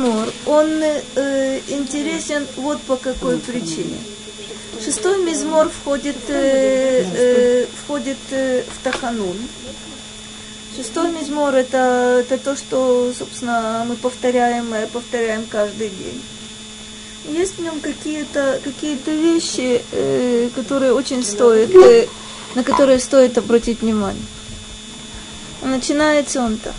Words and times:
мизмор, 0.00 0.32
он 0.46 0.82
э, 0.82 1.60
интересен 1.68 2.46
вот 2.56 2.80
по 2.82 2.96
какой 2.96 3.38
причине. 3.38 3.98
Шестой 4.82 5.22
мизмор 5.24 5.68
входит, 5.68 6.16
э, 6.28 7.04
э, 7.14 7.66
входит 7.84 8.18
э, 8.30 8.62
в 8.62 8.84
Таханун. 8.84 9.36
Шестой 10.76 11.10
мизмор 11.10 11.54
это, 11.54 12.24
это 12.24 12.38
то, 12.38 12.56
что, 12.56 13.12
собственно, 13.16 13.84
мы 13.86 13.96
повторяем, 13.96 14.70
мы 14.70 14.88
повторяем 14.92 15.44
каждый 15.50 15.90
день. 15.90 16.22
Есть 17.28 17.58
в 17.58 17.62
нем 17.62 17.80
какие-то 17.80 18.60
какие 18.64 18.96
вещи, 19.06 19.82
э, 19.92 20.48
которые 20.54 20.92
очень 20.92 21.22
стоит, 21.22 21.74
э, 21.74 22.06
на 22.54 22.64
которые 22.64 22.98
стоит 22.98 23.36
обратить 23.36 23.82
внимание. 23.82 24.24
Начинается 25.62 26.40
он 26.40 26.56
так. 26.56 26.74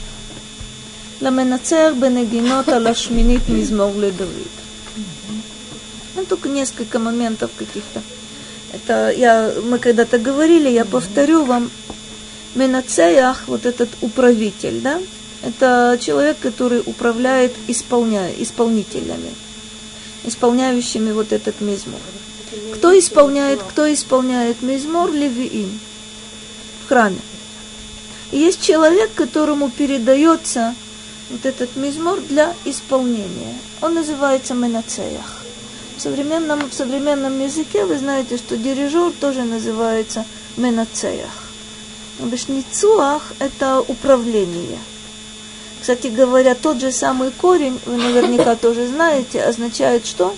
למנצח 1.21 1.93
בנגינות 2.00 2.68
על 2.68 2.87
השמינית 2.87 3.48
מזמור 3.48 3.93
לדוד. 3.96 4.48
Ну, 6.17 6.25
только 6.25 6.49
несколько 6.49 6.99
моментов 6.99 7.50
каких-то. 7.58 8.00
Это 8.72 9.11
я, 9.11 9.53
мы 9.64 9.79
когда-то 9.79 10.18
говорили, 10.18 10.68
я 10.68 10.85
повторю 10.86 11.45
вам. 11.45 11.71
Менацеях, 12.54 13.43
вот 13.49 13.67
этот 13.67 13.90
управитель, 14.00 14.81
да, 14.81 14.99
это 15.43 15.99
человек, 16.00 16.39
который 16.40 16.82
управляет 16.86 17.53
исполняя, 17.68 18.32
исполнителями, 18.39 19.31
исполняющими 20.25 21.13
вот 21.13 21.32
этот 21.32 21.61
мизмор. 21.61 22.00
Кто 22.75 22.99
исполняет, 22.99 23.63
кто 23.63 23.93
исполняет 23.93 24.63
мизмор 24.63 25.13
левиим 25.13 25.79
в 26.85 26.89
храме. 26.89 27.21
И 28.32 28.39
есть 28.39 28.63
человек, 28.63 29.11
которому 29.14 29.71
передается 29.71 30.75
вот 31.32 31.46
этот 31.46 31.76
мизмор 31.76 32.20
для 32.20 32.53
исполнения. 32.66 33.56
Он 33.81 33.94
называется 33.95 34.53
менацеях. 34.53 35.44
В 35.98 36.02
современном, 36.02 36.70
в 36.70 36.73
современном 36.73 37.40
языке 37.40 37.86
вы 37.86 37.98
знаете, 37.98 38.38
что 38.38 38.58
дирижер 38.58 39.12
тоже 39.20 39.44
называется 39.44 40.26
менацеях. 40.58 41.52
Бешницуах– 42.20 43.34
это 43.40 43.82
управление. 43.82 44.78
Кстати 45.80 46.08
говоря, 46.08 46.54
тот 46.54 46.80
же 46.80 46.92
самый 46.92 47.32
корень, 47.32 47.80
вы 47.86 47.98
наверняка 47.98 48.56
тоже 48.62 48.88
знаете, 48.88 49.42
означает 49.44 50.06
что? 50.06 50.36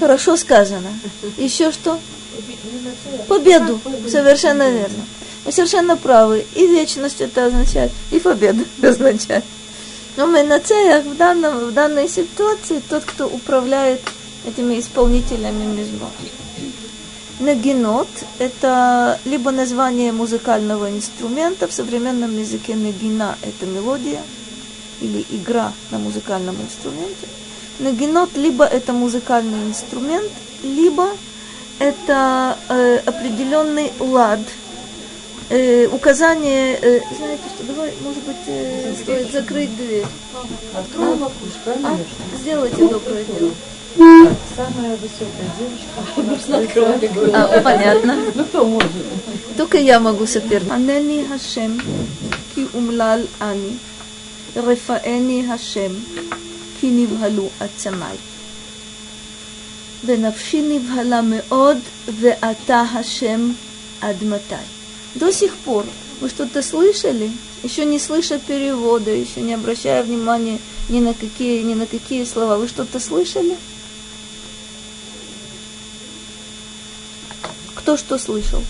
Хорошо 0.00 0.36
сказано. 0.36 0.88
Еще 1.38 1.72
что? 1.72 1.98
Победу. 3.28 3.80
Совершенно 4.08 4.68
верно. 4.70 5.06
Вы 5.46 5.52
совершенно 5.52 5.96
правы. 5.96 6.44
И 6.56 6.66
вечность 6.66 7.20
это 7.20 7.46
означает, 7.46 7.92
и 8.10 8.18
победа 8.18 8.64
означает. 8.82 9.44
Но 10.16 10.26
мы 10.26 10.42
на 10.42 10.58
целях 10.58 11.04
в, 11.04 11.16
данном, 11.16 11.68
в 11.68 11.72
данной 11.72 12.08
ситуации 12.08 12.82
тот, 12.88 13.04
кто 13.04 13.26
управляет 13.26 14.00
этими 14.44 14.80
исполнителями 14.80 15.64
мизмор. 15.64 16.10
Нагинот– 17.38 18.08
это 18.38 19.20
либо 19.24 19.50
название 19.50 20.10
музыкального 20.10 20.90
инструмента, 20.90 21.68
в 21.68 21.72
современном 21.72 22.36
языке 22.36 22.74
нагина– 22.74 23.36
это 23.42 23.66
мелодия 23.66 24.22
или 25.02 25.24
игра 25.30 25.72
на 25.90 25.98
музыкальном 25.98 26.56
инструменте. 26.56 27.28
Нагинот 27.78 28.36
либо 28.36 28.64
это 28.64 28.94
музыкальный 28.94 29.68
инструмент, 29.68 30.32
либо 30.62 31.08
это 31.78 32.56
э, 32.70 32.96
определенный 33.04 33.92
лад– 34.00 34.40
э, 35.49 35.87
указание, 35.87 36.77
э, 36.81 37.01
знаете 37.17 37.43
что, 37.55 37.63
давай, 37.63 37.93
может 38.01 38.23
быть, 38.23 38.37
э, 38.47 38.93
стоит 39.01 39.31
закрыть 39.31 39.75
дверь. 39.75 40.05
Открой 40.73 41.17
а? 41.17 41.29
а? 41.83 41.97
Сделайте 42.37 42.87
доброе 42.87 43.23
дело. 43.25 43.51
Самая 44.55 44.97
высокая 44.97 45.47
девушка. 45.59 47.33
А, 47.33 47.61
понятно. 47.61 48.17
Ну 48.35 48.45
кто 48.45 48.65
может? 48.65 48.89
Только 49.57 49.77
я 49.77 49.99
могу 49.99 50.25
соперничать. 50.25 50.71
Анени 50.71 51.25
Хашем, 51.25 51.81
ки 52.55 52.67
умлал 52.73 53.19
ани, 53.39 53.77
רפאני 54.55 55.45
השם, 55.51 55.91
כי 56.79 56.89
נבהלו 56.89 57.49
עצמיי. 57.59 58.17
ונפשי 60.05 60.61
נבהלה 60.61 61.21
מאוד, 61.21 61.77
ואתה 62.19 62.81
השם 62.81 63.51
עד 64.01 64.23
מתי. 64.23 64.74
До 65.16 65.32
сих 65.32 65.56
пор 65.56 65.86
вы 66.20 66.28
что-то 66.28 66.62
слышали, 66.62 67.32
еще 67.62 67.86
не 67.86 67.98
слыша 67.98 68.38
перевода, 68.38 69.10
еще 69.10 69.40
не 69.40 69.54
обращая 69.54 70.02
внимания 70.02 70.60
ни 70.90 71.00
на 71.00 71.14
какие, 71.14 71.62
ни 71.62 71.72
на 71.72 71.86
какие 71.86 72.26
слова, 72.26 72.58
вы 72.58 72.68
что-то 72.68 73.00
слышали? 73.00 73.56
Кто 77.74 77.96
что 77.96 78.18
слышал? 78.18 78.62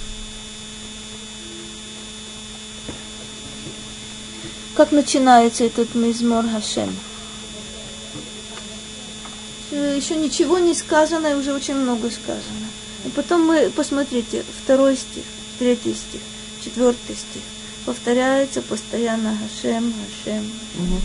Как 4.77 4.93
начинается 4.93 5.65
этот 5.65 5.97
мизмор 5.97 6.47
Хашем? 6.47 6.95
Еще 9.73 10.15
ничего 10.15 10.61
не 10.61 10.75
сказано, 10.75 11.27
и 11.27 11.35
уже 11.35 11.53
очень 11.53 11.75
много 11.75 12.09
сказано. 12.09 12.69
И 13.05 13.09
потом 13.09 13.43
мы, 13.43 13.69
посмотрите, 13.75 14.45
второй 14.63 14.97
стих, 14.97 15.25
третий 15.59 15.93
стих 15.93 16.21
четвертый 16.67 17.15
стих. 17.15 17.43
Повторяется 17.85 18.61
постоянно 18.63 19.37
Хашем, 19.37 19.95
Хашем. 20.25 20.45
Угу. 20.79 21.01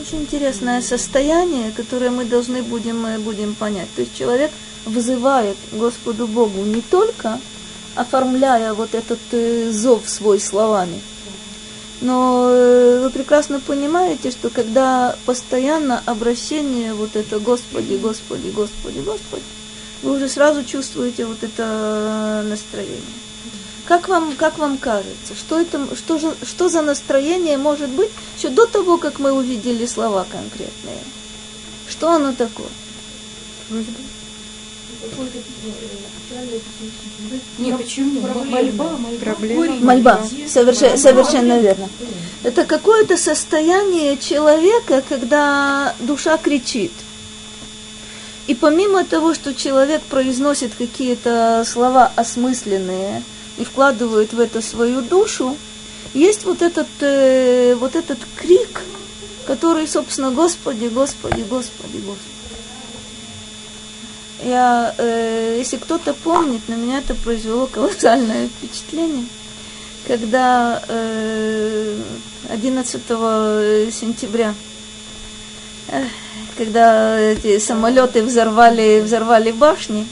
Очень 0.00 0.22
интересное 0.22 0.80
состояние, 0.80 1.72
которое 1.72 2.10
мы 2.10 2.24
должны 2.24 2.62
будем, 2.62 3.00
мы 3.00 3.18
будем 3.18 3.54
понять. 3.54 3.88
То 3.94 4.02
есть 4.02 4.16
человек 4.16 4.50
вызывает 4.86 5.56
Господу 5.72 6.26
Богу 6.26 6.62
не 6.64 6.80
только 6.80 7.38
оформляя 7.94 8.72
вот 8.74 8.94
этот 8.94 9.18
э, 9.32 9.70
зов 9.72 10.08
свой 10.08 10.40
словами, 10.40 11.00
но 12.00 12.48
э, 12.48 13.00
вы 13.02 13.10
прекрасно 13.10 13.60
понимаете, 13.60 14.30
что 14.30 14.50
когда 14.50 15.16
постоянно 15.26 16.00
обращение 16.06 16.94
вот 16.94 17.16
это 17.16 17.40
Господи, 17.40 17.96
Господи, 17.96 18.50
Господи, 18.50 19.00
Господи, 19.00 19.42
вы 20.02 20.16
уже 20.16 20.28
сразу 20.28 20.64
чувствуете 20.64 21.26
вот 21.26 21.42
это 21.42 22.44
настроение. 22.48 23.02
Как 23.88 24.06
вам, 24.06 24.34
как 24.36 24.58
вам 24.58 24.76
кажется, 24.76 25.34
что, 25.34 25.58
это, 25.58 25.80
что, 25.96 26.18
же, 26.18 26.34
что 26.42 26.68
за 26.68 26.82
настроение 26.82 27.56
может 27.56 27.88
быть 27.88 28.10
еще 28.36 28.50
до 28.50 28.66
того, 28.66 28.98
как 28.98 29.18
мы 29.18 29.32
увидели 29.32 29.86
слова 29.86 30.26
конкретные? 30.30 30.98
Что 31.88 32.12
оно 32.12 32.34
такое? 32.34 32.68
Не, 37.56 37.72
почему? 37.72 38.20
Мольба, 38.44 38.90
мольба. 38.98 39.74
Мольба, 39.80 40.20
совершенно, 40.46 40.98
совершенно 40.98 41.58
верно. 41.58 41.88
Это 42.42 42.66
какое-то 42.66 43.16
состояние 43.16 44.18
человека, 44.18 45.02
когда 45.08 45.94
душа 46.00 46.36
кричит. 46.36 46.92
И 48.48 48.54
помимо 48.54 49.04
того, 49.04 49.32
что 49.32 49.54
человек 49.54 50.02
произносит 50.02 50.74
какие-то 50.74 51.64
слова 51.66 52.12
осмысленные, 52.16 53.22
и 53.58 53.64
вкладывают 53.64 54.32
в 54.32 54.40
это 54.40 54.62
свою 54.62 55.02
душу, 55.02 55.56
есть 56.14 56.44
вот 56.44 56.62
этот, 56.62 56.88
э, 57.00 57.74
вот 57.74 57.96
этот 57.96 58.18
крик, 58.36 58.82
который, 59.46 59.86
собственно, 59.86 60.30
Господи, 60.30 60.86
Господи, 60.86 61.42
Господи, 61.42 61.98
Господи. 61.98 62.38
Я, 64.42 64.94
э, 64.96 65.56
если 65.58 65.76
кто-то 65.78 66.14
помнит, 66.14 66.68
на 66.68 66.74
меня 66.74 66.98
это 66.98 67.14
произвело 67.14 67.66
колоссальное 67.66 68.48
впечатление, 68.48 69.26
когда 70.06 70.82
э, 70.88 72.00
11 72.48 73.02
сентября, 73.92 74.54
э, 75.88 76.04
когда 76.56 77.18
эти 77.18 77.58
самолеты 77.58 78.22
взорвали, 78.22 79.00
взорвали 79.00 79.50
башни, 79.50 80.06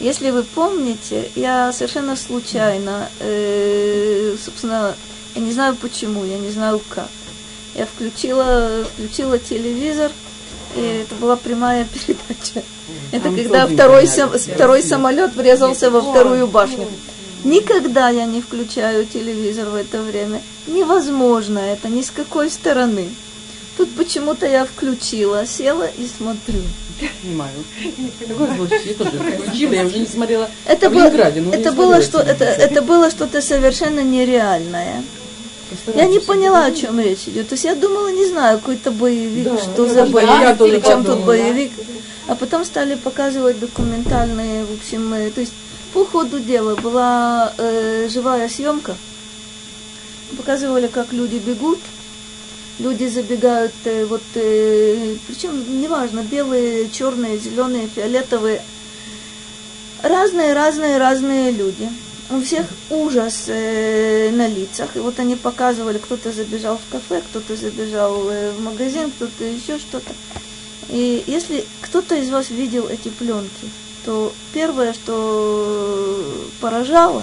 если 0.00 0.30
вы 0.30 0.42
помните, 0.42 1.30
я 1.34 1.72
совершенно 1.72 2.16
случайно, 2.16 3.08
э, 3.20 4.36
собственно, 4.42 4.94
я 5.34 5.40
не 5.40 5.52
знаю 5.52 5.76
почему, 5.76 6.24
я 6.24 6.38
не 6.38 6.50
знаю 6.50 6.80
как. 6.88 7.08
Я 7.74 7.86
включила, 7.86 8.84
включила 8.94 9.38
телевизор, 9.38 10.10
и 10.76 10.80
это 10.80 11.14
была 11.16 11.36
прямая 11.36 11.86
передача. 12.06 12.66
Это 13.12 13.30
когда 13.30 13.66
второй, 13.66 14.06
сам, 14.06 14.30
второй 14.30 14.82
самолет 14.82 15.34
врезался 15.34 15.90
во 15.90 16.00
вторую 16.00 16.46
башню. 16.46 16.88
Никогда 17.44 18.08
я 18.08 18.24
не 18.24 18.40
включаю 18.40 19.06
телевизор 19.06 19.68
в 19.68 19.74
это 19.74 20.02
время. 20.02 20.40
Невозможно 20.66 21.58
это 21.58 21.88
ни 21.88 22.02
с 22.02 22.10
какой 22.10 22.50
стороны. 22.50 23.08
Тут 23.76 23.94
почему-то 23.96 24.46
я 24.46 24.64
включила, 24.64 25.46
села 25.46 25.88
и 25.98 26.06
смотрю. 26.06 26.62
Понимаю. 27.22 27.50
Я 27.80 28.94
тоже 28.94 29.18
включила, 29.18 29.72
я 29.72 29.84
уже 29.84 29.98
не 29.98 30.06
смотрела 30.06 30.48
это 30.64 30.90
было, 30.90 31.06
это 31.06 31.72
было, 31.72 32.02
что, 32.02 32.18
это, 32.18 32.44
это 32.44 32.82
было 32.82 33.10
что-то 33.10 33.42
совершенно 33.42 34.00
нереальное. 34.00 35.02
Я 35.94 36.06
не 36.06 36.20
поняла, 36.20 36.66
о 36.66 36.72
чем 36.72 37.00
речь 37.00 37.26
идет. 37.26 37.48
То 37.48 37.54
есть 37.54 37.64
я 37.64 37.74
думала, 37.74 38.08
не 38.08 38.26
знаю, 38.26 38.58
какой-то 38.58 38.90
боевик, 38.90 39.44
Да, 39.44 39.58
что 39.58 39.86
я 39.86 39.92
за 39.92 40.06
боевик, 40.06 40.58
при 40.58 40.80
чем 40.80 41.04
тут 41.04 41.20
боевик. 41.24 41.72
А 42.26 42.34
потом 42.34 42.64
стали 42.64 42.94
показывать 42.94 43.58
документальные, 43.58 44.64
в 44.64 44.72
общем, 44.72 45.12
э, 45.12 45.30
то 45.30 45.40
есть 45.40 45.52
по 45.92 46.06
ходу 46.06 46.40
дела 46.40 46.74
была 46.74 47.52
э, 47.58 48.08
живая 48.10 48.48
съемка. 48.48 48.96
Показывали, 50.36 50.86
как 50.86 51.12
люди 51.12 51.36
бегут. 51.36 51.78
Люди 52.78 53.06
забегают, 53.06 53.72
э, 53.84 54.04
вот, 54.04 54.22
э, 54.34 55.16
причем 55.28 55.80
неважно, 55.80 56.22
белые, 56.22 56.90
черные, 56.90 57.38
зеленые, 57.38 57.88
фиолетовые. 57.88 58.62
Разные, 60.02 60.54
разные, 60.54 60.98
разные 60.98 61.52
люди. 61.52 61.88
У 62.30 62.40
всех 62.40 62.66
ужас 62.90 63.44
э, 63.46 64.30
на 64.32 64.48
лицах. 64.48 64.96
И 64.96 64.98
вот 64.98 65.20
они 65.20 65.36
показывали, 65.36 65.98
кто-то 65.98 66.32
забежал 66.32 66.78
в 66.78 66.90
кафе, 66.90 67.22
кто-то 67.30 67.54
забежал 67.54 68.28
э, 68.28 68.50
в 68.50 68.60
магазин, 68.60 69.10
кто-то 69.12 69.44
еще 69.44 69.78
что-то. 69.78 70.12
И 70.88 71.22
если 71.28 71.64
кто-то 71.80 72.16
из 72.16 72.28
вас 72.30 72.50
видел 72.50 72.88
эти 72.88 73.08
пленки, 73.08 73.70
то 74.04 74.32
первое, 74.52 74.92
что 74.92 76.24
поражало, 76.60 77.22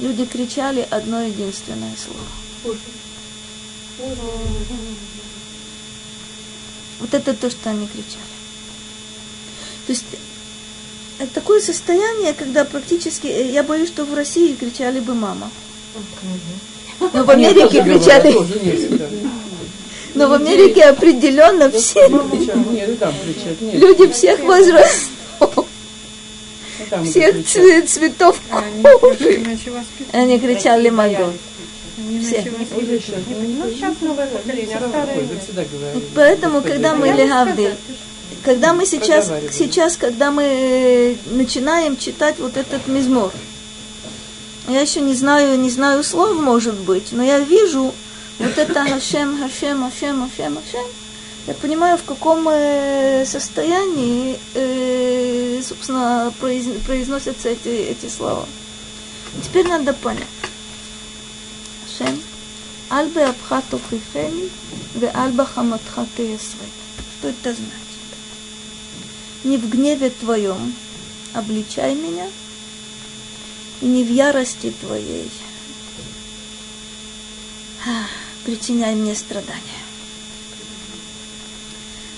люди 0.00 0.24
кричали 0.24 0.86
одно 0.90 1.22
единственное 1.22 1.94
слово. 1.96 2.74
Вот 7.00 7.12
это 7.12 7.34
то, 7.34 7.50
что 7.50 7.70
они 7.70 7.86
кричали. 7.86 8.34
То 9.86 9.92
есть 9.92 10.04
это 11.18 11.32
такое 11.34 11.60
состояние, 11.60 12.32
когда 12.32 12.64
практически, 12.64 13.26
э, 13.26 13.52
я 13.52 13.62
боюсь, 13.62 13.88
что 13.88 14.04
в 14.04 14.14
России 14.14 14.54
кричали 14.54 15.00
бы 15.00 15.14
мама. 15.14 15.50
Но 17.12 17.24
в 17.24 17.30
Америке 17.30 17.82
кричали, 17.82 18.34
но 20.14 20.28
в 20.28 20.32
Америке 20.32 20.84
определенно 20.84 21.70
все 21.70 22.08
кричат. 22.08 22.56
Нет, 23.60 23.74
люди 23.74 24.12
всех 24.12 24.40
возрастов, 24.40 25.66
всех 27.04 27.46
цветов 27.86 28.40
Они 28.50 28.82
кожи. 29.00 29.58
Они 30.12 30.38
кричали 30.40 30.88
Магон. 30.88 31.34
Они 31.98 32.18
Все. 32.20 32.40
Уже 32.76 32.98
сейчас, 33.00 33.20
Ну, 33.28 33.70
сейчас 33.70 33.94
новое 34.00 34.26
поколение, 34.26 34.76
старое. 34.90 35.14
Поэтому, 36.14 36.60
когда 36.62 36.94
мы 36.94 37.08
не 37.08 37.22
легавдиль, 37.24 37.64
сказать, 37.66 37.98
когда 38.44 38.72
мы 38.74 38.84
сейчас, 38.86 39.26
сейчас, 39.52 39.96
когда 39.96 40.30
мы 40.30 40.42
э, 40.42 41.14
начинаем 41.30 41.96
читать 41.96 42.36
вот 42.38 42.56
этот 42.56 42.86
мизмор, 42.88 43.30
я 44.68 44.80
еще 44.80 45.00
не 45.00 45.14
знаю, 45.14 45.58
не 45.58 45.70
знаю 45.70 46.02
слов, 46.02 46.34
может 46.40 46.74
быть, 46.74 47.12
но 47.12 47.22
я 47.22 47.38
вижу 47.38 47.92
вот 48.38 48.58
это 48.58 48.80
Хашем, 48.84 49.38
Хашем, 49.38 49.82
Хашем, 49.84 50.28
Хашем, 50.30 50.56
Хашем. 50.56 50.86
Я 51.46 51.52
понимаю, 51.54 51.98
в 51.98 52.02
каком 52.04 52.48
э, 52.50 53.24
состоянии, 53.26 54.38
э, 54.54 55.60
собственно, 55.62 56.32
произ- 56.40 56.78
произносятся 56.86 57.50
эти, 57.50 57.68
эти 57.68 58.10
слова. 58.10 58.46
Теперь 59.42 59.68
надо 59.68 59.92
понять. 59.92 60.24
Хашем, 61.98 62.22
Альбе 62.90 63.24
Абхату 63.26 63.80
Хифеми, 63.90 64.50
Ве 64.94 65.08
Альба 65.08 65.44
Хаматха 65.44 66.06
Теесвет. 66.16 66.68
Что 67.18 67.28
это 67.28 67.52
значит? 67.52 67.64
Не 69.44 69.58
в 69.58 69.68
гневе 69.68 70.10
твоем 70.10 70.74
обличай 71.32 71.94
меня, 71.94 72.28
и 73.80 73.86
не 73.86 74.04
в 74.04 74.10
ярости 74.10 74.72
твоей 74.80 75.30
причиняй 78.44 78.94
мне 78.94 79.14
страдания. 79.14 79.60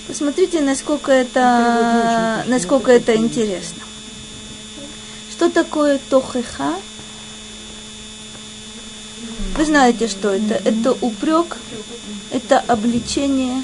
Посмотрите, 0.07 0.61
насколько 0.61 1.11
это, 1.11 2.43
насколько 2.47 2.91
это 2.91 3.15
интересно. 3.15 3.83
Что 5.31 5.49
такое 5.49 5.99
тохеха? 6.09 6.75
Вы 9.57 9.65
знаете, 9.65 10.07
что 10.07 10.29
это? 10.29 10.53
Это 10.53 10.91
упрек, 11.01 11.57
это 12.31 12.59
обличение, 12.59 13.63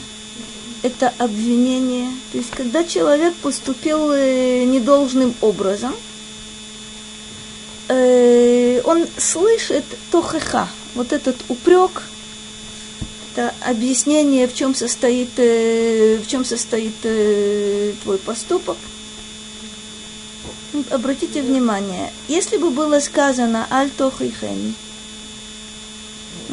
это 0.82 1.14
обвинение. 1.20 2.10
То 2.32 2.40
есть, 2.40 2.50
когда 2.50 2.84
человек 2.84 3.36
поступил 3.36 4.12
э, 4.12 4.64
недолжным 4.64 5.36
образом, 5.42 5.94
э, 7.90 8.82
он 8.86 9.06
слышит 9.20 9.86
тохеха, 10.10 10.68
вот 10.96 11.14
этот 11.14 11.36
упрек, 11.48 12.02
это 13.32 13.54
объяснение, 13.62 14.48
в 14.48 14.56
чем 14.56 14.74
состоит, 14.74 15.30
э, 15.38 16.18
в 16.18 16.28
чем 16.28 16.44
состоит 16.44 16.96
твой 18.02 18.18
поступок. 18.18 18.78
Обратите 20.90 21.44
внимание, 21.44 22.12
если 22.28 22.58
бы 22.58 22.72
было 22.72 23.00
сказано 23.00 23.68
«Аль 23.70 23.92
тохихени», 23.92 24.74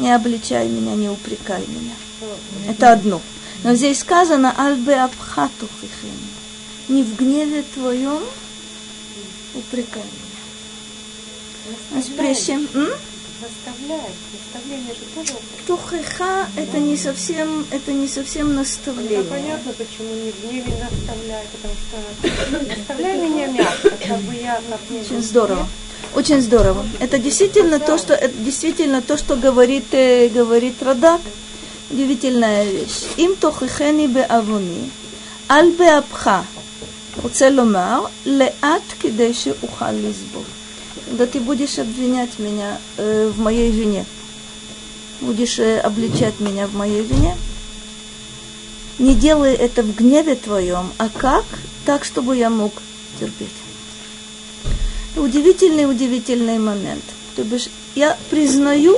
не 0.01 0.11
обличай 0.11 0.67
меня, 0.67 0.95
не 0.95 1.09
упрекай 1.09 1.61
меня. 1.67 1.95
Это 2.67 2.91
одно. 2.91 3.21
Но 3.63 3.75
здесь 3.75 3.99
сказано 3.99 4.53
«Альбе 4.57 4.95
абхату 4.95 5.69
хихени». 5.79 6.31
Не 6.89 7.03
в 7.03 7.15
гневе 7.15 7.63
твоем 7.75 8.23
упрекай 9.53 10.01
меня. 10.01 10.31
М? 12.73 12.89
Наставляет. 13.41 14.15
Наставление 14.33 14.93
же 14.93 15.01
тоже 15.15 15.33
это 16.57 16.79
не 16.79 16.97
совсем, 16.97 17.65
это 17.71 17.93
не 17.93 18.07
совсем 18.07 18.47
Это 18.47 18.55
наставление. 18.55 19.23
понятно, 19.23 19.73
почему 19.73 20.13
не 20.13 20.31
в 20.31 20.41
гневе 20.43 20.73
наставляй, 20.79 21.45
потому 21.51 21.73
что 21.75 22.75
наставляй 22.75 23.17
меня 23.17 23.47
мягко, 23.47 23.91
чтобы 24.03 24.35
я 24.35 24.59
Очень 25.01 25.23
здорово. 25.23 25.67
Очень 26.14 26.40
здорово. 26.40 26.84
Это 27.00 27.18
действительно 27.18 27.78
то, 27.78 27.98
что 27.98 28.14
это 28.14 28.34
действительно 28.38 29.02
то, 29.02 29.16
что 29.16 29.36
говорит, 29.36 29.86
э, 29.92 30.28
говорит 30.28 30.82
Радак. 30.82 31.20
Удивительная 31.90 32.64
вещь. 32.64 33.04
Им 33.16 33.36
тохихени 33.36 34.06
беавуни, 34.06 34.90
аль 35.48 35.70
беапха. 35.70 36.44
רוצה 37.22 37.50
לומר, 37.50 38.00
לאט 38.26 38.82
כדי 39.00 39.34
שאוכל 39.34 39.90
לסבול. 39.90 40.44
Когда 41.06 41.26
ты 41.26 41.40
будешь 41.40 41.78
обвинять 41.78 42.38
меня 42.38 42.78
э, 42.96 43.30
в 43.32 43.38
моей 43.38 43.70
вине, 43.70 44.04
будешь 45.20 45.58
э, 45.58 45.78
обличать 45.78 46.40
меня 46.40 46.66
в 46.66 46.74
моей 46.74 47.02
вине, 47.02 47.36
не 48.98 49.14
делай 49.14 49.54
это 49.54 49.82
в 49.82 49.94
гневе 49.94 50.34
твоем, 50.34 50.92
а 50.98 51.08
как? 51.08 51.44
Так, 51.84 52.04
чтобы 52.04 52.36
я 52.36 52.50
мог 52.50 52.72
терпеть. 53.20 53.59
Удивительный, 55.15 55.89
удивительный 55.89 56.57
момент. 56.57 57.03
То 57.35 57.43
бишь, 57.43 57.69
я 57.95 58.17
признаю, 58.29 58.97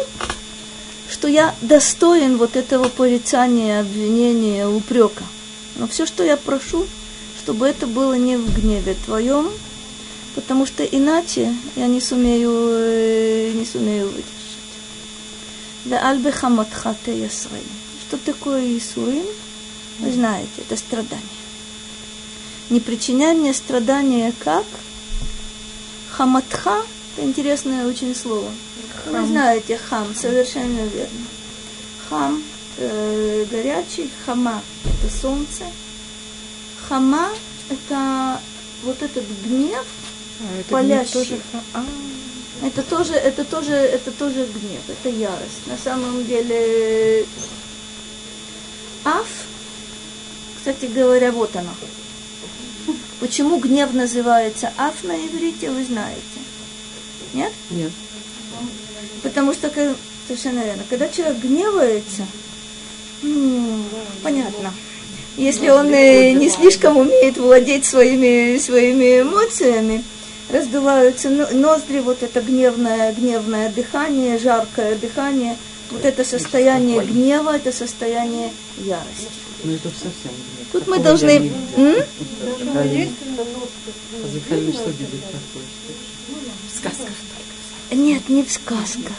что 1.09 1.27
я 1.27 1.55
достоин 1.61 2.37
вот 2.37 2.55
этого 2.55 2.89
порицания, 2.89 3.79
обвинения, 3.79 4.67
упрека. 4.67 5.23
Но 5.75 5.87
все, 5.87 6.05
что 6.05 6.23
я 6.23 6.37
прошу, 6.37 6.85
чтобы 7.39 7.67
это 7.67 7.87
было 7.87 8.13
не 8.13 8.37
в 8.37 8.59
гневе 8.59 8.95
твоем, 9.05 9.49
потому 10.35 10.65
что 10.65 10.83
иначе 10.83 11.53
я 11.75 11.87
не 11.87 11.99
сумею, 11.99 12.51
э, 12.51 13.51
не 13.53 13.65
сумею 13.65 14.07
выдержать. 14.07 14.33
Да 15.85 16.09
альбехаматха 16.09 16.95
ясрей. 17.07 17.63
Что 18.07 18.17
такое 18.17 18.77
Исурим? 18.77 19.25
Вы 19.99 20.11
знаете, 20.11 20.49
это 20.57 20.77
страдание. 20.77 21.21
Не 22.69 22.79
причиняй 22.79 23.35
мне 23.35 23.53
страдания 23.53 24.33
как? 24.43 24.65
Хаматха– 26.17 26.83
это 27.17 27.25
интересное 27.25 27.87
очень 27.87 28.15
слово. 28.15 28.51
Вы 29.07 29.25
знаете, 29.25 29.77
хам, 29.77 30.13
совершенно 30.15 30.81
верно. 30.81 31.25
Хам 32.07 32.43
э, 32.77 33.45
горячий, 33.49 34.09
хама– 34.25 34.61
это 34.85 35.13
солнце. 35.13 35.63
Хама– 36.87 37.29
это 37.69 38.39
вот 38.83 39.01
этот 39.01 39.23
гнев, 39.45 39.85
А, 40.39 40.59
это 40.59 40.69
Палящий. 40.69 41.13
тоже... 41.13 41.39
А, 41.73 41.83
это 42.61 42.83
тоже, 42.83 43.13
это 43.13 43.43
тоже, 43.43 43.73
это 43.73 44.11
тоже 44.11 44.45
гнев, 44.45 44.81
это 44.87 45.09
ярость. 45.09 45.65
На 45.67 45.77
самом 45.77 46.23
деле, 46.25 47.25
аф, 49.03 49.27
кстати 50.57 50.85
говоря, 50.85 51.31
вот 51.31 51.55
оно. 51.55 51.71
Почему 53.19 53.57
гнев 53.57 53.93
называется 53.93 54.71
аф 54.77 55.03
на 55.03 55.15
иврите, 55.15 55.69
вы 55.69 55.83
знаете? 55.85 56.21
Нет? 57.33 57.51
Нет. 57.69 57.91
Потому 59.21 59.53
что, 59.53 59.71
совершенно 60.27 60.59
верно, 60.63 60.83
когда 60.89 61.07
человек 61.07 61.37
гневается, 61.37 62.25
понятно, 64.21 64.73
если 65.37 65.69
он 65.69 65.87
э, 65.93 66.31
не 66.33 66.49
слишком 66.49 66.97
умеет 66.97 67.37
владеть 67.37 67.85
своими, 67.85 68.57
своими 68.59 69.21
эмоциями, 69.21 70.03
раздуваются 70.51 71.29
но- 71.29 71.49
ноздри, 71.51 71.99
вот 71.99 72.21
это 72.21 72.41
гневное, 72.41 73.13
гневное 73.13 73.69
дыхание, 73.69 74.37
жаркое 74.37 74.95
дыхание, 74.95 75.57
Вот 75.89 76.05
это 76.05 76.23
состояние 76.23 77.01
гнева, 77.03 77.55
это 77.55 77.71
состояние 77.71 78.51
ярости. 78.77 79.29
Ну 79.63 79.73
это 79.73 79.89
совсем. 79.89 80.31
Тут 80.73 80.87
мы 80.87 80.99
должны... 80.99 81.39
В 81.39 82.05
сказках 86.75 87.13
Нет, 87.91 88.27
не 88.27 88.43
в 88.43 88.51
сказках. 88.51 89.13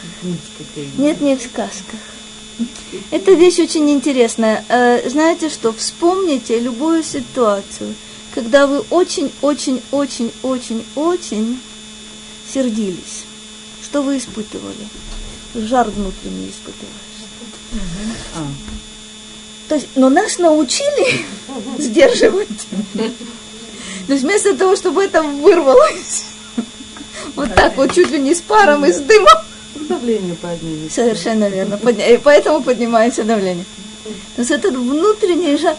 Нет, 0.99 1.21
не 1.21 1.37
в 1.37 1.43
сказках. 1.43 2.01
Эта 3.13 3.31
вещь 3.33 3.61
очень 3.61 3.89
интересная. 3.91 4.65
Э, 4.69 5.09
Знаете 5.09 5.49
что? 5.49 5.73
Вспомните 5.73 6.59
любую 6.59 7.05
ситуацию, 7.05 7.95
когда 8.35 8.67
вы 8.67 8.81
очень-очень-очень-очень-очень 8.81 11.61
сердились. 12.53 13.25
Что 13.83 14.03
вы 14.03 14.19
испытывали? 14.19 14.89
Жар 15.55 15.89
внутренний 15.89 16.51
испытываешь. 16.51 17.15
То 19.69 19.77
есть, 19.77 19.89
но 19.95 20.09
нас 20.09 20.39
научили 20.39 21.25
сдерживать. 21.79 22.49
То 24.07 24.13
есть 24.13 24.23
вместо 24.23 24.55
того, 24.57 24.77
чтобы 24.77 25.05
это 25.05 25.23
вырвалось, 25.23 26.27
вот 27.35 27.55
так 27.55 27.77
вот 27.77 27.93
чуть 27.93 28.11
ли 28.11 28.19
не 28.19 28.35
с 28.35 28.41
паром 28.41 28.85
и 28.85 28.93
с 28.93 29.01
дымом, 29.01 29.39
давление 29.89 30.35
поднимется. 30.35 30.95
Совершенно 30.95 31.49
верно. 31.49 31.79
И 31.91 32.21
поэтому 32.23 32.63
поднимается 32.63 33.25
давление. 33.25 33.65
То 34.37 34.43
есть 34.43 34.51
этот 34.51 34.75
внутренний 34.75 35.57
жар. 35.57 35.77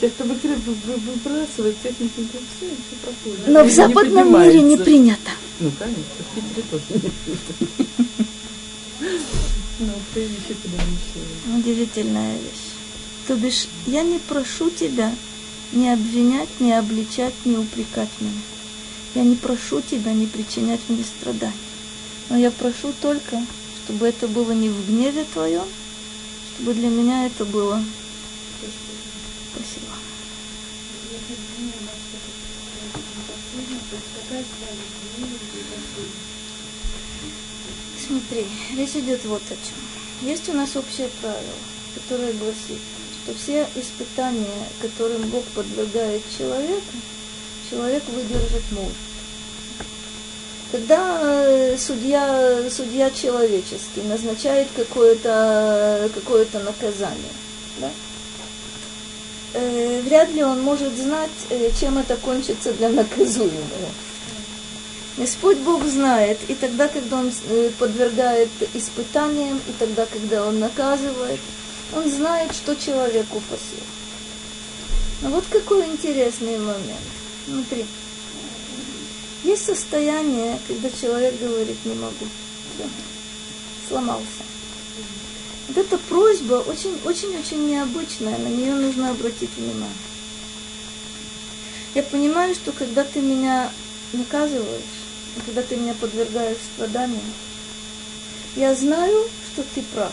Тех, 0.00 0.12
кто 0.12 0.24
выбрасывает 0.24 1.76
то 1.82 1.88
все, 1.88 2.02
все 2.04 2.96
проходит. 3.02 3.46
Но 3.46 3.64
в 3.64 3.70
западном 3.70 4.42
мире 4.42 4.60
не 4.60 4.76
принято. 4.76 5.30
Ну, 5.58 5.70
конечно, 5.78 6.02
в 6.18 6.34
Питере 6.34 6.62
тоже 6.70 6.84
не 6.90 7.00
принято. 7.00 7.94
Ну, 9.78 9.92
еще 10.14 10.54
куда 10.62 10.82
еще. 10.82 11.58
Удивительная 11.58 12.32
вещь. 12.38 12.65
То 13.26 13.34
бишь, 13.34 13.66
я 13.86 14.02
не 14.02 14.18
прошу 14.18 14.70
тебя 14.70 15.12
не 15.72 15.92
обвинять, 15.92 16.60
не 16.60 16.72
обличать, 16.72 17.34
не 17.44 17.56
упрекать 17.56 18.10
меня. 18.20 18.40
Я 19.14 19.24
не 19.24 19.34
прошу 19.34 19.80
тебя 19.80 20.12
не 20.12 20.26
причинять 20.26 20.80
мне 20.88 21.02
страданий. 21.02 21.54
Но 22.28 22.36
я 22.36 22.50
прошу 22.50 22.92
только, 23.00 23.44
чтобы 23.84 24.06
это 24.06 24.28
было 24.28 24.52
не 24.52 24.68
в 24.68 24.86
гневе 24.88 25.24
твоем, 25.32 25.64
чтобы 26.54 26.74
для 26.74 26.88
меня 26.88 27.26
это 27.26 27.44
было. 27.44 27.82
Спасибо. 29.54 29.92
Смотри, 38.06 38.46
речь 38.76 38.94
идет 38.94 39.24
вот 39.24 39.42
о 39.46 39.54
чем. 39.54 40.28
Есть 40.28 40.48
у 40.48 40.52
нас 40.52 40.76
общее 40.76 41.08
правило, 41.20 41.40
которое 41.94 42.32
гласит, 42.34 42.80
что 43.26 43.34
все 43.34 43.66
испытания, 43.74 44.46
которым 44.80 45.22
Бог 45.30 45.42
подвергает 45.46 46.22
человека, 46.36 46.82
человек 47.68 48.02
выдержать 48.08 48.70
может. 48.70 48.92
Когда 50.70 51.20
э, 51.22 51.76
судья, 51.76 52.62
судья 52.70 53.10
человеческий 53.10 54.02
назначает 54.02 54.68
какое-то 54.76 56.08
какое 56.14 56.46
наказание, 56.52 57.32
да, 57.80 57.90
э, 59.54 60.02
вряд 60.02 60.30
ли 60.32 60.44
он 60.44 60.62
может 60.62 60.96
знать, 60.96 61.30
э, 61.50 61.70
чем 61.80 61.98
это 61.98 62.16
кончится 62.16 62.72
для 62.74 62.90
наказуемого. 62.90 63.90
Господь 65.16 65.58
Бог 65.58 65.84
знает, 65.84 66.38
и 66.48 66.54
тогда, 66.54 66.88
когда 66.88 67.16
Он 67.16 67.32
э, 67.48 67.70
подвергает 67.78 68.50
испытаниям, 68.74 69.58
и 69.66 69.72
тогда, 69.78 70.04
когда 70.04 70.46
Он 70.46 70.60
наказывает, 70.60 71.40
Он 71.94 72.10
знает, 72.10 72.52
что 72.52 72.74
человеку 72.74 73.40
по 73.48 73.56
силам. 73.56 73.86
Но 75.22 75.30
вот 75.30 75.44
какой 75.50 75.86
интересный 75.86 76.58
момент. 76.58 77.00
Смотри. 77.46 77.86
Есть 79.44 79.64
состояние, 79.64 80.58
когда 80.66 80.90
человек 80.90 81.38
говорит, 81.40 81.76
не 81.84 81.94
могу. 81.94 82.26
Всё. 82.74 82.88
Сломался. 83.88 84.42
Вот 85.68 85.78
эта 85.78 85.98
просьба 85.98 86.54
очень-очень-очень 86.54 87.66
необычная, 87.68 88.38
на 88.38 88.48
нее 88.48 88.74
нужно 88.74 89.10
обратить 89.10 89.50
внимание. 89.56 89.88
Я 91.94 92.02
понимаю, 92.02 92.54
что 92.54 92.72
когда 92.72 93.04
ты 93.04 93.20
меня 93.20 93.70
наказываешь, 94.12 94.82
когда 95.44 95.62
ты 95.62 95.76
меня 95.76 95.94
подвергаешь 95.94 96.58
страданиям, 96.74 97.32
я 98.54 98.74
знаю, 98.74 99.28
что 99.52 99.62
ты 99.74 99.82
прав. 99.82 100.12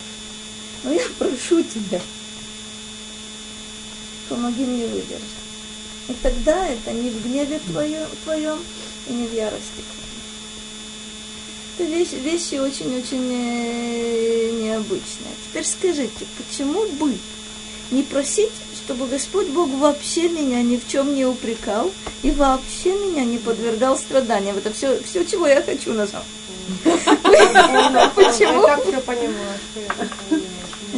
Но 0.83 0.91
я 0.91 1.05
прошу 1.17 1.63
тебя, 1.63 2.01
помоги 4.29 4.65
мне 4.65 4.85
выдержать. 4.85 5.21
И 6.09 6.13
тогда 6.21 6.67
это 6.67 6.91
не 6.91 7.09
в 7.09 7.23
гневе 7.25 7.59
твоем, 7.59 8.07
твоем 8.23 8.59
и 9.07 9.13
не 9.13 9.27
в 9.27 9.33
ярости. 9.33 9.83
Это 11.77 11.89
вещи, 11.89 12.15
вещи 12.15 12.55
очень-очень 12.55 13.31
э, 13.31 14.51
необычные. 14.61 15.33
Теперь 15.47 15.65
скажите, 15.65 16.25
почему 16.37 16.85
бы 16.99 17.17
не 17.91 18.03
просить, 18.03 18.51
чтобы 18.83 19.07
Господь 19.07 19.47
Бог 19.47 19.69
вообще 19.69 20.27
меня 20.27 20.61
ни 20.61 20.77
в 20.77 20.87
чем 20.87 21.15
не 21.15 21.25
упрекал 21.25 21.91
и 22.21 22.31
вообще 22.31 22.93
меня 22.93 23.23
не 23.23 23.37
подвергал 23.37 23.97
страданиям? 23.97 24.57
Это 24.57 24.71
все, 24.73 25.01
все 25.01 25.23
чего 25.23 25.47
я 25.47 25.61
хочу 25.63 25.93
на 25.93 26.05
самом 26.05 26.25
Почему? 28.15 28.61
Я 28.61 28.77
так 28.77 28.83
все 28.83 29.01
понимаю, 29.01 29.59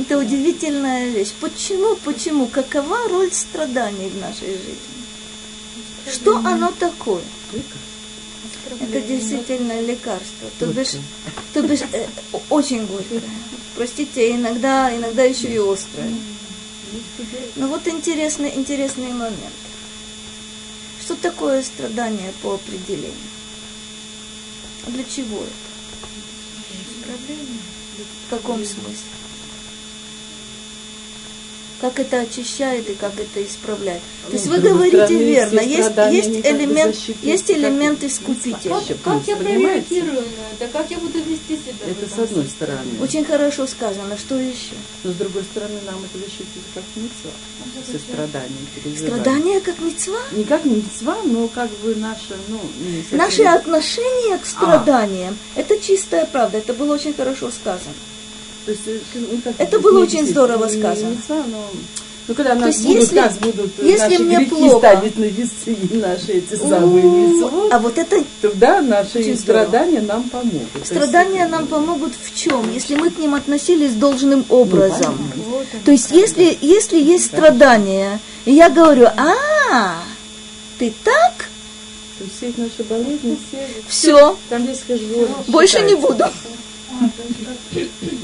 это 0.06 0.20
удивительная 0.20 1.10
вещь. 1.10 1.34
Почему, 1.40 1.96
почему? 1.98 2.48
Какова 2.48 3.08
роль 3.10 3.32
страданий 3.32 4.10
в 4.10 4.18
нашей 4.18 4.50
жизни? 4.50 4.78
Что 6.12 6.38
оно 6.38 6.72
такое? 6.72 7.24
Это 8.80 9.02
действительно 9.02 9.82
лекарство. 9.82 10.50
То 10.60 10.68
бишь, 10.68 10.96
то 11.54 11.62
бишь 11.64 11.82
э, 11.92 12.08
очень 12.50 12.86
горькое. 12.86 13.22
Простите, 13.76 14.36
иногда, 14.36 14.96
иногда 14.96 15.24
еще 15.24 15.48
и 15.48 15.58
острое. 15.58 16.12
Но 17.56 17.68
вот 17.68 17.88
интересный, 17.88 18.54
интересный 18.56 19.12
момент. 19.12 19.54
Что 21.04 21.16
такое 21.16 21.64
страдание 21.64 22.32
по 22.42 22.56
определению? 22.56 23.14
Для 24.88 25.04
чего 25.04 25.38
это? 25.38 25.52
В 28.28 28.30
каком 28.30 28.58
смысле? 28.58 29.25
Как 31.82 32.00
это 32.00 32.22
очищает 32.22 32.90
и 32.90 32.94
как 32.96 33.14
это 33.20 33.46
исправляет. 33.46 34.02
То 34.28 34.32
есть 34.34 34.46
Ну, 34.46 34.54
вы 34.54 34.60
говорите 34.62 35.14
верно, 35.14 35.60
есть, 35.60 35.84
страдания, 35.84 36.18
есть 36.18 36.46
элемент, 36.48 36.96
есть 37.22 37.48
как- 37.48 37.58
элемент 37.58 38.04
искупителя. 38.04 38.70
Как- 38.72 39.02
Как, 39.04 39.28
я 39.28 39.36
прореагирую 39.36 40.14
на 40.22 40.66
это? 40.66 40.72
Как 40.72 40.90
я 40.90 40.98
буду 40.98 41.20
вести 41.20 41.58
себя? 41.58 41.86
Это 41.92 42.10
с 42.10 42.18
одной 42.18 42.46
стороны. 42.48 42.92
Очень 43.02 43.26
хорошо 43.26 43.68
сказано. 43.68 44.18
Что 44.18 44.36
еще? 44.36 44.74
Но 45.04 45.12
с 45.12 45.16
другой 45.16 45.44
стороны, 45.44 45.80
нам 45.86 45.96
это 46.04 46.18
защитит 46.26 46.64
как 46.74 46.84
мецва. 46.96 47.32
Все 47.88 48.00
страдания, 48.00 48.50
переживания. 48.74 49.08
Страдание 49.08 49.60
как 49.62 49.80
мецва? 49.80 50.20
Не 50.32 50.44
как 50.46 50.66
мецва, 50.66 51.18
но 51.26 51.48
как 51.50 51.70
бы 51.84 51.94
наше, 51.96 52.36
ну, 52.48 52.60
Наши 53.12 53.44
отношения 53.44 54.38
к 54.38 54.46
страданиям– 54.46 55.38
это 55.56 55.78
чистая 55.80 56.26
правда. 56.26 56.58
Это 56.58 56.74
было 56.74 56.94
очень 56.96 57.14
хорошо 57.14 57.52
сказано. 57.52 57.94
То 58.66 58.72
есть, 58.72 58.82
э, 58.88 59.00
ну, 59.16 59.40
как 59.44 59.54
Это 59.58 59.68
здесь 59.68 59.82
было 59.82 59.98
не 59.98 60.04
очень 60.04 60.14
объяснить, 60.20 60.32
здорово 60.32 60.66
не 60.66 60.80
сказано. 60.80 61.10
мецва, 61.10 61.44
но... 61.52 61.66
Ну, 62.28 62.34
когда 62.34 62.56
нас 62.56 62.68
есть, 62.78 62.88
будут, 62.88 63.02
если- 63.04 63.16
нас 63.20 63.38
будут 63.38 63.72
э, 63.80 63.86
если 63.88 64.18
наши 64.18 64.24
мне 64.24 64.40
плохо- 64.48 64.78
ставить 64.80 65.18
на 65.20 65.26
весы 65.26 65.74
и 65.74 65.98
наши 65.98 66.32
эти 66.32 66.56
самые 66.56 67.04
мецвод, 67.04 67.72
А 67.72 67.78
вот 67.78 67.98
это 68.00 68.24
тогда 68.42 68.82
наши 68.82 69.22
здорово. 69.22 69.36
страдания 69.38 70.02
нам 70.02 70.24
помогут. 70.30 70.62
Есть, 70.74 70.88
страдания 70.88 71.46
э, 71.46 71.48
нам 71.48 71.68
помогут 71.68 72.14
в 72.20 72.36
чем? 72.36 72.74
Если 72.74 72.96
мы 72.96 73.12
к 73.12 73.20
ним 73.20 73.36
относились 73.36 73.94
должным 73.94 74.44
образом. 74.50 75.16
понятно. 75.16 75.80
То 75.86 75.92
есть, 75.92 76.10
если, 76.10 76.58
если 76.62 77.00
есть 77.00 77.26
страдания, 77.26 78.20
и 78.46 78.54
я 78.54 78.70
говорю, 78.72 79.06
а, 79.06 79.94
ты 80.80 80.92
так? 81.04 81.34
То 82.18 82.24
есть 82.24 82.38
все 82.38 82.54
наши 82.60 82.84
болезни, 82.90 83.38
все... 83.50 83.68
Все, 83.88 84.38
Там 84.50 84.68
есть 84.68 84.88
хешбон, 84.88 85.28
больше 85.48 85.82
не 85.82 85.94
буду. 85.94 86.24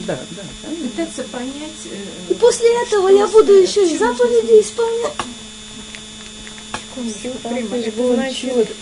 Да, 0.07 0.19
да. 0.31 0.43
Пытаться 0.81 1.23
понять, 1.23 1.85
э, 1.85 2.31
И 2.31 2.33
после 2.35 2.67
этого 2.83 3.09
я 3.09 3.27
буду 3.27 3.53
еще 3.53 3.87
и 3.87 3.97
заповеди 3.97 4.61
исполнять. 4.61 5.13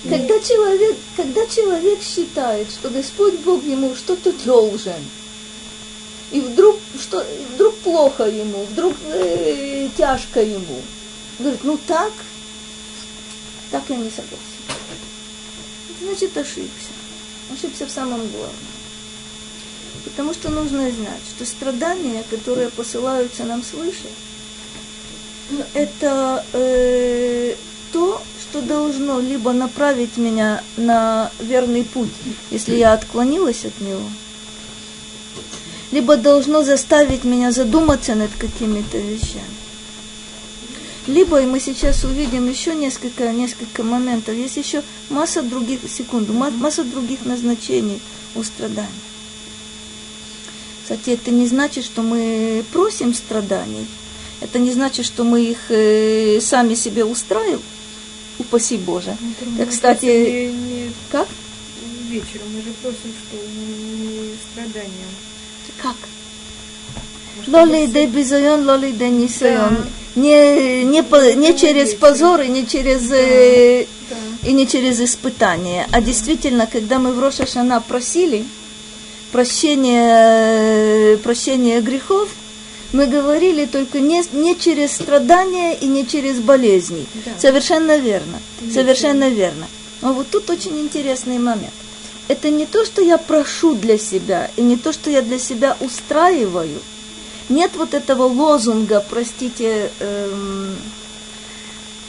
Когда 0.03 0.39
человек, 0.39 0.97
когда 1.15 1.45
человек 1.47 1.99
считает, 2.01 2.69
что 2.71 2.89
Господь 2.89 3.35
Бог 3.39 3.63
ему 3.63 3.95
что-то 3.95 4.31
должен, 4.45 5.01
и 6.31 6.41
вдруг, 6.41 6.77
что, 6.99 7.25
вдруг 7.53 7.75
плохо 7.77 8.25
ему, 8.25 8.63
вдруг 8.65 8.95
э, 9.05 9.89
тяжко 9.97 10.41
ему, 10.41 10.81
говорит, 11.39 11.63
ну 11.63 11.79
так, 11.87 12.13
так 13.71 13.83
я 13.89 13.95
не 13.95 14.09
согласен. 14.09 14.39
Значит 16.01 16.37
ошибся. 16.37 16.93
Ошибся 17.51 17.85
в 17.85 17.91
самом 17.91 18.27
главном. 18.27 18.78
Потому 20.11 20.33
что 20.33 20.49
нужно 20.49 20.91
знать, 20.91 21.21
что 21.29 21.45
страдания, 21.45 22.23
которые 22.29 22.69
посылаются 22.69 23.45
нам 23.45 23.63
свыше, 23.63 24.07
это 25.73 26.43
э, 26.53 27.55
то, 27.91 28.21
что 28.41 28.61
должно 28.61 29.19
либо 29.19 29.53
направить 29.53 30.17
меня 30.17 30.63
на 30.77 31.31
верный 31.39 31.83
путь, 31.83 32.09
если 32.51 32.75
я 32.75 32.93
отклонилась 32.93 33.65
от 33.65 33.79
него, 33.79 34.03
либо 35.91 36.17
должно 36.17 36.63
заставить 36.63 37.23
меня 37.23 37.51
задуматься 37.51 38.15
над 38.15 38.31
какими-то 38.37 38.97
вещами. 38.97 39.43
Либо, 41.07 41.41
и 41.41 41.45
мы 41.45 41.59
сейчас 41.59 42.03
увидим 42.03 42.47
еще 42.47 42.75
несколько, 42.75 43.31
несколько 43.31 43.83
моментов, 43.83 44.35
есть 44.35 44.57
еще 44.57 44.83
масса 45.09 45.41
других, 45.41 45.79
секунду, 45.89 46.33
масса 46.33 46.83
других 46.83 47.25
назначений 47.25 47.99
у 48.35 48.43
страданий. 48.43 49.08
Кстати, 50.89 51.11
это 51.11 51.29
не 51.29 51.45
значит, 51.45 51.85
что 51.85 52.01
мы 52.01 52.63
просим 52.73 53.13
страданий. 53.13 53.85
Это 54.41 54.57
не 54.57 54.71
значит, 54.71 55.05
что 55.05 55.23
мы 55.23 55.43
их 55.43 55.69
э, 55.69 56.39
сами 56.41 56.73
себе 56.73 57.05
устраиваем. 57.05 57.61
Упаси 58.39 58.77
Боже. 58.77 59.15
Ну, 59.21 59.61
это, 59.61 59.69
кстати, 59.69 60.05
не... 60.51 60.91
как? 61.11 61.27
Вечером 62.09 62.47
мы 62.55 62.63
же 62.63 62.71
просим, 62.81 63.13
что 63.21 63.37
не 63.37 64.31
страдания. 64.51 65.09
Как? 65.79 65.95
Лоли 67.45 67.85
де 67.85 68.07
бизойон, 68.07 68.65
лоли 68.65 68.91
де 68.91 69.09
нисеон. 69.09 69.77
Не, 70.15 70.83
не, 70.85 71.03
по, 71.03 71.35
не 71.35 71.55
через 71.55 71.93
позор 71.93 72.41
и 72.41 72.47
не 72.47 72.65
через, 72.65 73.11
э, 73.11 73.85
да, 74.09 74.49
и 74.49 74.53
не 74.53 74.65
через 74.65 74.99
испытание. 74.99 75.85
А 75.91 76.01
действительно, 76.01 76.65
когда 76.65 76.97
мы 76.97 77.11
в 77.11 77.19
Рошашана 77.19 77.79
просили, 77.79 78.43
прощения, 79.31 81.17
прощения 81.17 81.81
грехов, 81.81 82.29
мы 82.91 83.05
говорили 83.05 83.65
только 83.65 83.99
не, 83.99 84.23
не 84.33 84.57
через 84.57 84.93
страдания 84.93 85.73
и 85.73 85.85
не 85.85 86.07
через 86.07 86.39
болезни. 86.39 87.05
Да. 87.25 87.31
Совершенно 87.39 87.97
верно. 87.97 88.39
Совершенно 88.73 89.29
верно. 89.29 89.67
Но 90.01 90.13
вот 90.13 90.29
тут 90.29 90.49
очень 90.49 90.79
интересный 90.79 91.37
момент. 91.37 91.73
Это 92.27 92.49
не 92.49 92.65
то, 92.65 92.85
что 92.85 93.01
я 93.01 93.17
прошу 93.17 93.75
для 93.75 93.97
себя, 93.97 94.49
и 94.55 94.61
не 94.61 94.77
то, 94.77 94.93
что 94.93 95.09
я 95.09 95.21
для 95.21 95.39
себя 95.39 95.75
устраиваю. 95.79 96.79
Нет 97.49 97.71
вот 97.75 97.93
этого 97.95 98.23
лозунга, 98.23 99.03
простите, 99.07 99.91
эм, 99.99 100.75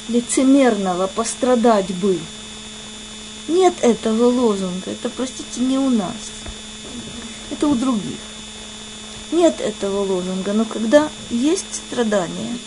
лицемерного 0.09 1.07
«пострадать 1.07 1.95
бы». 1.95 2.19
Нет 3.49 3.75
этого 3.81 4.27
лозунга. 4.27 4.91
Это, 4.91 5.09
простите, 5.09 5.61
не 5.61 5.79
у 5.79 5.89
нас. 5.89 6.15
Это 7.51 7.67
у 7.67 7.75
других. 7.75 8.19
Нет 9.33 9.61
этого 9.61 10.01
лозунга. 10.01 10.53
Но 10.53 10.65
когда 10.65 11.09
есть 11.31 11.67
страдания, 11.73 12.59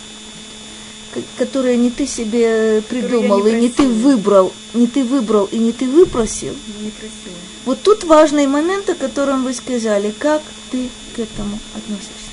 которые 1.37 1.77
не 1.77 1.89
ты 1.89 2.07
себе 2.07 2.81
придумал, 2.81 3.45
я 3.45 3.51
и 3.51 3.55
не 3.55 3.61
не 3.61 3.69
ты 3.69 3.87
выбрал, 3.87 4.53
не 4.73 4.87
ты 4.87 5.03
выбрал 5.03 5.45
и 5.45 5.57
не 5.57 5.71
ты 5.71 5.87
выпросил, 5.87 6.55
Некрасиво. 6.81 7.35
вот 7.65 7.81
тут 7.81 8.03
важный 8.03 8.47
момент, 8.47 8.89
о 8.89 8.95
котором 8.95 9.43
вы 9.43 9.53
сказали, 9.53 10.13
как 10.17 10.41
ты 10.71 10.89
к 11.15 11.19
этому 11.19 11.59
относишься. 11.75 12.23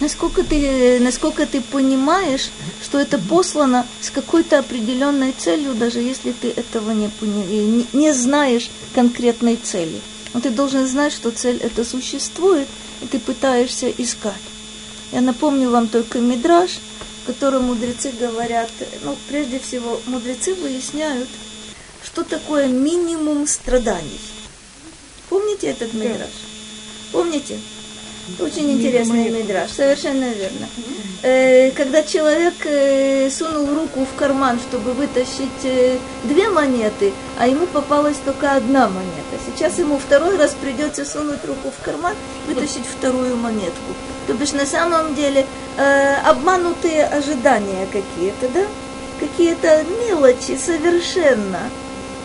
Насколько 0.00 0.42
ты, 0.42 0.98
насколько 0.98 1.46
ты 1.46 1.60
понимаешь, 1.60 2.50
что 2.82 2.98
это 2.98 3.18
послано 3.18 3.86
с 4.00 4.10
какой-то 4.10 4.58
определенной 4.58 5.32
целью, 5.36 5.74
даже 5.74 6.00
если 6.00 6.32
ты 6.32 6.48
этого 6.48 6.92
не, 6.92 7.10
не, 7.20 7.86
не 7.92 8.12
знаешь 8.14 8.70
конкретной 8.94 9.56
цели. 9.56 10.00
Но 10.32 10.40
ты 10.40 10.50
должен 10.50 10.86
знать, 10.86 11.12
что 11.12 11.30
цель 11.30 11.58
это 11.58 11.84
существует, 11.84 12.68
и 13.02 13.06
ты 13.06 13.18
пытаешься 13.18 13.90
искать. 13.90 14.34
Я 15.12 15.20
напомню 15.20 15.70
вам 15.70 15.88
только 15.88 16.20
мидраж, 16.20 16.78
в 17.22 17.26
котором 17.26 17.64
мудрецы 17.64 18.12
говорят, 18.12 18.70
ну, 19.02 19.16
прежде 19.28 19.58
всего, 19.58 20.00
мудрецы 20.06 20.54
выясняют, 20.54 21.28
что 22.02 22.22
такое 22.22 22.68
минимум 22.68 23.46
страданий. 23.46 24.20
Помните 25.28 25.68
этот 25.68 25.92
мидраж? 25.94 26.30
Помните? 27.12 27.58
Очень 28.38 28.70
интересный 28.72 29.30
мидраж, 29.30 29.70
совершенно 29.70 30.30
верно. 30.30 30.68
Э, 31.22 31.70
когда 31.72 32.02
человек 32.02 32.54
э, 32.64 33.28
сунул 33.30 33.74
руку 33.74 34.06
в 34.06 34.18
карман, 34.18 34.58
чтобы 34.58 34.94
вытащить 34.94 35.64
э, 35.64 35.98
две 36.24 36.48
монеты, 36.48 37.12
а 37.38 37.46
ему 37.46 37.66
попалась 37.66 38.16
только 38.24 38.52
одна 38.52 38.88
монета. 38.88 39.36
Сейчас 39.44 39.78
ему 39.78 39.98
второй 39.98 40.38
раз 40.38 40.56
придется 40.58 41.04
сунуть 41.04 41.44
руку 41.44 41.70
в 41.78 41.84
карман, 41.84 42.14
вытащить 42.46 42.86
вторую 42.86 43.36
монетку. 43.36 43.92
То 44.26 44.32
бишь 44.32 44.52
на 44.52 44.64
самом 44.64 45.14
деле 45.14 45.46
обманутые 46.24 47.04
ожидания 47.04 47.86
какие-то, 47.86 48.48
да? 48.48 48.66
Какие-то 49.18 49.84
мелочи 50.06 50.58
совершенно. 50.58 51.60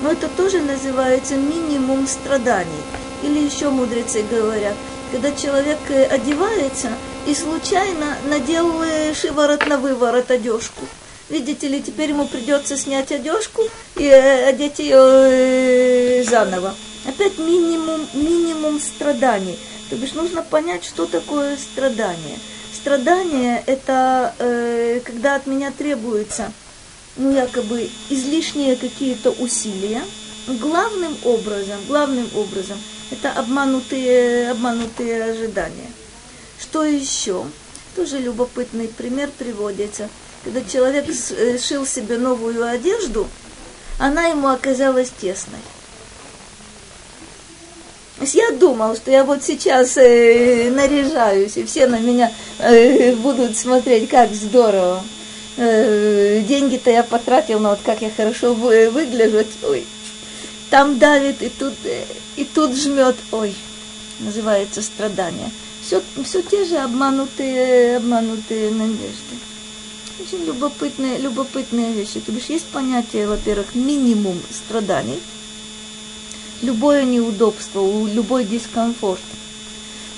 Но 0.02 0.12
это 0.12 0.28
тоже 0.28 0.60
называется 0.62 1.36
минимум 1.36 2.08
страданий. 2.08 2.84
Или 3.24 3.40
еще 3.40 3.70
мудрецы 3.70 4.24
говорят, 4.30 4.76
когда 5.12 5.32
человек 5.32 5.80
э, 5.90 6.06
одевается 6.06 6.90
и 7.28 7.34
случайно 7.34 8.18
надел 8.30 8.72
шиворот 9.14 9.66
на 9.68 9.78
выворот 9.78 10.32
одежку. 10.32 10.82
Видите 11.30 11.68
ли, 11.68 11.82
теперь 11.82 12.12
ему 12.12 12.28
придется 12.28 12.78
снять 12.78 13.12
одежку 13.12 13.64
и 13.96 14.04
э, 14.04 14.48
одеть 14.48 14.78
ее 14.78 14.98
э, 14.98 16.24
заново. 16.24 16.76
Опять 17.08 17.40
минимум, 17.40 18.08
минимум 18.14 18.80
страданий. 18.80 19.58
То 19.90 19.96
бишь 19.96 20.14
нужно 20.14 20.44
понять, 20.44 20.84
что 20.84 21.08
такое 21.08 21.58
страдание. 21.58 22.38
Страдание– 22.74 23.64
это 23.66 24.36
э, 24.38 25.02
когда 25.04 25.36
от 25.36 25.48
меня 25.48 25.72
требуется 25.72 26.52
ну, 27.16 27.32
якобы 27.32 27.90
излишние 28.10 28.76
какие-то 28.76 29.32
усилия. 29.32 30.04
Главным 30.48 31.18
образом, 31.24 31.80
главным 31.88 32.30
образом, 32.36 32.78
это 33.12 33.32
обманутые, 33.32 34.52
обманутые 34.52 35.24
ожидания. 35.24 35.92
Что 36.60 36.84
еще? 36.84 37.46
Тоже 37.96 38.20
любопытный 38.20 38.88
пример 38.88 39.30
приводится. 39.38 40.10
Когда 40.44 40.62
человек 40.62 41.06
э, 41.08 41.58
шил 41.58 41.86
себе 41.86 42.18
новую 42.18 42.66
одежду, 42.66 43.28
она 44.00 44.28
ему 44.28 44.48
оказалась 44.48 45.10
тесной. 45.10 45.60
То 48.18 48.22
есть 48.22 48.36
я 48.36 48.52
думал, 48.52 48.96
что 48.96 49.12
я 49.12 49.24
вот 49.24 49.44
сейчас 49.44 49.98
э, 49.98 50.70
наряжаюсь, 50.72 51.58
и 51.58 51.66
все 51.66 51.88
на 51.88 52.00
меня 52.00 52.32
э, 52.60 53.14
будут 53.16 53.58
смотреть, 53.58 54.10
как 54.10 54.32
здорово. 54.34 55.04
Э, 55.58 56.42
деньги-то 56.48 56.92
я 56.92 57.04
потратил, 57.04 57.60
но 57.60 57.72
вот 57.72 57.80
как 57.84 58.02
я 58.02 58.10
хорошо 58.10 58.54
вы- 58.54 58.90
выгляжу, 58.90 59.44
ой, 59.64 59.86
там 60.70 60.98
давит, 60.98 61.42
и 61.42 61.50
тут, 61.50 61.74
э, 61.84 62.06
и 62.36 62.44
тут 62.44 62.76
жмет, 62.76 63.16
ой, 63.32 63.56
называется 64.20 64.82
страдание. 64.82 65.52
Все, 65.82 66.02
все 66.24 66.42
те 66.42 66.66
же 66.66 66.78
обманутые, 66.78 67.98
обманутые 67.98 68.72
надежды. 68.72 69.36
Очень 70.20 70.46
любопытные, 70.46 71.20
любопытные 71.20 71.94
вещи. 71.94 72.20
То 72.20 72.32
бишь 72.32 72.46
есть 72.46 72.66
понятие, 72.66 73.28
во-первых, 73.28 73.76
минимум 73.76 74.42
страданий, 74.52 75.20
любое 76.62 77.04
неудобство, 77.04 77.82
любой 78.08 78.46
дискомфорт. 78.46 79.22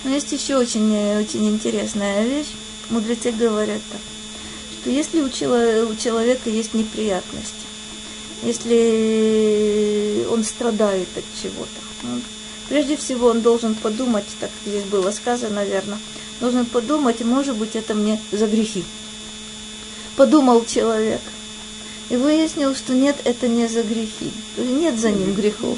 Но 0.04 0.12
есть 0.12 0.32
еще 0.32 0.56
очень, 0.56 0.94
э, 0.94 1.20
очень 1.20 1.48
интересная 1.50 2.24
вещь. 2.24 2.54
Мудрецы 2.90 3.32
говорят 3.32 3.82
так, 3.92 4.00
что 4.80 4.90
если 4.90 5.20
у 5.20 5.30
человека 5.30 6.50
есть 6.50 6.74
неприятности, 6.74 7.67
если 8.44 10.26
он 10.30 10.44
страдает 10.44 11.08
от 11.16 11.24
чего-то, 11.42 12.22
прежде 12.70 12.98
всего 12.98 13.28
он 13.28 13.42
должен 13.42 13.76
подумать, 13.76 14.26
так 14.40 14.50
здесь 14.66 14.84
было 14.84 15.12
сказано, 15.12 15.56
наверное, 15.56 15.98
должен 16.40 16.66
подумать, 16.66 17.22
может 17.22 17.56
быть, 17.56 17.76
это 17.76 17.94
мне 17.94 18.22
за 18.32 18.48
грехи. 18.48 18.84
Подумал 20.16 20.66
человек 20.66 21.22
и 22.10 22.16
выяснил, 22.16 22.76
что 22.76 22.94
нет, 22.94 23.16
это 23.24 23.48
не 23.48 23.68
за 23.68 23.84
грехи, 23.84 24.32
нет 24.58 25.00
за 25.00 25.12
ним 25.12 25.34
грехов. 25.34 25.78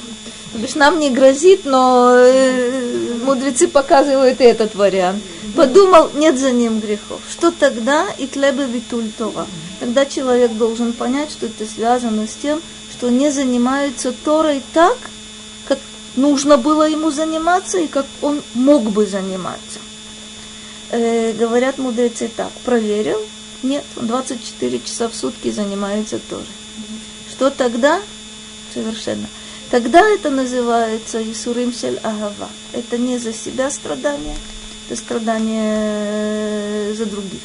То 0.51 0.59
бишь 0.59 0.75
нам 0.75 0.99
не 0.99 1.09
грозит, 1.11 1.65
но 1.65 2.13
э, 2.15 3.15
мудрецы 3.23 3.67
показывают 3.67 4.41
и 4.41 4.45
этот 4.45 4.75
вариант. 4.75 5.21
Подумал, 5.55 6.11
нет 6.15 6.37
за 6.37 6.51
ним 6.51 6.79
грехов. 6.79 7.21
Что 7.29 7.51
тогда? 7.51 8.07
И 8.17 8.27
тлебе 8.27 8.65
витуль 8.65 9.09
Тора. 9.17 9.47
Тогда 9.79 10.05
человек 10.05 10.51
должен 10.53 10.93
понять, 10.93 11.31
что 11.31 11.45
это 11.45 11.65
связано 11.65 12.27
с 12.27 12.35
тем, 12.35 12.61
что 12.91 13.09
не 13.09 13.31
занимается 13.31 14.11
Торой 14.11 14.61
так, 14.73 14.97
как 15.67 15.79
нужно 16.15 16.57
было 16.57 16.87
ему 16.87 17.11
заниматься 17.11 17.79
и 17.79 17.87
как 17.87 18.05
он 18.21 18.41
мог 18.53 18.83
бы 18.91 19.05
заниматься. 19.05 19.79
Э, 20.91 21.33
говорят 21.33 21.77
мудрецы 21.77 22.29
так, 22.35 22.51
проверил, 22.65 23.19
нет, 23.63 23.83
он 23.95 24.07
24 24.07 24.79
часа 24.79 25.07
в 25.07 25.15
сутки 25.15 25.51
занимается 25.51 26.19
Торой. 26.29 26.45
Что 27.29 27.49
тогда? 27.49 28.01
Совершенно. 28.73 29.27
тогда 29.71 30.07
это 30.07 30.29
называется 30.29 31.21
Исурим 31.31 31.73
Шель 31.73 31.97
Агава. 32.03 32.49
Это 32.73 32.97
не 32.97 33.17
за 33.17 33.33
себя 33.33 33.71
страдание, 33.71 34.35
это 34.89 34.99
страдание 34.99 36.93
за 36.95 37.05
других. 37.05 37.41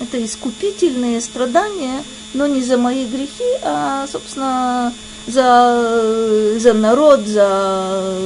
Это 0.00 0.24
искупительные 0.24 1.20
страдания, 1.20 2.04
но 2.34 2.46
не 2.46 2.62
за 2.62 2.76
мои 2.76 3.04
грехи, 3.04 3.58
а, 3.62 4.06
собственно, 4.10 4.94
за, 5.26 6.54
за 6.58 6.72
народ, 6.72 7.26
за, 7.26 8.16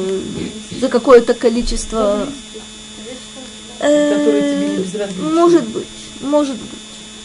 за 0.79 0.89
какое-то 0.89 1.33
количество... 1.33 2.29
Э. 3.81 4.79
Может 5.21 5.65
быть, 5.69 5.87
может 6.21 6.57
быть. 6.57 6.81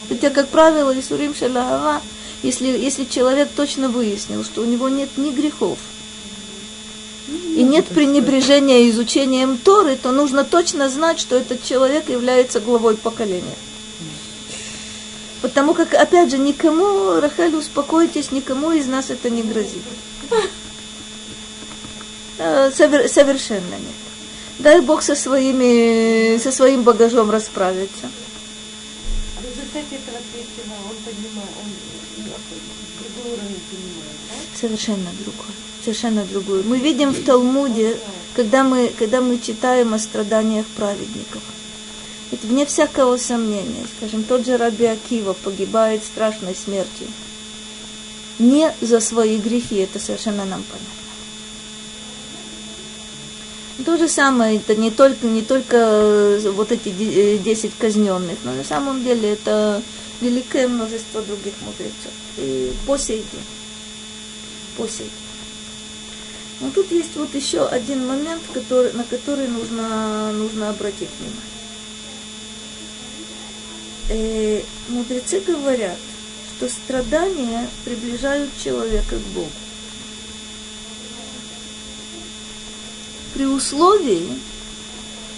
Хотя, 0.07 0.29
как 0.29 0.47
правило, 0.47 0.97
Исурим 0.97 1.35
Шалахава, 1.35 2.01
если, 2.41 2.67
если 2.67 3.03
человек 3.05 3.49
точно 3.55 3.89
выяснил, 3.89 4.43
что 4.43 4.61
у 4.61 4.65
него 4.65 4.87
нет 4.89 5.09
ни 5.17 5.31
грехов, 5.31 5.77
и 7.55 7.63
нет 7.63 7.87
пренебрежения 7.87 8.89
изучением 8.89 9.57
Торы, 9.57 9.95
то 9.95 10.11
нужно 10.11 10.43
точно 10.43 10.89
знать, 10.89 11.19
что 11.19 11.35
этот 11.35 11.63
человек 11.63 12.09
является 12.09 12.59
главой 12.59 12.95
поколения. 12.95 13.55
Потому 15.41 15.73
как, 15.73 15.93
опять 15.93 16.29
же, 16.29 16.37
никому, 16.37 17.19
Рахель, 17.19 17.55
успокойтесь, 17.55 18.31
никому 18.31 18.71
из 18.71 18.85
нас 18.85 19.09
это 19.09 19.29
не 19.29 19.41
грозит. 19.41 19.83
Э, 22.37 22.71
совер- 22.71 23.07
совершенно 23.07 23.75
нет. 23.75 23.95
Дай 24.59 24.81
Бог 24.81 25.01
со, 25.01 25.15
своими, 25.15 26.37
со 26.37 26.51
своим 26.51 26.83
багажом 26.83 27.31
расправиться. 27.31 28.09
В 29.39 29.43
результате 29.43 29.95
этого 29.95 30.17
третьего 30.31 30.73
он 30.89 30.95
понимает, 31.03 31.49
он 31.61 31.69
ну, 32.17 32.23
другой 32.99 33.33
уровень 33.33 33.61
понимает, 33.69 34.17
да? 34.29 34.59
Совершенно 34.59 35.09
другое. 35.23 35.70
Совершенно 35.83 36.23
другое. 36.25 36.63
Мы 36.63 36.77
видим 36.77 37.09
в 37.11 37.23
Талмуде, 37.23 37.97
когда 38.35 38.63
мы, 38.63 38.91
когда 38.99 39.21
мы 39.21 39.39
читаем 39.39 39.93
о 39.93 39.99
страданиях 39.99 40.65
праведников. 40.67 41.41
Ведь 42.29 42.43
вне 42.43 42.65
всякого 42.65 43.17
сомнения, 43.17 43.85
скажем, 43.97 44.23
тот 44.23 44.45
же 44.45 44.57
Раби 44.57 44.85
Акива 44.85 45.33
погибает 45.33 46.03
страшной 46.03 46.55
смертью. 46.55 47.07
Не 48.39 48.73
за 48.79 48.99
свои 48.99 49.37
грехи, 49.37 49.75
это 49.77 49.99
совершенно 49.99 50.45
нам 50.45 50.63
понятно. 50.63 51.01
То 53.85 53.97
же 53.97 54.07
самое, 54.07 54.57
это 54.57 54.75
не 54.75 54.91
только, 54.91 55.25
не 55.25 55.41
только 55.41 55.77
э, 55.77 56.51
вот 56.51 56.71
эти 56.71 56.89
де- 56.89 57.35
э, 57.35 57.37
10 57.39 57.71
казненных, 57.77 58.37
но 58.43 58.53
на 58.53 58.63
самом 58.63 59.03
деле 59.03 59.31
это 59.31 59.81
великое 60.21 60.67
множество 60.67 61.21
других 61.23 61.53
мудрецов. 61.61 62.11
И 62.37 62.71
по 62.85 62.97
сей 62.97 63.17
день. 63.17 63.45
По 64.77 64.87
сей 64.87 65.05
день. 65.05 65.20
Но 66.61 66.69
тут 66.69 66.91
есть 66.91 67.15
вот 67.15 67.33
еще 67.33 67.65
один 67.65 68.07
момент, 68.07 68.41
который, 68.53 68.93
на 68.93 69.03
который 69.03 69.47
нужно, 69.47 70.31
нужно 70.31 70.69
обратить 70.69 71.09
внимание. 71.19 71.41
Э, 74.09 74.61
мудрецы 74.89 75.39
говорят, 75.39 75.97
что 76.55 76.69
страдания 76.69 77.67
приближают 77.83 78.51
человека 78.63 79.15
к 79.15 79.33
Богу. 79.33 79.49
При 83.33 83.45
условии, 83.45 84.27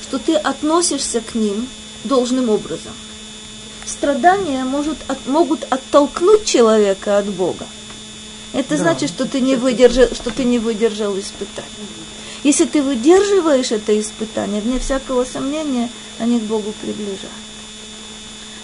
что 0.02 0.20
ты 0.20 0.36
относишься 0.36 1.22
к 1.22 1.36
ним 1.36 1.68
должным 2.04 2.50
образом. 2.50 2.94
Страдания 3.86 4.64
может, 4.66 4.98
от- 5.08 5.26
могут 5.28 5.66
оттолкнуть 5.70 6.46
человека 6.46 7.18
от 7.18 7.26
Бога. 7.28 7.66
Это 8.54 8.78
Да, 8.78 8.78
значит, 8.78 9.10
что 9.10 9.26
ты, 9.26 9.42
не 9.42 9.56
выдержал, 9.56 10.08
что 10.14 10.32
ты 10.32 10.44
не 10.44 10.60
выдержал 10.60 11.18
испытания. 11.20 11.68
Если 12.44 12.66
ты 12.66 12.82
выдерживаешь 12.82 13.72
это 13.72 14.00
испытание, 14.00 14.62
вне 14.62 14.80
всякого 14.80 15.26
сомнения, 15.26 15.90
они 16.20 16.40
к 16.40 16.44
Богу 16.44 16.74
приближают. 16.82 17.20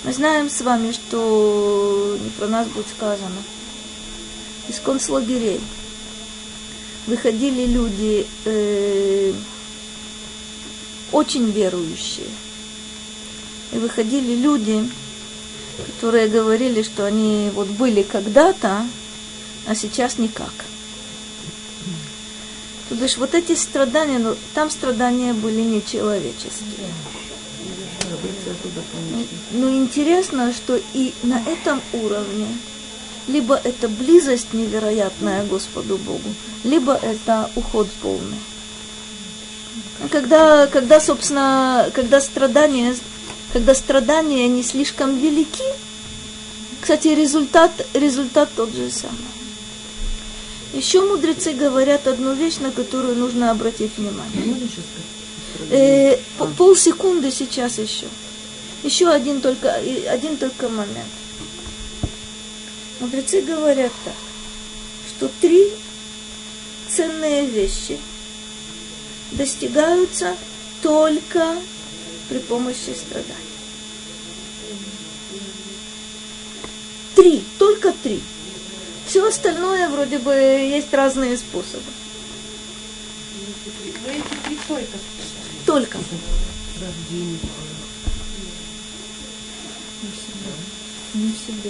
Мы 0.03 0.13
знаем 0.13 0.49
с 0.49 0.61
вами, 0.61 0.91
что 0.91 2.17
не 2.21 2.29
про 2.29 2.47
нас 2.47 2.67
будет 2.67 2.87
сказано. 2.95 3.35
Из 4.67 4.79
концлагерей 4.79 5.59
выходили 7.07 7.65
люди 7.65 8.27
э, 8.45 9.33
очень 11.11 11.49
верующие. 11.49 12.27
И 13.71 13.77
выходили 13.77 14.35
люди, 14.35 14.87
которые 15.95 16.27
говорили, 16.27 16.83
что 16.83 17.05
они 17.05 17.49
вот 17.53 17.67
были 17.67 18.03
когда-то, 18.03 18.85
а 19.67 19.75
сейчас 19.75 20.17
никак. 20.17 20.53
То 22.89 22.95
бишь 22.95 23.17
вот 23.17 23.35
эти 23.35 23.55
страдания, 23.55 24.17
ну, 24.17 24.35
там 24.55 24.71
страдания 24.71 25.33
были 25.33 25.61
нечеловеческие. 25.61 26.89
Но 29.51 29.69
интересно, 29.69 30.51
что 30.51 30.79
и 30.93 31.13
на 31.21 31.39
этом 31.45 31.81
уровне 31.93 32.47
либо 33.27 33.55
это 33.63 33.87
близость 33.87 34.53
невероятная 34.53 35.45
Господу 35.45 35.97
Богу, 35.97 36.33
либо 36.63 36.95
это 36.95 37.49
уход 37.55 37.87
полный. 38.01 38.39
Когда, 40.09 40.65
когда 40.65 40.99
собственно, 40.99 41.89
когда 41.93 42.21
страдания, 42.21 42.95
когда 43.53 43.75
страдания 43.75 44.47
не 44.47 44.63
слишком 44.63 45.17
велики, 45.17 45.63
кстати, 46.81 47.09
результат, 47.09 47.71
результат 47.93 48.49
тот 48.55 48.73
же 48.73 48.89
самый. 48.89 49.38
Еще 50.73 51.01
мудрецы 51.01 51.53
говорят 51.53 52.05
одну 52.07 52.33
вещь, 52.33 52.57
на 52.57 52.71
которую 52.71 53.15
нужно 53.15 53.49
обратить 53.51 53.97
внимание. 53.97 54.69
Э, 55.71 56.17
по- 56.37 56.45
полсекунды 56.45 57.31
сейчас 57.31 57.79
еще. 57.79 58.05
Еще 58.83 59.09
один 59.09 59.41
только, 59.41 59.73
один 59.73 60.37
только 60.37 60.69
момент. 60.69 61.07
Мудрецы 62.99 63.41
говорят 63.41 63.91
так, 64.05 64.13
что 65.09 65.29
три 65.41 65.67
ценные 66.87 67.45
вещи 67.45 67.97
достигаются 69.31 70.35
только 70.81 71.55
при 72.29 72.39
помощи 72.39 72.95
страданий. 72.95 73.35
Три, 77.15 77.43
только 77.57 77.91
три. 78.03 78.21
Все 79.09 79.27
остальное 79.27 79.89
вроде 79.89 80.19
бы 80.19 80.31
есть 80.31 80.93
разные 80.93 81.35
способы. 81.35 81.81
Вы 84.05 84.11
эти 84.11 84.47
три 84.47 84.57
только 84.67 84.97
Только. 85.65 85.97
Рождение. 86.79 87.39
Не 90.03 90.11
всегда. 90.11 90.51
Не 91.15 91.33
всегда. 91.33 91.69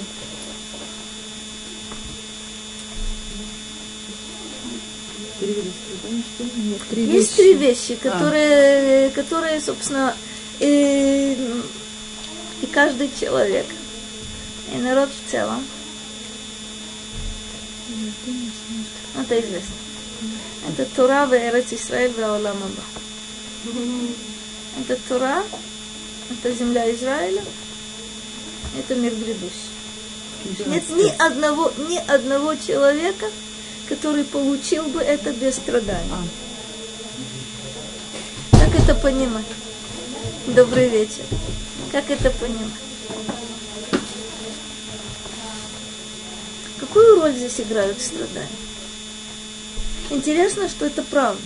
Нет, 6.58 6.82
три 6.90 7.06
Есть 7.06 7.38
три 7.38 7.54
вещи, 7.54 7.96
которые, 7.96 9.12
которые 9.12 9.62
собственно, 9.62 10.14
и, 10.60 11.38
и 12.62 12.66
каждый 12.66 13.10
человек, 13.18 13.66
и 14.74 14.78
народ 14.78 15.10
в 15.10 15.32
целом, 15.32 15.64
это 19.18 19.40
известно. 19.40 19.76
Это 20.68 20.86
Тура 20.96 21.26
в 21.26 21.34
Эрец 21.34 21.72
Исраэль 21.72 22.12
в 22.12 22.20
Аолам 22.20 22.58
Аба. 22.58 22.84
Это 24.80 24.96
Тура, 25.08 25.44
это 26.30 26.52
земля 26.54 26.94
Израиля, 26.94 27.44
это 28.78 28.96
мир 28.96 29.14
грядущий. 29.14 29.70
Нет 30.68 30.90
ни 30.90 31.10
одного, 31.22 31.72
ни 31.90 31.98
одного 31.98 32.56
человека, 32.56 33.26
который 33.88 34.24
получил 34.24 34.84
бы 34.86 35.02
это 35.02 35.32
без 35.34 35.56
страданий. 35.56 36.30
Как 38.52 38.76
это 38.76 38.96
понимать? 38.96 39.46
Добрый 40.48 40.90
вечер. 40.90 41.24
Как 41.92 42.10
это 42.10 42.30
понимать? 42.32 42.89
Какую 46.90 47.22
роль 47.22 47.34
здесь 47.34 47.60
играют 47.60 48.02
страдания? 48.02 48.48
Интересно, 50.10 50.68
что 50.68 50.86
это 50.86 51.04
правда. 51.04 51.40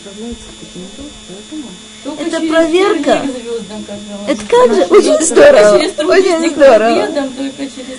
Справляется 0.00 0.44
поэтому. 0.60 1.68
Только 2.04 2.22
Это 2.24 2.40
проверка. 2.46 3.24
звездам. 3.24 3.84
Это 4.28 4.44
как 4.46 4.74
же? 4.74 4.82
Очень 4.82 5.24
здорово. 5.24 5.80
Через 5.80 5.98
Очень 5.98 6.50
здорово. 6.50 7.30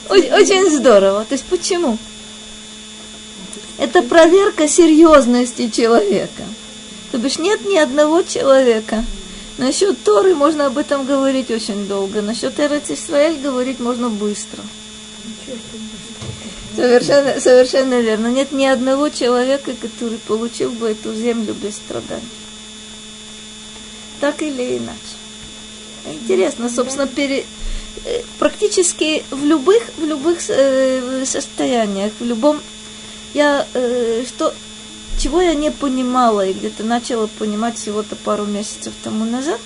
Очень, 0.09 0.33
очень 0.33 0.69
здорово. 0.69 1.25
То 1.25 1.33
есть 1.33 1.45
почему? 1.45 1.97
Это 3.79 4.03
проверка 4.03 4.67
серьезности 4.67 5.69
человека. 5.69 6.43
То 7.11 7.17
бишь 7.17 7.39
нет 7.39 7.65
ни 7.65 7.77
одного 7.77 8.21
человека. 8.21 9.03
Насчет 9.61 10.03
Торы 10.03 10.33
можно 10.33 10.65
об 10.65 10.79
этом 10.79 11.05
говорить 11.05 11.51
очень 11.51 11.87
долго. 11.87 12.23
Насчет 12.23 12.59
Эрец 12.59 12.89
Исраэль 12.89 13.39
говорить 13.39 13.79
можно 13.79 14.09
быстро. 14.09 14.63
Совершенно, 16.75 17.39
совершенно 17.39 18.01
верно. 18.01 18.31
Нет 18.31 18.51
ни 18.51 18.65
одного 18.65 19.09
человека, 19.09 19.73
который 19.79 20.17
получил 20.17 20.71
бы 20.71 20.89
эту 20.89 21.13
землю 21.13 21.53
без 21.53 21.75
страданий. 21.75 22.23
Так 24.19 24.41
или 24.41 24.79
иначе. 24.79 25.15
Интересно, 26.07 26.67
собственно, 26.67 27.05
пере, 27.05 27.45
э, 28.05 28.21
практически 28.39 29.23
в 29.29 29.45
любых, 29.45 29.83
в 29.97 30.03
любых 30.03 30.39
э, 30.49 31.23
состояниях, 31.23 32.13
в 32.19 32.25
любом... 32.25 32.59
Я 33.35 33.67
э, 33.75 34.23
что, 34.27 34.55
чего 35.17 35.41
я 35.41 35.53
не 35.53 35.71
понимала 35.71 36.45
и 36.45 36.53
где-то 36.53 36.83
начала 36.83 37.27
понимать 37.27 37.77
всего-то 37.77 38.15
пару 38.15 38.45
месяцев 38.45 38.93
тому 39.03 39.25
назад, 39.25 39.59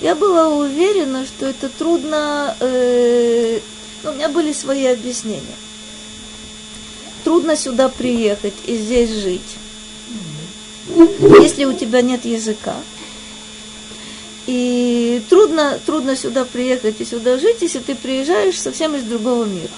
я 0.00 0.14
была 0.14 0.48
уверена, 0.48 1.24
что 1.26 1.46
это 1.46 1.68
трудно... 1.68 2.56
Э, 2.60 3.60
ну, 4.02 4.10
у 4.10 4.14
меня 4.14 4.28
были 4.28 4.52
свои 4.52 4.86
объяснения 4.86 5.56
трудно 7.26 7.56
сюда 7.56 7.88
приехать 7.88 8.54
и 8.66 8.76
здесь 8.76 9.10
жить, 9.10 9.56
если 11.40 11.64
у 11.64 11.72
тебя 11.72 12.00
нет 12.00 12.24
языка. 12.24 12.76
И 14.46 15.20
трудно, 15.28 15.80
трудно 15.84 16.14
сюда 16.14 16.44
приехать 16.44 17.00
и 17.00 17.04
сюда 17.04 17.36
жить, 17.38 17.62
если 17.62 17.80
ты 17.80 17.96
приезжаешь 17.96 18.60
совсем 18.60 18.94
из 18.94 19.02
другого 19.02 19.44
мира. 19.44 19.72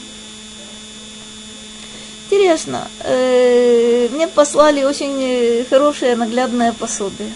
Интересно, 2.30 2.88
э, 3.04 4.08
мне 4.12 4.28
послали 4.28 4.84
очень 4.84 5.64
хорошее 5.70 6.14
наглядное 6.14 6.72
пособие. 6.72 7.32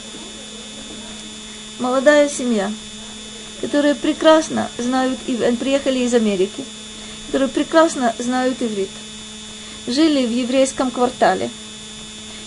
Молодая 1.78 2.28
семья, 2.28 2.70
которые 3.60 3.94
прекрасно 3.94 4.68
знают, 4.78 5.18
приехали 5.58 6.00
из 6.00 6.12
Америки, 6.14 6.64
которые 7.26 7.48
прекрасно 7.48 8.14
знают 8.18 8.60
иврит 8.60 8.90
жили 9.86 10.26
в 10.26 10.30
еврейском 10.30 10.90
квартале. 10.90 11.50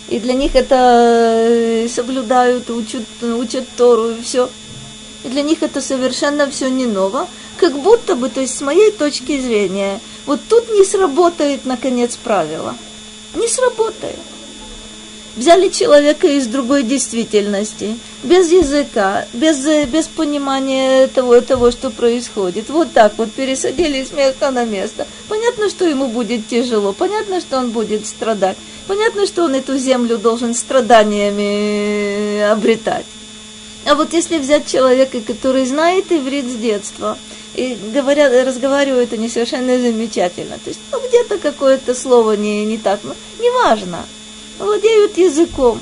И 0.07 0.19
для 0.19 0.33
них 0.33 0.55
это 0.55 1.47
э, 1.49 1.87
соблюдают, 1.89 2.69
учат, 2.69 3.03
учат 3.21 3.65
Тору 3.75 4.11
и 4.11 4.21
все. 4.21 4.49
И 5.23 5.29
для 5.29 5.41
них 5.41 5.63
это 5.63 5.81
совершенно 5.81 6.49
все 6.49 6.69
не 6.69 6.85
ново. 6.85 7.27
Как 7.57 7.77
будто 7.79 8.15
бы, 8.15 8.29
то 8.29 8.41
есть 8.41 8.55
с 8.55 8.61
моей 8.61 8.91
точки 8.91 9.39
зрения, 9.39 9.99
вот 10.25 10.41
тут 10.47 10.71
не 10.71 10.83
сработает, 10.83 11.65
наконец, 11.65 12.15
правило. 12.15 12.75
Не 13.35 13.47
сработает 13.47 14.19
взяли 15.35 15.69
человека 15.69 16.27
из 16.27 16.47
другой 16.47 16.83
действительности, 16.83 17.97
без 18.23 18.51
языка, 18.51 19.25
без, 19.33 19.65
без 19.87 20.07
понимания 20.07 21.07
того, 21.07 21.41
того, 21.41 21.71
что 21.71 21.89
происходит. 21.89 22.69
Вот 22.69 22.93
так 22.93 23.17
вот 23.17 23.31
пересадили 23.31 24.03
с 24.03 24.11
места 24.11 24.51
на 24.51 24.65
место. 24.65 25.07
Понятно, 25.27 25.69
что 25.69 25.85
ему 25.85 26.07
будет 26.07 26.47
тяжело, 26.47 26.93
понятно, 26.93 27.41
что 27.41 27.57
он 27.57 27.71
будет 27.71 28.07
страдать, 28.07 28.57
понятно, 28.87 29.25
что 29.27 29.43
он 29.43 29.55
эту 29.55 29.77
землю 29.77 30.17
должен 30.17 30.53
страданиями 30.55 32.41
обретать. 32.49 33.05
А 33.85 33.95
вот 33.95 34.13
если 34.13 34.39
взять 34.39 34.65
человека, 34.65 35.21
который 35.21 35.65
знает 35.65 36.11
иврит 36.11 36.45
с 36.45 36.55
детства, 36.55 37.17
и 37.55 37.77
говорят, 37.93 38.33
разговаривают 38.45 39.13
они 39.13 39.29
совершенно 39.29 39.79
замечательно, 39.79 40.57
то 40.63 40.69
есть 40.69 40.79
ну, 40.91 40.99
где-то 41.07 41.37
какое-то 41.37 41.95
слово 41.95 42.33
не, 42.33 42.65
не 42.65 42.77
так, 42.77 42.99
ну, 43.03 43.13
неважно, 43.39 44.05
владеют 44.59 45.17
языком, 45.17 45.79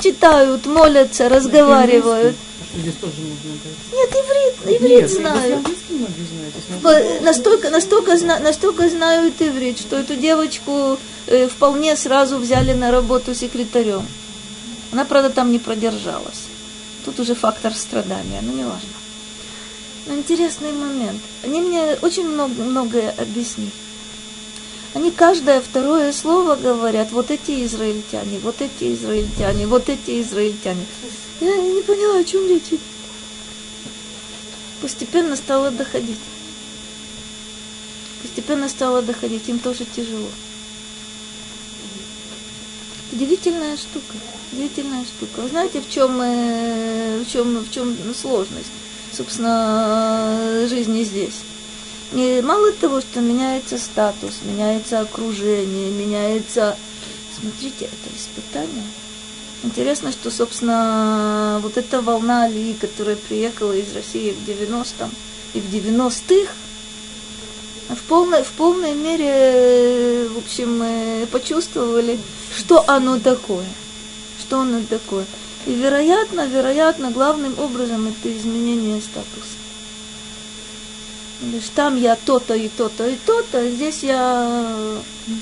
читают, 0.00 0.66
молятся, 0.66 1.28
разговаривают. 1.28 2.36
А 2.74 2.78
здесь 2.78 2.94
тоже 2.94 3.20
нужно 3.20 3.50
Нет, 3.92 4.10
иврит, 4.10 4.80
иврит 4.80 5.00
Нет, 5.02 5.10
знают. 5.10 5.66
Настолько, 7.22 7.70
настолько, 7.70 8.16
настолько 8.40 8.88
знают 8.88 9.34
иврит, 9.40 9.78
что 9.78 9.96
эту 9.96 10.16
девочку 10.16 10.98
э, 11.26 11.48
вполне 11.48 11.96
сразу 11.96 12.38
взяли 12.38 12.72
на 12.72 12.90
работу 12.90 13.34
секретарем. 13.34 14.06
Она, 14.92 15.04
правда, 15.04 15.30
там 15.30 15.52
не 15.52 15.58
продержалась. 15.58 16.46
Тут 17.04 17.18
уже 17.20 17.34
фактор 17.34 17.74
страдания, 17.74 18.40
но 18.42 18.52
не 18.52 18.64
важно. 18.64 18.88
Интересный 20.06 20.72
момент. 20.72 21.20
Они 21.44 21.60
мне 21.60 21.96
очень 22.02 22.28
много, 22.28 22.62
многое 22.62 23.10
объяснили. 23.10 23.70
Они 24.94 25.10
каждое 25.10 25.60
второе 25.60 26.12
слово 26.12 26.56
говорят, 26.56 27.12
вот 27.12 27.30
эти 27.30 27.64
израильтяне, 27.64 28.38
вот 28.40 28.60
эти 28.60 28.92
израильтяне, 28.92 29.66
вот 29.66 29.88
эти 29.88 30.20
израильтяне. 30.20 30.84
Я 31.40 31.56
не 31.56 31.82
поняла, 31.82 32.18
о 32.18 32.24
чем 32.24 32.46
речь. 32.48 32.78
Постепенно 34.82 35.36
стало 35.36 35.70
доходить. 35.70 36.18
Постепенно 38.20 38.68
стало 38.68 39.02
доходить, 39.02 39.48
им 39.48 39.58
тоже 39.60 39.84
тяжело. 39.84 40.28
Удивительная 43.12 43.76
штука, 43.76 44.14
удивительная 44.52 45.04
штука. 45.04 45.48
Знаете, 45.48 45.80
в 45.80 45.88
чем, 45.88 46.20
э, 46.20 47.22
в 47.24 47.30
чем, 47.30 47.58
в 47.58 47.70
чем 47.70 47.96
сложность, 48.14 48.70
собственно, 49.16 50.66
жизни 50.68 51.04
здесь? 51.04 51.40
не 52.12 52.42
мало 52.42 52.72
того, 52.72 53.00
что 53.00 53.20
меняется 53.20 53.78
статус, 53.78 54.40
меняется 54.44 55.00
окружение, 55.00 55.90
меняется... 55.90 56.76
Смотрите, 57.38 57.86
это 57.86 58.16
испытание. 58.16 58.84
Интересно, 59.64 60.12
что, 60.12 60.30
собственно, 60.30 61.58
вот 61.62 61.76
эта 61.76 62.02
волна 62.02 62.44
Алии, 62.44 62.74
которая 62.74 63.16
приехала 63.16 63.72
из 63.72 63.92
России 63.94 64.32
в 64.32 64.48
90-м 64.48 65.10
и 65.54 65.60
в 65.60 65.72
90-х, 65.72 66.52
в 67.94 68.02
полной, 68.08 68.42
в 68.42 68.50
полной 68.52 68.94
мере, 68.94 70.28
в 70.28 70.38
общем, 70.38 71.26
почувствовали, 71.28 72.18
что 72.56 72.84
оно 72.86 73.18
такое. 73.18 73.66
Что 74.40 74.60
оно 74.60 74.82
такое. 74.88 75.26
И, 75.66 75.74
вероятно, 75.74 76.46
вероятно, 76.46 77.10
главным 77.10 77.58
образом 77.58 78.08
это 78.08 78.36
изменение 78.36 79.00
статуса. 79.00 79.56
Лишь 81.42 81.68
там 81.74 81.96
я 81.96 82.16
то-то 82.16 82.54
и 82.54 82.68
то-то 82.68 83.08
и 83.08 83.16
то-то, 83.26 83.58
а 83.58 83.68
здесь 83.68 84.02
я... 84.02 84.48
Ну, 85.26 85.36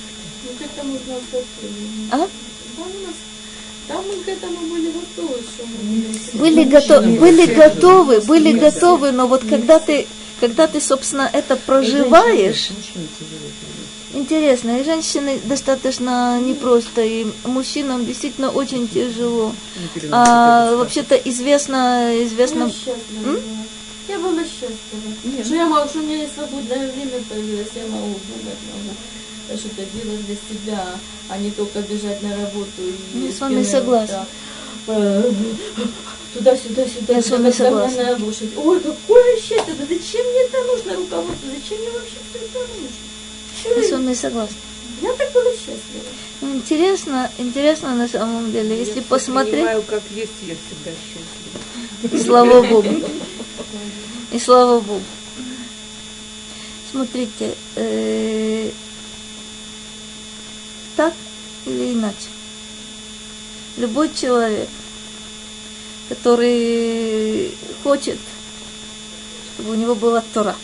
к 0.58 0.62
этому 0.62 0.98
А? 2.10 2.28
Там 3.88 4.04
мы 4.06 4.22
к 4.22 4.28
этому 4.28 4.58
были 4.68 4.92
готовы, 4.92 5.42
что 5.42 5.66
мы 5.66 6.40
были 6.40 6.64
готовы, 6.64 7.18
были 7.18 7.46
готовы, 7.46 8.20
были 8.20 8.52
готовы, 8.52 9.10
но 9.10 9.26
вот 9.26 9.42
когда 9.48 9.80
ты, 9.80 10.06
когда 10.38 10.68
ты, 10.68 10.80
собственно, 10.80 11.28
это 11.32 11.56
проживаешь, 11.56 12.70
интересно, 14.12 14.80
и 14.80 14.84
женщины 14.84 15.40
достаточно 15.44 16.40
непросто, 16.40 17.02
и 17.02 17.26
мужчинам 17.44 18.04
действительно 18.06 18.50
очень 18.50 18.88
тяжело. 18.88 19.52
А 20.10 20.74
вообще-то 20.76 21.16
известно, 21.16 22.12
известно. 22.24 22.70
Я 24.08 24.18
была 24.18 24.42
счастлива. 24.42 25.14
Нет. 25.22 25.46
Что 25.46 25.54
я 25.54 25.66
могу, 25.66 25.88
что 25.88 25.98
у 26.00 26.02
меня 26.02 26.22
есть 26.22 26.34
свободное 26.34 26.90
время 26.90 27.22
появилось, 27.28 27.68
я 27.76 27.86
могу 27.86 28.08
могу 28.08 28.18
что-то 29.56 29.82
делать 29.94 30.26
для 30.26 30.36
себя, 30.36 30.98
а 31.28 31.38
не 31.38 31.50
только 31.50 31.80
бежать 31.80 32.22
на 32.22 32.30
работу. 32.30 32.82
И 33.14 33.18
я 33.26 33.32
с 33.32 33.40
вами 33.40 33.62
согласна. 33.62 34.26
Туда-сюда, 36.32 36.84
сюда, 36.86 37.14
я 37.14 37.22
с 37.22 37.30
вами 37.30 37.50
согласна. 37.50 38.16
Лошадь. 38.18 38.56
Ой, 38.56 38.80
какое 38.80 39.36
счастье, 39.36 39.74
да 39.78 39.84
зачем 39.88 40.26
мне 40.26 40.42
это 40.44 40.62
нужно, 40.64 40.94
руководство, 40.96 41.48
зачем 41.48 41.80
мне 41.80 41.90
вообще 41.90 42.16
все 42.30 42.38
это 42.44 42.58
нужно? 42.58 43.09
Я 43.64 43.82
с 43.82 43.90
вами 43.90 44.14
согласна. 44.14 44.56
Я 45.02 45.12
так 45.14 45.32
была 45.32 45.50
счастлива. 45.52 46.04
Ну, 46.40 46.54
интересно, 46.56 47.30
интересно 47.38 47.94
на 47.94 48.08
самом 48.08 48.52
деле, 48.52 48.78
если 48.78 48.96
я 48.96 49.02
посмотреть... 49.02 49.64
Я 49.64 49.80
как 49.80 50.02
есть, 50.10 50.32
я 50.42 50.54
всегда 50.54 50.90
счастлива. 52.02 52.24
Слава 52.24 52.62
Богу. 52.62 52.88
И 54.32 54.38
слава 54.38 54.80
Богу. 54.80 55.02
Смотрите, 56.90 57.54
э, 57.76 58.70
так 60.96 61.14
или 61.66 61.92
иначе, 61.92 62.28
любой 63.76 64.10
человек, 64.12 64.68
который 66.08 67.54
хочет, 67.84 68.18
чтобы 69.54 69.70
у 69.70 69.74
него 69.74 69.94
была 69.94 70.24
Тора, 70.34 70.56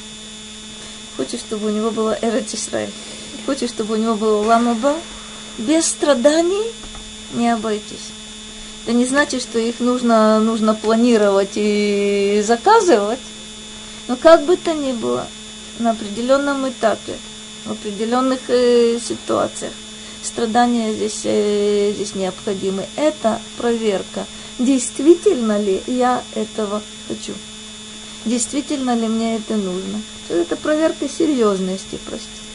хочет, 1.17 1.41
чтобы 1.41 1.69
у 1.69 1.71
него 1.71 1.91
была 1.91 2.17
Эрет 2.21 2.53
Исраиль, 2.53 2.93
хочет, 3.47 3.71
чтобы 3.71 3.95
у 3.95 3.97
него 3.97 4.15
было 4.15 4.43
Ламаба, 4.43 4.97
без 5.59 5.87
страданий 5.87 6.73
не 7.35 7.49
обойтись. 7.49 8.11
Это 8.85 8.93
не 8.93 9.05
значит, 9.05 9.43
что 9.43 9.59
их 9.59 9.81
нужно, 9.81 10.39
нужно 10.39 10.75
планировать 10.75 11.53
и 11.55 12.43
заказывать, 12.47 13.19
но 14.07 14.17
как 14.17 14.45
бы 14.45 14.57
то 14.57 14.75
ни 14.75 14.93
было, 14.93 15.27
на 15.79 15.91
определенном 15.91 16.69
этапе, 16.69 17.17
в 17.65 17.73
определенных 17.73 18.41
э, 18.49 18.99
ситуациях, 19.01 19.73
страдания 20.23 20.93
здесь, 20.93 21.23
э, 21.25 21.93
здесь 21.95 22.15
необходимы. 22.15 22.87
Это 22.97 23.41
проверка, 23.57 24.25
действительно 24.59 25.61
ли 25.61 25.83
я 25.87 26.23
этого 26.35 26.83
хочу. 27.09 27.33
Действительно 28.25 28.95
ли 28.95 29.09
мне 29.09 29.37
это 29.37 29.57
нужно? 29.57 30.01
Это 30.29 30.57
проверка 30.57 31.09
серьезности, 31.09 31.99
простите. 32.05 32.47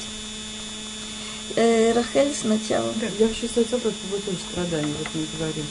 Э, 1.56 1.94
Рахель 1.94 2.34
сначала. 2.34 2.94
Да, 3.00 3.08
я 3.20 3.28
вообще 3.28 3.48
хотела 3.48 3.80
поводу 3.80 3.96
тоже 4.26 4.38
страданий, 4.52 4.94
вот 5.00 5.08
мы 5.14 5.26
говорим. 5.38 5.66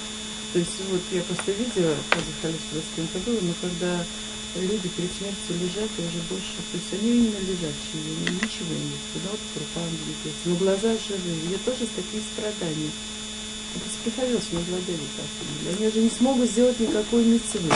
То 0.52 0.58
есть 0.58 0.80
вот 0.90 1.00
я 1.12 1.22
просто 1.22 1.52
видела, 1.52 1.94
когда 2.10 2.48
с 2.56 2.96
кем-то 2.96 3.18
было, 3.20 3.38
но 3.40 3.52
когда 3.60 4.04
люди 4.56 4.88
перед 4.96 5.10
смертью 5.14 5.54
лежат, 5.60 5.90
и 5.96 6.02
уже 6.02 6.20
больше, 6.28 6.58
то 6.58 6.76
есть 6.76 6.92
они 6.92 7.10
именно 7.22 7.38
лежачие, 7.38 8.02
ничего 8.34 8.74
не 8.74 8.98
куда 9.14 9.30
вот 9.30 9.40
по 9.54 9.60
рукам 9.60 9.88
двигаются, 9.94 10.44
но 10.46 10.54
глаза 10.56 10.90
живые, 11.06 11.54
я 11.54 11.58
тоже 11.64 11.86
такие 11.94 12.22
страдания. 12.34 12.90
Это 13.76 13.86
приходилось 14.02 14.50
мне 14.50 14.64
владели 14.66 15.06
так. 15.16 15.78
Они 15.78 15.86
уже 15.86 16.00
не 16.00 16.10
смогут 16.10 16.50
сделать 16.50 16.80
никакой 16.80 17.24
мецвы. 17.24 17.70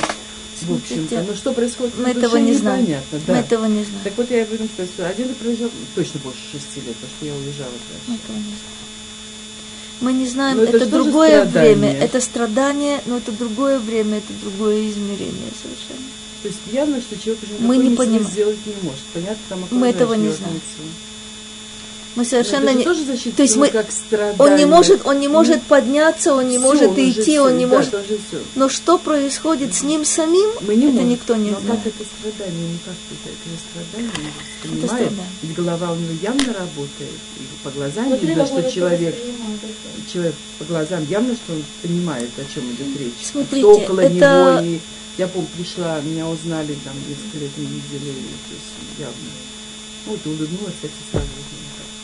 В 0.62 0.74
общем-то, 0.74 1.22
но 1.22 1.34
что 1.34 1.52
происходит 1.52 1.94
мы 1.98 2.10
этого 2.10 2.36
не 2.36 2.54
знаем. 2.54 2.82
Непонятно, 2.82 3.20
да. 3.26 3.32
Мы 3.32 3.38
этого 3.38 3.64
не 3.66 3.84
знаем. 3.84 4.00
Так 4.04 4.12
вот 4.16 4.30
я 4.30 4.42
об 4.42 4.52
этом 4.52 4.68
сказать, 4.68 4.90
один 4.98 5.34
прожил 5.34 5.70
точно 5.94 6.20
больше 6.20 6.40
шести 6.52 6.80
лет, 6.80 6.96
потому 6.96 7.12
что 7.16 7.26
я 7.26 7.34
уезжала 7.34 7.70
дальше. 7.70 8.04
Мы 8.08 8.14
этого 8.16 8.36
не 8.36 8.42
знаем. 8.42 8.84
Мы 10.00 10.12
не 10.12 10.26
знаем, 10.26 10.60
это, 10.60 10.76
это 10.76 10.86
другое 10.86 11.44
время, 11.44 11.92
это 11.92 12.20
страдание, 12.20 13.00
но 13.06 13.18
это 13.18 13.32
другое 13.32 13.78
время, 13.78 14.18
это 14.18 14.32
другое 14.42 14.90
измерение 14.90 15.50
совершенно. 15.62 16.06
То 16.42 16.48
есть 16.48 16.60
явно, 16.72 17.00
что 17.00 17.18
человек 17.18 17.42
уже 17.42 17.52
мы 17.60 17.78
не 17.78 17.96
понимаем. 17.96 18.24
сделать 18.24 18.58
не 18.66 18.74
может. 18.82 19.02
Понятно, 19.14 19.42
там 19.48 19.64
мы 19.70 19.88
этого 19.88 20.14
не 20.14 20.30
знаем. 20.30 20.60
Мы 22.16 22.24
совершенно 22.24 22.72
не. 22.72 22.84
Тоже 22.84 23.04
то 23.04 23.42
есть 23.42 23.56
мы, 23.56 23.68
как 23.68 23.86
он 24.38 24.56
не 24.56 24.66
может, 24.66 25.04
он 25.04 25.18
не 25.18 25.28
может 25.28 25.62
подняться, 25.62 26.34
он 26.34 26.48
не 26.48 26.58
все, 26.58 26.66
может 26.66 26.90
он 26.90 27.10
идти, 27.10 27.38
он 27.38 27.58
не 27.58 27.66
да, 27.66 27.76
может. 27.76 27.94
Но 28.54 28.68
что 28.68 28.98
происходит 28.98 29.74
с 29.74 29.82
ним 29.82 30.04
самим, 30.04 30.48
мы 30.60 30.76
не 30.76 30.84
это 30.84 30.92
можем. 30.94 31.08
никто 31.08 31.36
не 31.36 31.50
Но 31.50 31.60
знает. 31.60 31.80
как 31.82 31.92
это 31.92 32.04
страдание, 32.18 32.68
ну 32.72 32.78
как 32.84 32.94
это, 33.10 33.30
это 33.30 33.50
не 33.50 33.58
страдание, 33.58 34.32
он 34.64 34.70
понимает, 34.70 35.12
ведь 35.42 35.54
голова 35.56 35.92
у 35.92 35.96
него 35.96 36.12
явно 36.22 36.52
работает, 36.52 37.18
и 37.36 37.64
по 37.64 37.70
глазам 37.70 38.08
вот 38.10 38.22
видно, 38.22 38.46
что 38.46 38.70
человек, 38.70 39.16
человек 40.12 40.34
по 40.58 40.64
глазам 40.66 41.04
явно, 41.08 41.34
что 41.34 41.52
он 41.52 41.64
понимает, 41.82 42.30
о 42.36 42.54
чем 42.54 42.64
идет 42.70 43.00
речь. 43.00 43.26
Смотрите, 43.26 43.60
что 43.60 43.72
около 43.72 44.00
это... 44.00 44.14
него 44.14 44.60
и 44.60 44.80
я 45.16 45.28
помню, 45.28 45.48
пришла, 45.56 46.00
меня 46.00 46.28
узнали, 46.28 46.76
там 46.84 46.94
несколько 47.08 47.38
лет 47.38 47.56
не 47.56 47.66
видели, 47.66 48.12
то 48.12 48.54
есть 48.54 48.98
явно. 48.98 49.14
Вот, 50.06 50.20
улыбнулась, 50.26 50.74
кстати, 50.74 50.92
сразу 51.10 51.26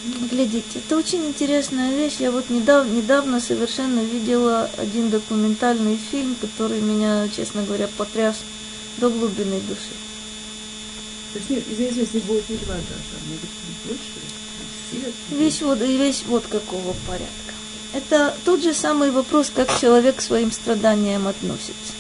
Глядите, 0.03 0.79
это 0.79 0.97
очень 0.97 1.27
интересная 1.27 1.95
вещь. 1.95 2.17
Я 2.21 2.31
вот 2.31 2.49
недавно, 2.49 2.91
недавно 2.91 3.39
совершенно 3.39 4.01
видела 4.01 4.71
один 4.79 5.11
документальный 5.11 5.99
фильм, 6.11 6.37
который 6.41 6.81
меня, 6.81 7.29
честно 7.29 7.63
говоря, 7.65 7.87
потряс 7.99 8.37
до 8.97 9.11
глубины 9.11 9.61
души. 9.61 9.93
То 11.33 11.39
есть, 11.39 11.51
нет, 11.51 11.65
извините, 11.71 12.09
не 12.15 12.21
будет 12.21 12.49
не 12.49 12.57
два 12.57 12.75
даже, 12.75 13.13
а 13.13 13.29
может 13.29 13.43
быть 13.43 13.87
больше? 13.87 15.39
Вещь 15.39 15.61
вот, 15.61 15.79
вещь 15.81 16.23
вот 16.27 16.47
какого 16.47 16.95
порядка. 17.07 17.55
Это 17.93 18.35
тот 18.45 18.63
же 18.63 18.73
самый 18.73 19.11
вопрос, 19.11 19.53
как 19.55 19.69
человек 19.79 20.17
к 20.17 20.23
своим 20.23 20.51
страданиям 20.51 21.29
относится. 21.29 21.93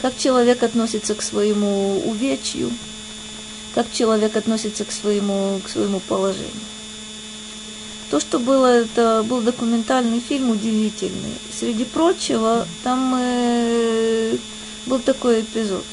Как 0.00 0.18
человек 0.18 0.62
относится 0.62 1.14
к 1.14 1.22
своему 1.22 2.02
увечью, 2.04 2.72
как 3.74 3.90
человек 3.92 4.36
относится 4.36 4.84
к 4.84 4.92
своему, 4.92 5.60
к 5.64 5.68
своему 5.68 6.00
положению. 6.00 6.50
То, 8.10 8.20
что 8.20 8.38
было, 8.38 8.66
это 8.66 9.24
был 9.26 9.40
документальный 9.40 10.20
фильм 10.20 10.50
удивительный. 10.50 11.32
Среди 11.58 11.84
прочего, 11.84 12.66
там 12.82 13.16
э, 13.18 14.36
был 14.84 14.98
такой 14.98 15.40
эпизод. 15.40 15.84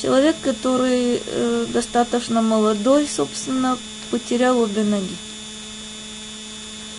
Человек, 0.00 0.36
который 0.42 1.22
э, 1.24 1.66
достаточно 1.72 2.42
молодой, 2.42 3.08
собственно, 3.08 3.78
потерял 4.10 4.60
обе 4.60 4.84
ноги. 4.84 5.16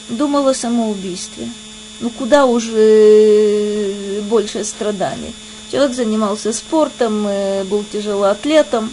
Думал 0.10 0.48
о 0.48 0.56
самоубийстве. 0.56 1.50
Ну 2.00 2.10
куда 2.10 2.48
уже 2.48 2.74
э, 2.76 4.22
больше 4.22 4.63
страданий. 4.63 5.36
Человек 5.72 5.96
занимался 5.96 6.54
спортом, 6.54 7.28
э, 7.28 7.63
был 7.66 7.84
тяжелоатлетом 7.84 8.90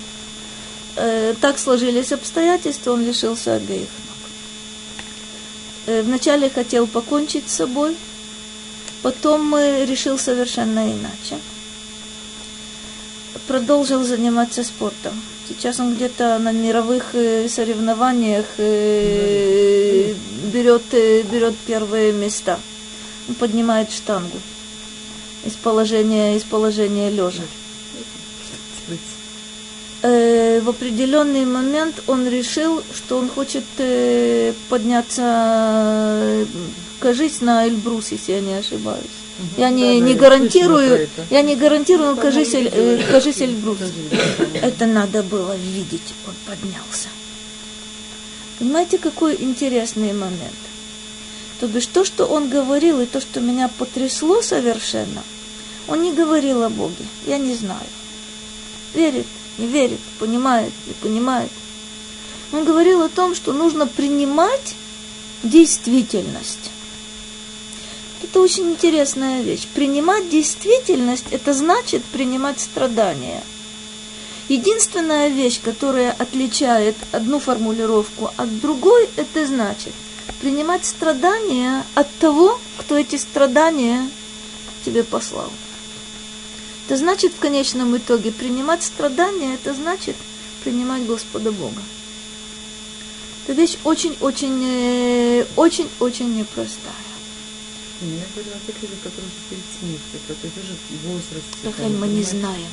э, 0.97 1.35
так 1.41 1.59
сложились 1.59 2.13
обстоятельства, 2.13 2.93
он 2.93 3.05
лишился 3.05 3.55
обеих 3.55 3.89
ног. 3.89 4.17
Э, 5.87 6.03
вначале 6.03 6.51
хотел 6.51 6.87
покончить 6.87 7.49
с 7.49 7.55
собой, 7.55 7.97
потом 9.03 9.55
э, 9.55 9.85
решил 9.87 10.19
совершенно 10.19 10.91
иначе. 10.91 11.39
Продолжил 13.47 14.05
заниматься 14.05 14.65
спортом. 14.65 15.21
Сейчас 15.49 15.79
он 15.79 15.95
где-то 15.95 16.39
на 16.39 16.53
мировых 16.53 17.15
э, 17.15 17.49
соревнованиях 17.49 18.47
э, 18.59 20.15
берет, 20.53 20.83
э, 20.93 21.23
берет 21.23 21.55
первые 21.67 22.13
места. 22.13 22.59
Он 23.29 23.35
поднимает 23.35 23.93
штангу 23.93 24.39
из 25.45 25.53
положения, 25.53 26.37
из 26.37 26.45
положения 26.45 27.11
лежа 27.11 27.43
э, 30.03 30.44
в 30.61 30.69
определенный 30.69 31.45
момент 31.45 32.03
он 32.07 32.29
решил, 32.29 32.83
что 32.95 33.19
он 33.19 33.29
хочет 33.29 33.65
э, 33.79 34.53
подняться, 34.69 35.23
э, 35.23 36.47
кажись, 37.01 37.41
на 37.41 37.67
Эльбрус, 37.67 38.13
если 38.13 38.33
я 38.33 38.41
не 38.41 38.55
ошибаюсь. 38.55 39.05
Угу. 39.39 39.61
Я 39.61 39.71
не, 39.71 40.01
да, 40.01 40.07
не 40.07 40.15
гарантирую, 40.15 41.09
я 41.31 41.43
не 41.43 41.57
гарантирую, 41.57 42.17
кажись, 42.17 42.55
Эль, 42.55 42.71
э, 42.73 43.03
кажись 43.11 43.41
Эльбрус. 43.41 43.79
Это 44.63 44.87
надо 44.87 45.23
было 45.23 45.57
видеть, 45.57 46.15
он 46.27 46.35
поднялся. 46.47 47.09
Понимаете, 48.59 48.99
какой 48.99 49.37
интересный 49.41 50.13
момент? 50.13 50.55
То 51.61 51.67
бишь, 51.67 51.87
то, 51.87 52.05
что 52.05 52.27
он 52.27 52.49
говорил, 52.49 53.01
и 53.01 53.07
то, 53.07 53.21
что 53.21 53.41
меня 53.41 53.69
потрясло 53.69 54.43
совершенно, 54.43 55.23
он 55.89 56.03
не 56.03 56.13
говорил 56.13 56.63
о 56.63 56.71
Боге, 56.71 57.05
я 57.27 57.39
не 57.39 57.55
знаю. 57.55 57.87
Верит, 58.95 59.27
не 59.59 59.67
верит, 59.67 60.01
понимает, 60.19 60.73
не 60.87 60.95
понимает. 60.95 61.51
Он 62.53 62.65
говорил 62.65 63.03
о 63.03 63.09
том, 63.09 63.35
что 63.35 63.53
нужно 63.53 63.87
принимать 63.87 64.75
действительность. 65.43 66.71
Это 68.23 68.41
очень 68.41 68.71
интересная 68.71 69.43
вещь. 69.43 69.67
Принимать 69.75 70.31
действительность– 70.31 71.27
это 71.31 71.53
значит 71.53 72.03
принимать 72.05 72.61
страдания. 72.61 73.43
Единственная 74.49 75.29
вещь, 75.29 75.61
которая 75.61 76.13
отличает 76.13 76.97
одну 77.13 77.39
формулировку 77.39 78.31
от 78.37 78.61
другой, 78.61 79.09
это 79.17 79.47
значит 79.47 79.93
принимать 80.41 80.85
страдания 80.85 81.85
от 81.95 82.11
того, 82.17 82.59
кто 82.79 82.99
эти 82.99 83.17
страдания 83.17 84.09
тебе 84.85 85.03
послал. 85.03 85.51
Это 86.87 86.97
значит 86.99 87.33
в 87.33 87.39
конечном 87.39 87.97
итоге 87.97 88.31
принимать 88.31 88.83
страдания, 88.83 89.55
это 89.55 89.73
значит 89.75 90.17
принимать 90.65 91.07
Господа 91.07 91.51
Бога. 91.51 91.83
Это 93.45 93.55
вещь 93.55 93.79
очень-очень, 93.85 95.45
очень-очень 95.57 96.35
непростая. 96.37 96.93
Я 98.03 98.25
говорю 98.35 98.51
о 98.53 98.67
тех 98.67 98.83
людях, 98.83 98.99
которые 99.03 99.29
уже 99.29 99.41
перед 99.49 99.65
смертью, 99.81 100.21
которые 100.29 100.51
тоже 100.51 100.75
в 100.91 101.07
возрасте. 101.09 101.57
Рахель, 101.65 101.97
мы 101.97 102.09
не 102.09 102.23
знаем. 102.23 102.69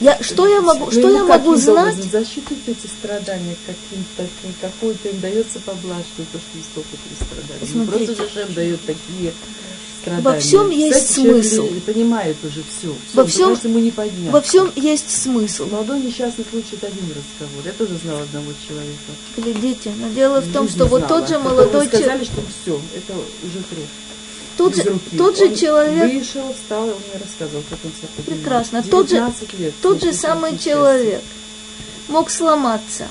Я, 0.00 0.18
что 0.22 0.48
я 0.48 0.60
могу, 0.62 0.90
что 0.90 1.10
я 1.10 1.24
могу 1.24 1.54
знать? 1.56 1.96
Засчитывают 1.96 2.66
эти 2.68 2.86
страдания 2.86 3.56
каким-то, 3.66 4.26
какой-то 4.60 5.08
им 5.10 5.20
дается 5.20 5.60
поблажку, 5.60 6.24
то, 6.32 6.38
что 6.38 6.58
столько 6.70 6.96
страдания. 7.20 7.66
Смотрите. 7.70 8.14
Просто 8.14 8.26
Зашем 8.26 8.54
дает 8.54 8.80
такие 8.86 9.32
страдания. 10.02 10.22
Во 10.22 10.38
всем 10.38 10.70
есть 10.70 10.98
Кстати, 10.98 11.20
смысл. 11.20 11.68
понимает 11.86 12.36
уже 12.44 12.62
все. 12.62 12.94
все 13.08 13.16
во 13.16 13.24
всем, 13.24 13.58
ему 13.62 13.78
не 13.78 13.90
подняться. 13.90 14.32
во 14.32 14.40
всем 14.40 14.72
есть 14.76 15.10
смысл. 15.10 15.66
Молодой 15.66 16.00
несчастный 16.00 16.44
случай 16.50 16.76
это 16.76 16.88
один 16.88 17.04
разговор. 17.08 17.64
Я 17.64 17.72
тоже 17.72 17.96
знала 18.02 18.22
одного 18.22 18.52
человека. 18.66 19.12
Глядите, 19.36 19.92
но 19.98 20.08
дело 20.10 20.40
в 20.40 20.52
том, 20.52 20.68
что 20.68 20.86
знала, 20.86 20.90
вот 20.90 21.08
тот 21.08 21.28
же 21.28 21.38
молодой 21.38 21.86
человек... 21.86 21.94
сказали, 21.94 22.24
что 22.24 22.42
все, 22.62 22.80
это 22.94 23.12
уже 23.12 23.64
крест. 23.70 23.90
Тот 24.56 24.76
же, 24.76 24.98
тот 25.16 25.38
же 25.38 25.56
человек... 25.56 26.12
Вышел, 26.12 26.52
встал, 26.52 26.82
он 26.82 26.88
мне 26.88 27.20
рассказывал, 27.20 27.64
как 27.70 27.78
он 27.84 27.90
себя 27.92 28.08
поднимал. 28.16 28.38
Прекрасно. 28.38 28.82
Тот 28.82 29.08
же, 29.08 29.32
лет, 29.58 29.74
тот 29.80 30.02
же 30.02 30.12
самый 30.12 30.58
человек 30.58 31.22
мог 32.08 32.30
сломаться. 32.30 33.06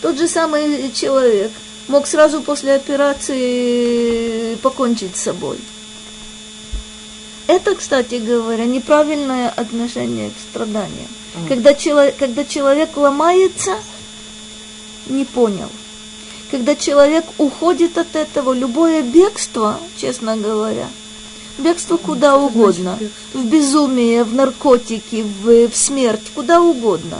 Тот 0.00 0.16
же 0.16 0.28
самый 0.28 0.92
человек 0.92 1.50
мог 1.88 2.06
сразу 2.06 2.42
после 2.42 2.74
операции 2.74 4.54
покончить 4.56 5.16
с 5.16 5.22
собой. 5.22 5.58
Это, 7.46 7.74
кстати 7.74 8.16
говоря, 8.16 8.66
неправильное 8.66 9.48
отношение 9.48 10.30
к 10.30 10.34
страданиям. 10.50 11.08
А. 11.34 11.48
Когда, 11.48 11.72
чело, 11.72 12.12
когда 12.18 12.44
человек 12.44 12.96
ломается, 12.96 13.74
не 15.06 15.24
понял. 15.24 15.70
Когда 16.50 16.76
человек 16.76 17.24
уходит 17.38 17.96
от 17.96 18.16
этого, 18.16 18.52
любое 18.52 19.02
бегство, 19.02 19.78
честно 19.96 20.36
говоря, 20.36 20.88
бегство 21.56 21.96
куда 21.96 22.32
Что 22.32 22.46
угодно, 22.46 22.98
в 23.32 23.44
безумие, 23.46 24.24
в 24.24 24.34
наркотики, 24.34 25.22
в, 25.42 25.68
в 25.68 25.76
смерть, 25.76 26.30
куда 26.34 26.60
угодно, 26.60 27.18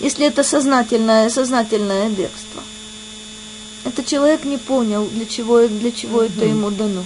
если 0.00 0.26
это 0.26 0.42
сознательное, 0.42 1.28
сознательное 1.28 2.08
бегство– 2.08 2.62
Это 3.84 4.04
человек 4.04 4.44
не 4.44 4.58
понял, 4.58 5.06
для 5.06 5.26
чего, 5.26 5.66
для 5.66 5.90
чего 5.90 6.22
это 6.22 6.44
ему 6.44 6.70
дано. 6.70 7.04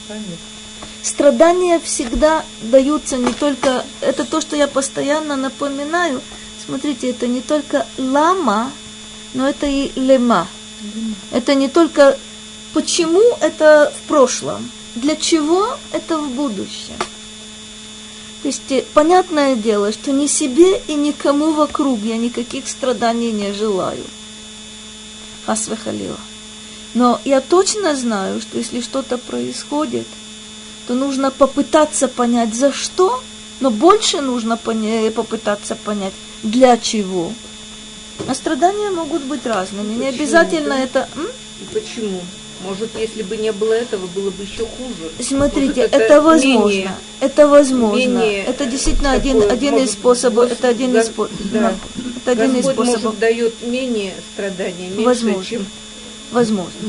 Страдания 1.03 1.79
всегда 1.79 2.45
даются 2.62 3.16
не 3.16 3.33
только... 3.33 3.85
Это 4.01 4.25
то, 4.25 4.41
что 4.41 4.57
я 4.57 4.66
постоянно 4.66 5.37
напоминаю. 5.37 6.20
Смотрите, 6.64 7.11
это 7.11 7.27
не 7.27 7.43
только 7.43 7.87
лама, 7.99 8.72
но 9.35 9.49
это 9.49 9.66
и 9.66 9.93
лема. 9.97 10.49
Это 11.31 11.55
не 11.55 11.68
только 11.68 12.18
почему 12.72 13.22
это 13.41 13.93
в 13.97 14.09
прошлом, 14.09 14.70
для 14.95 15.16
чего 15.16 15.77
это 15.93 16.18
в 16.18 16.29
будущем. 16.31 16.97
То 18.43 18.49
есть 18.49 18.70
э, 18.70 18.85
понятное 18.93 19.57
дело, 19.57 19.91
что 19.93 20.12
ни 20.12 20.27
себе 20.27 20.79
и 20.87 20.95
никому 20.95 21.53
вокруг 21.53 22.01
я 22.01 22.18
никаких 22.18 22.68
страданий 22.68 23.33
не 23.33 23.53
желаю. 23.53 24.05
Хасвехалила. 25.47 26.18
Но 26.95 27.20
я 27.24 27.40
точно 27.40 27.97
знаю, 27.97 28.40
что 28.40 28.59
если 28.59 28.80
что-то 28.80 29.18
происходит, 29.18 30.07
то 30.86 30.95
нужно 30.95 31.30
попытаться 31.30 32.09
понять, 32.09 32.55
за 32.55 32.72
что, 32.72 33.20
но 33.61 33.70
больше 33.70 34.20
нужно 34.20 34.57
попытаться 34.57 35.74
понять, 35.76 36.12
для 36.42 36.76
чего. 36.78 37.32
А 38.28 38.34
страдания 38.34 38.90
могут 38.90 39.22
быть 39.24 39.45
разными. 39.45 39.95
Не 39.95 40.09
обязательно 40.09 40.74
это... 40.74 41.09
М? 41.16 41.26
И 41.61 41.74
почему? 41.74 42.20
Может, 42.64 42.90
если 42.99 43.22
бы 43.22 43.36
не 43.36 43.53
было 43.53 43.72
этого, 43.72 44.07
было 44.07 44.30
бы 44.30 44.45
еще 44.45 44.64
хуже. 44.64 45.11
Смотрите, 45.20 45.82
Может, 45.82 45.95
это, 45.95 45.97
это 45.97 46.22
возможно. 46.22 46.68
Менее, 46.68 46.95
это 47.20 47.49
возможно. 47.49 47.97
Менее 47.97 48.45
это 48.45 48.66
действительно 48.66 49.12
один, 49.12 49.42
один 49.42 49.76
из 49.78 49.92
способов. 49.92 50.51
Это 50.51 50.68
один 50.68 50.97
из 50.97 51.07
способов. 51.07 51.53
Да. 51.53 51.74
Это 52.26 52.42
один 52.42 52.55
Господь, 52.55 52.70
из 52.70 52.74
способов. 52.74 53.05
Может, 53.05 53.18
дает 53.18 53.62
менее 53.66 54.14
страдания, 54.32 54.88
меньше, 54.88 55.05
возможно. 55.05 55.45
чем, 55.45 55.66
возможно. 56.35 56.80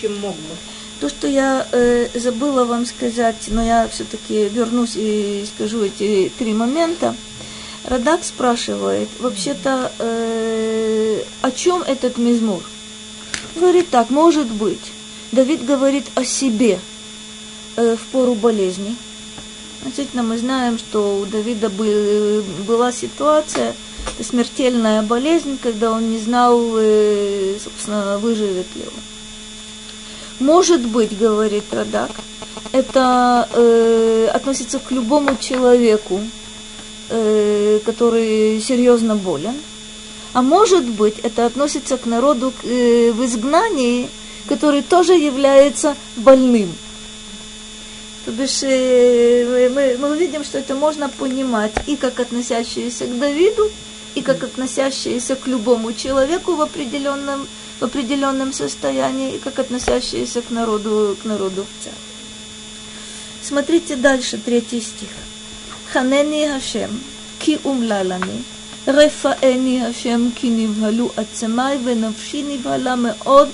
чем 0.00 0.18
мог 0.20 0.34
бы. 0.34 0.54
То, 1.00 1.08
что 1.08 1.28
я 1.28 1.66
э, 1.70 2.08
забыла 2.14 2.64
вам 2.64 2.84
сказать, 2.84 3.44
но 3.48 3.62
я 3.64 3.88
все-таки 3.88 4.48
вернусь 4.48 4.94
и 4.96 5.46
скажу 5.54 5.84
эти 5.84 6.30
три 6.38 6.52
момента. 6.52 7.14
Радак 7.84 8.24
спрашивает, 8.24 9.08
вообще-то, 9.20 9.92
э, 9.98 11.22
о 11.40 11.50
чем 11.52 11.82
этот 11.82 12.18
мизмур? 12.18 12.62
Говорит 13.54 13.88
так, 13.90 14.10
может 14.10 14.48
быть, 14.48 14.92
Давид 15.32 15.64
говорит 15.64 16.06
о 16.16 16.24
себе 16.24 16.80
э, 17.76 17.96
в 17.96 18.06
пору 18.12 18.34
болезни. 18.34 18.96
Действительно, 19.84 20.24
мы 20.24 20.36
знаем, 20.36 20.78
что 20.78 21.20
у 21.20 21.26
Давида 21.26 21.70
был, 21.70 22.42
была 22.66 22.90
ситуация, 22.90 23.74
смертельная 24.22 25.02
болезнь, 25.02 25.58
когда 25.62 25.92
он 25.92 26.10
не 26.10 26.18
знал, 26.18 26.60
э, 26.76 27.56
собственно, 27.62 28.18
выживет 28.18 28.66
ли 28.76 28.82
он. 28.82 30.46
Может 30.46 30.86
быть, 30.86 31.18
говорит 31.18 31.64
Радак, 31.72 32.10
это 32.72 33.48
э, 33.52 34.28
относится 34.32 34.78
к 34.78 34.90
любому 34.90 35.36
человеку, 35.40 36.20
э, 37.10 37.80
который 37.84 38.60
серьезно 38.60 39.16
болен. 39.16 39.54
А 40.34 40.42
может 40.42 40.84
быть, 40.84 41.18
это 41.20 41.46
относится 41.46 41.96
к 41.96 42.06
народу 42.06 42.52
э, 42.62 43.10
в 43.12 43.24
изгнании, 43.24 44.08
который 44.48 44.82
тоже 44.82 45.14
является 45.14 45.96
больным. 46.16 46.72
То 48.24 48.32
бишь, 48.32 48.62
э, 48.62 49.70
мы, 49.74 49.96
мы 49.98 50.10
увидим, 50.12 50.44
что 50.44 50.58
это 50.58 50.74
можно 50.74 51.08
понимать 51.08 51.72
и 51.86 51.96
как 51.96 52.20
относящиеся 52.20 53.06
к 53.06 53.18
Давиду, 53.18 53.70
и 54.17 54.21
как 54.21 54.43
относящиеся 54.43 55.35
к 55.35 55.47
любому 55.47 55.93
человеку 55.93 56.55
в 56.55 56.61
определенном, 56.61 57.47
в 57.79 57.83
определенном 57.83 58.53
состоянии, 58.53 59.35
и 59.35 59.39
как 59.39 59.59
относящиеся 59.59 60.41
к 60.41 60.49
народу, 60.49 61.17
к 61.21 61.25
народу 61.25 61.63
в 61.65 61.83
целом. 61.83 61.97
Смотрите 63.41 63.95
дальше, 63.95 64.37
третий 64.37 64.81
стих. 64.81 65.09
Ханени 65.91 66.47
Хашем, 66.47 66.99
ки 67.39 67.59
умлалани, 67.63 68.43
רפאני 68.87 69.85
השם 69.85 70.29
כי 70.35 70.49
נבהלו 70.49 71.09
עצמי 71.17 71.73
ונפשי 71.83 72.43
נבהלה 72.43 72.95
מאוד 72.95 73.49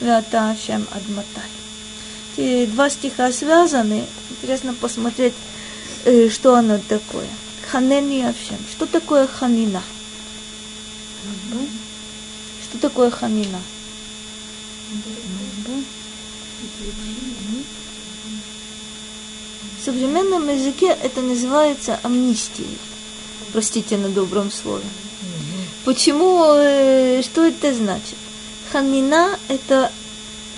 Вята 0.00 0.50
Ашем 0.50 0.86
Адматай. 0.90 1.48
Эти 2.36 2.66
два 2.66 2.90
стиха 2.90 3.32
связаны. 3.32 4.04
Интересно 4.30 4.74
посмотреть, 4.74 5.34
э, 6.04 6.28
что 6.28 6.56
оно 6.56 6.78
такое. 6.88 7.28
Ханени 7.70 8.22
Ашем. 8.22 8.58
Что 8.70 8.86
такое 8.86 9.26
ханина? 9.26 9.82
Что 12.63 12.77
такое 12.79 13.09
ханина? 13.09 13.59
В 19.79 19.85
современном 19.85 20.49
языке 20.49 20.97
это 21.01 21.21
называется 21.21 21.99
амнистией. 22.03 22.77
Простите 23.53 23.97
на 23.97 24.09
добром 24.09 24.51
слове. 24.51 24.85
Почему, 25.85 26.43
э, 26.55 27.21
что 27.23 27.45
это 27.45 27.73
значит? 27.73 28.17
Ханина– 28.71 29.39
это 29.47 29.91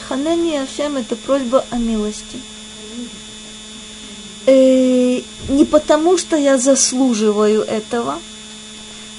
Ханани 0.08 0.58
Ашем– 0.58 0.98
это 0.98 1.16
просьба 1.16 1.64
о 1.70 1.78
милости. 1.78 2.42
Э, 4.46 5.22
не 5.48 5.66
потому, 5.66 6.18
что 6.18 6.36
я 6.36 6.58
заслуживаю 6.58 7.62
этого. 7.62 8.20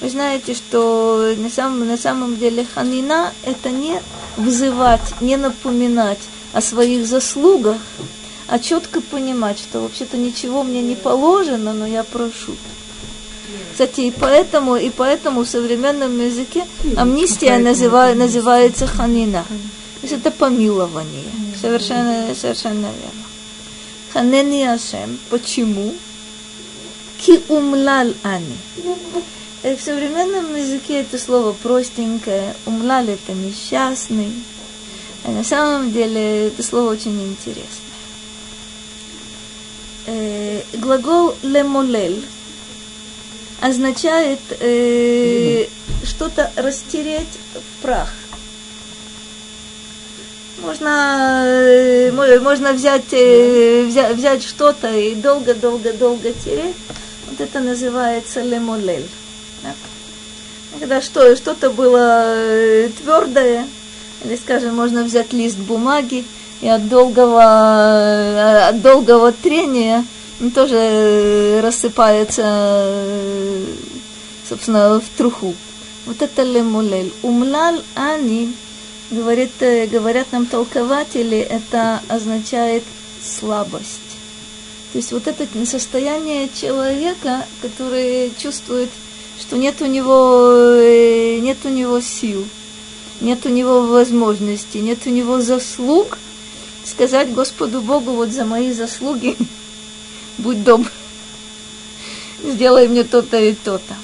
Вы 0.03 0.11
знаете, 0.11 0.55
что 0.55 1.33
на 1.39 1.49
самом, 1.49 1.87
на 1.87 1.97
самом 1.97 2.37
деле 2.37 2.67
ханина– 2.75 3.33
это 3.45 3.71
не 3.71 4.01
вызывать, 4.37 5.21
не 5.21 5.37
напоминать 5.37 6.19
о 6.53 6.61
своих 6.61 7.07
заслугах, 7.07 7.77
а 8.49 8.59
четко 8.59 9.01
понимать, 9.01 9.61
что 9.61 9.79
вообще-то 9.81 10.17
ничего 10.17 10.65
мне 10.65 10.83
не 10.83 10.97
положено, 10.97 11.73
но 11.73 11.87
я 11.87 12.03
прошу. 12.03 12.57
Кстати, 13.71 14.01
и 14.01 14.11
поэтому, 14.11 14.75
и 14.75 14.91
поэтому 14.91 15.45
в 15.45 15.49
современном 15.49 16.21
языке 16.21 16.65
амнистия 16.97 17.59
называет, 17.59 18.17
называется 18.17 18.89
ханина. 18.89 19.45
То 19.49 20.09
есть 20.09 20.15
это 20.15 20.33
помилование. 20.33 21.31
Совершенно, 21.61 22.35
совершенно 22.35 22.87
верно. 22.87 23.25
Ханени 24.13 24.65
Ашем. 24.65 25.17
Почему? 25.31 25.95
Ки 27.19 27.41
умлал 27.49 28.13
ани. 28.25 28.57
В 29.63 29.81
современном 29.81 30.57
языке 30.57 31.03
это 31.03 31.19
слово 31.19 31.53
простенькое. 31.53 32.53
Умлал 32.67 33.07
это 33.07 33.33
несчастный. 33.33 34.33
А 35.25 35.31
на 35.31 35.45
самом 35.45 35.93
деле 35.93 36.49
это 36.49 36.65
слово 36.65 36.91
очень 36.91 37.23
интересное. 37.23 37.93
Э, 40.07 40.63
глагол 40.73 41.37
лемолель 41.45 42.25
означает 43.61 44.41
э, 44.59 45.67
что-то 46.03 46.51
растереть 46.57 47.39
в 47.55 47.83
прах. 47.83 48.13
Можно, 50.61 51.45
э, 51.47 52.11
можно 52.41 52.73
взять, 52.73 53.13
э, 53.13 53.85
взять, 53.87 54.17
взять 54.17 54.43
что-то 54.43 54.93
и 54.93 55.15
долго-долго-долго 55.15 56.33
тереть. 56.33 56.75
Вот 57.31 57.41
это 57.41 57.61
называется 57.61 58.43
лемолель. 58.43 59.07
Да? 59.63 59.75
Когда 60.79 61.01
что, 61.01 61.37
что-то 61.37 61.71
было 61.71 62.25
э, 62.27 62.91
твердое, 63.01 63.67
или, 64.25 64.37
скажем, 64.37 64.77
можно 64.77 65.03
взять 65.03 65.33
лист 65.33 65.59
бумаги 65.59 66.25
и 66.61 66.69
от 66.69 66.89
долгого, 66.89 68.69
от 68.69 68.81
долгого 68.81 69.33
трения 69.33 70.05
тоже 70.51 70.77
э, 70.77 71.61
рассыпается, 71.61 72.43
э, 72.45 73.65
собственно, 74.49 75.01
в 75.01 75.17
труху. 75.17 75.55
Вот 76.07 76.21
это 76.21 76.43
лемулель. 76.43 77.13
Умлал 77.23 77.81
ани, 77.95 78.55
говорит, 79.11 79.53
э, 79.61 79.87
говорят 79.87 80.33
нам 80.33 80.47
толкователи, 80.47 81.39
это 81.39 82.01
означает 82.09 82.83
слабость. 83.23 84.01
То 84.93 84.99
есть 84.99 85.13
вот 85.13 85.27
это 85.27 85.47
состояние 85.65 86.49
человека, 86.55 87.47
который 87.63 88.33
чувствует, 88.37 88.91
что 89.39 89.57
нет 89.57 89.81
у 89.81 89.87
него, 89.87 90.81
нет 91.41 91.59
у 91.65 91.69
него 91.69 92.01
сил, 92.01 92.45
нет 93.21 93.45
у 93.47 93.49
него 93.49 93.83
возможности, 93.83 94.79
нет 94.79 95.01
у 95.07 95.11
него 95.11 95.41
заслуг, 95.41 96.19
сказать 96.85 97.33
Господу 97.33 97.81
Богу 97.81 98.13
вот 98.13 98.31
за 98.31 98.45
мои 98.45 98.73
заслуги 98.73 99.37
будь 100.39 100.63
добр, 100.63 100.91
сделай 102.43 102.89
мне 102.89 103.05
то-то 103.05 103.39
и 103.39 103.55
то-то. 103.55 103.97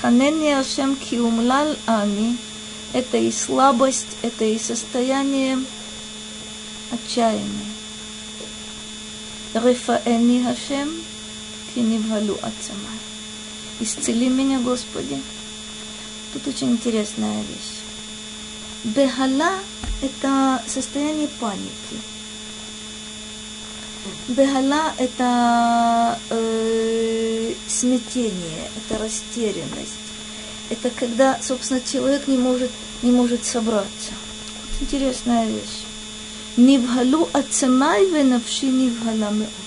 Ханени 0.00 0.52
Ашем 0.52 0.96
киумлал 0.96 1.76
ани– 1.86 2.36
это 2.92 3.18
и 3.18 3.30
слабость, 3.30 4.16
это 4.22 4.44
и 4.44 4.58
состояние 4.58 5.58
отчаяния. 6.90 7.70
Рефаэни 9.54 10.42
Хашем 10.42 10.90
кинивалу 11.74 12.34
ацамай. 12.34 12.99
Исцели 13.80 14.28
меня, 14.28 14.60
Господи. 14.60 15.20
Тут 16.32 16.46
очень 16.46 16.72
интересная 16.72 17.40
вещь. 17.40 17.80
Бехала– 18.84 19.52
это 20.02 20.62
состояние 20.66 21.28
паники. 21.40 21.96
Бехала– 24.28 24.92
это 24.98 26.18
э, 26.28 27.54
смятение, 27.66 28.70
это 28.76 28.98
растерянность. 28.98 29.96
Это 30.68 30.90
когда, 30.90 31.38
собственно, 31.42 31.80
человек 31.80 32.28
не 32.28 32.36
может, 32.36 32.70
не 33.02 33.10
может 33.10 33.44
собраться. 33.44 34.12
Вот 34.12 34.82
интересная 34.82 35.46
вещь. 35.46 35.84
Нивгалу 36.56 37.28
ацемай 37.32 38.04
венавши 38.10 38.66
нивгала 38.66 39.30
меот. 39.30 39.59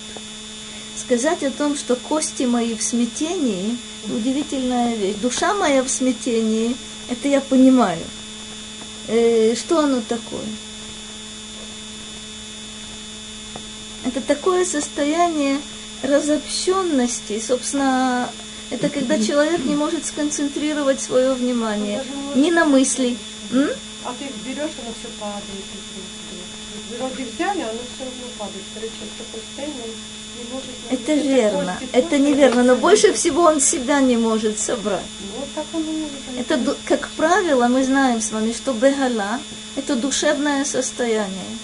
Сказать 0.95 1.43
о 1.43 1.51
том, 1.51 1.75
что 1.75 1.95
кости 1.95 2.43
мои 2.43 2.75
в 2.75 2.83
смятении– 2.83 3.77
удивительная 4.07 4.95
вещь. 4.95 5.15
Душа 5.21 5.53
моя 5.53 5.83
в 5.83 5.89
смятении, 5.89 6.75
это 7.09 7.27
я 7.27 7.41
понимаю. 7.41 8.01
Э, 9.07 9.55
что 9.55 9.79
оно 9.79 10.01
такое? 10.01 10.45
Это 14.05 14.21
такое 14.21 14.65
состояние 14.65 15.59
разобщенности, 16.03 17.41
собственно, 17.45 18.29
это 18.69 18.89
когда 18.89 19.17
человек 19.17 19.63
не 19.65 19.75
может 19.75 20.05
сконцентрировать 20.05 21.01
свое 21.01 21.33
внимание 21.33 22.03
ни 22.35 22.51
на 22.51 22.65
мысли. 22.65 23.17
М? 23.51 23.69
А 24.03 24.13
ты 24.19 24.25
берешь, 24.45 24.71
оно 24.81 24.93
все 24.99 25.07
падает. 25.19 25.43
Вроде 26.99 27.23
взяли, 27.23 27.61
оно 27.61 27.79
все 27.95 28.03
равно 28.03 28.27
падает. 28.37 28.63
Короче, 28.73 28.93
такое 29.17 29.41
состояние 29.47 29.95
это 30.89 31.13
верно, 31.13 31.79
это 31.91 32.17
неверно, 32.17 32.63
но 32.63 32.75
больше 32.75 33.13
всего 33.13 33.43
он 33.43 33.59
себя 33.59 33.99
не 33.99 34.17
может 34.17 34.59
собрать. 34.59 35.01
Это, 36.37 36.75
как 36.85 37.09
правило, 37.09 37.67
мы 37.67 37.83
знаем 37.83 38.21
с 38.21 38.31
вами, 38.31 38.53
что 38.53 38.73
бегала– 38.73 39.39
это 39.75 39.95
душевное 39.95 40.65
состояние. 40.65 41.57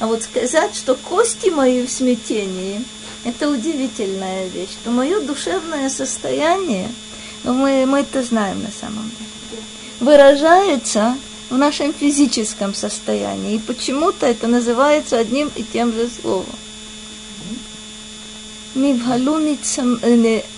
А 0.00 0.06
вот 0.06 0.22
сказать, 0.22 0.74
что 0.74 0.94
кости 0.94 1.48
мои 1.48 1.86
в 1.86 1.90
смятении– 1.90 2.84
это 3.24 3.48
удивительная 3.48 4.46
вещь. 4.48 4.76
То 4.84 4.90
мое 4.90 5.20
душевное 5.20 5.88
состояние, 5.88 6.88
ну, 7.44 7.54
мы, 7.54 7.86
мы 7.86 8.00
это 8.00 8.22
знаем 8.22 8.62
на 8.62 8.70
самом 8.70 9.10
деле, 9.10 9.62
выражается 10.00 11.16
в 11.48 11.56
нашем 11.56 11.94
физическом 11.94 12.74
состоянии. 12.74 13.54
И 13.54 13.58
почему-то 13.58 14.26
это 14.26 14.46
называется 14.46 15.18
одним 15.18 15.50
и 15.56 15.62
тем 15.62 15.92
же 15.92 16.08
словом. 16.08 16.46
נבהלו 18.75 19.37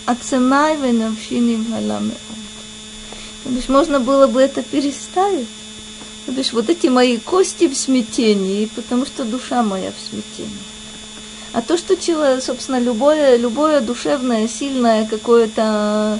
עצמי 0.07 0.71
ונפשי 0.81 1.39
נבהלה 1.41 1.99
מאוד. 1.99 2.43
То 3.43 3.49
бишь, 3.49 3.67
можно 3.67 3.99
было 3.99 4.27
бы 4.27 4.39
это 4.41 4.63
переставить. 4.63 5.47
То 6.25 6.31
бишь, 6.31 6.53
вот 6.53 6.69
эти 6.69 6.87
мои 6.87 7.17
кости 7.17 7.67
в 7.67 7.75
смятении, 7.75 8.69
потому 8.73 9.05
что 9.05 9.25
душа 9.25 9.63
моя 9.63 9.91
в 9.91 10.09
смятении. 10.09 10.63
А 11.51 11.61
то, 11.61 11.77
что, 11.77 11.97
человек, 11.97 12.41
собственно, 12.41 12.79
любое, 12.79 13.35
любое 13.35 13.81
душевное, 13.81 14.47
сильное 14.47 15.05
какое-то 15.05 16.19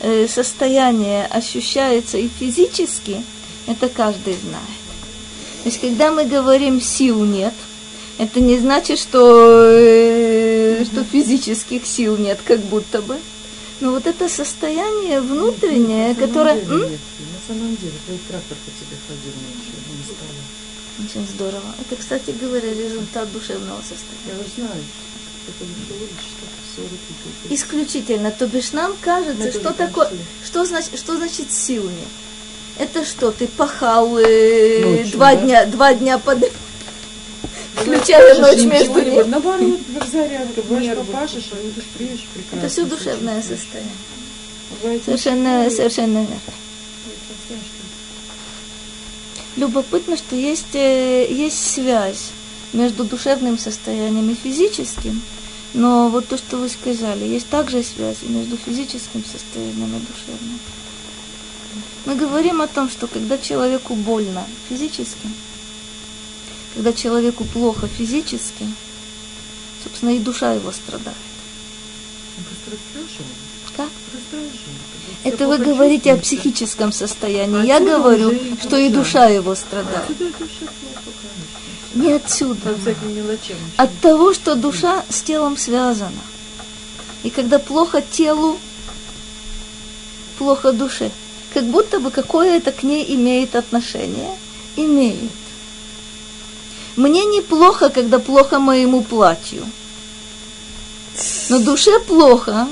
э, 0.00 0.26
состояние 0.26 1.26
ощущается 1.26 2.18
и 2.18 2.28
физически, 2.28 3.24
это 3.66 3.88
каждый 3.88 4.34
знает. 4.34 4.82
То 5.62 5.68
есть, 5.68 5.80
когда 5.80 6.10
мы 6.10 6.24
говорим 6.24 6.80
«сил 6.80 7.24
нет», 7.24 7.54
это 8.19 8.41
не 8.41 8.59
значит, 8.59 8.99
что, 8.99 9.63
э, 9.65 10.83
что 10.83 11.05
физических 11.05 11.85
сил 11.85 12.17
нет, 12.17 12.39
как 12.43 12.59
будто 12.59 13.01
бы. 13.01 13.17
Но 13.79 13.91
вот 13.91 14.05
это 14.07 14.27
состояние 14.27 15.21
внутреннее, 15.21 16.13
которое... 16.15 16.59
Деле, 16.59 16.73
м? 16.73 16.91
Нет, 16.91 16.99
на 16.99 17.55
самом 17.55 17.75
деле, 17.77 17.93
твой 18.05 18.19
трактор 18.27 18.57
по 18.65 18.71
тебе 18.71 18.97
ходил 19.07 19.33
ночью, 19.39 19.73
не 19.95 20.03
стало. 20.03 20.39
Очень 20.99 21.27
здорово. 21.33 21.75
Это, 21.79 21.95
кстати 21.95 22.35
говоря, 22.39 22.69
результат 22.73 23.31
душевного 23.31 23.79
состояния. 23.79 24.27
Я 24.27 24.33
уже 24.33 24.67
знаю, 24.67 24.83
это 25.47 25.65
что-то 26.21 27.53
Исключительно. 27.53 28.31
То 28.31 28.47
бишь 28.47 28.73
нам 28.73 28.93
кажется, 29.01 29.51
что 29.51 29.73
такое, 29.73 30.11
что 30.45 30.65
значит, 30.65 30.97
что 30.99 31.15
значит 31.15 31.51
сил 31.51 31.83
нет. 31.83 32.09
Это 32.77 33.05
что, 33.05 33.31
ты 33.31 33.47
пахал 33.47 34.17
э, 34.17 34.83
Ночью, 34.83 35.13
два, 35.13 35.35
да? 35.35 35.41
дня, 35.41 35.65
два 35.65 35.93
дня 35.93 36.17
подряд? 36.17 36.51
Включая 37.81 38.39
ночь 38.39 38.63
между 38.63 38.99
ними. 38.99 39.23
Наоборот, 39.23 39.79
зарядка, 40.11 40.61
будешь 40.63 40.95
попашешь, 40.95 41.49
а 41.51 41.55
будешь 41.55 41.87
приешь 41.97 42.27
прекрасно. 42.33 42.57
Это 42.57 42.69
все 42.69 42.85
душевное 42.85 43.41
состояние. 43.41 45.01
Совершенно, 45.03 45.69
совершенно 45.69 46.19
верно. 46.19 46.39
Любопытно, 49.55 50.15
что 50.15 50.35
есть, 50.35 50.73
э, 50.73 51.27
есть 51.29 51.73
связь 51.73 52.29
между 52.71 53.03
душевным 53.03 53.57
состоянием 53.57 54.29
и 54.29 54.35
физическим, 54.35 55.21
но 55.73 56.09
вот 56.09 56.27
то, 56.27 56.37
что 56.37 56.57
вы 56.57 56.69
сказали, 56.69 57.25
есть 57.25 57.49
также 57.49 57.83
связь 57.83 58.17
между 58.23 58.57
физическим 58.57 59.23
состоянием 59.25 59.89
и 59.89 59.99
душевным. 59.99 60.59
Мы 62.05 62.15
говорим 62.15 62.61
о 62.61 62.67
том, 62.67 62.89
что 62.89 63.07
когда 63.07 63.37
человеку 63.37 63.95
больно 63.95 64.45
физически, 64.69 65.27
когда 66.79 66.93
человеку 66.93 67.43
плохо 67.43 67.89
физически, 67.89 68.65
собственно, 69.83 70.11
и 70.11 70.19
душа 70.19 70.53
его 70.53 70.71
страдает. 70.71 71.17
Как? 73.75 73.89
Это 75.25 75.47
вы 75.49 75.57
говорите 75.57 76.13
о 76.13 76.17
психическом 76.17 76.93
состоянии. 76.93 77.67
Я 77.67 77.81
говорю, 77.81 78.33
что 78.61 78.77
и 78.77 78.87
душа 78.87 79.27
его 79.27 79.55
страдает. 79.55 80.07
Не 81.95 82.13
отсюда. 82.13 82.73
От 83.75 83.99
того, 83.99 84.33
что 84.33 84.55
душа 84.55 85.03
с 85.09 85.21
телом 85.21 85.57
связана. 85.57 86.23
И 87.23 87.29
когда 87.29 87.59
плохо 87.59 88.01
телу, 88.01 88.57
плохо 90.37 90.71
душе. 90.71 91.11
Как 91.53 91.65
будто 91.65 91.99
бы 91.99 92.09
какое-то 92.09 92.71
к 92.71 92.83
ней 92.83 93.03
имеет 93.15 93.57
отношение. 93.57 94.31
Имеет. 94.77 95.29
Мне 96.99 97.23
неплохо, 97.23 97.89
когда 97.89 98.19
плохо 98.19 98.59
моему 98.59 99.01
платью. 99.01 99.63
Но 101.47 101.59
душе 101.59 101.97
плохо, 102.01 102.67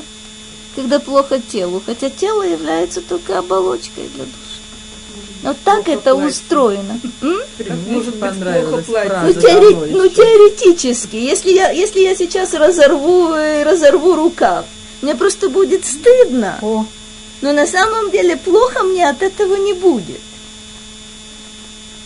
когда 0.75 0.99
плохо 0.99 1.39
телу. 1.39 1.81
Хотя 1.85 2.09
тело 2.09 2.43
является 2.43 2.99
только 2.99 3.39
оболочкой 3.39 4.09
для 4.13 4.25
души. 4.25 4.59
Вот 5.43 5.55
так 5.63 5.85
плохо 5.85 5.91
это 5.97 6.11
платье. 6.11 6.27
устроено. 6.27 6.99
Может 7.87 8.19
понравилось 8.19 8.85
ну, 8.89 9.41
теори- 9.41 9.91
ну, 9.91 10.09
теоретически, 10.09 11.15
если 11.15 11.51
я, 11.51 11.69
если 11.69 12.01
я 12.01 12.13
сейчас 12.13 12.53
разорву, 12.53 13.29
э, 13.31 13.63
разорву 13.63 14.13
рукав, 14.15 14.65
мне 15.01 15.15
просто 15.15 15.47
будет 15.47 15.85
стыдно. 15.85 16.59
О. 16.61 16.85
Но 17.39 17.53
на 17.53 17.65
самом 17.65 18.11
деле 18.11 18.35
плохо 18.35 18.83
мне 18.83 19.09
от 19.09 19.21
этого 19.21 19.55
не 19.55 19.71
будет. 19.71 20.19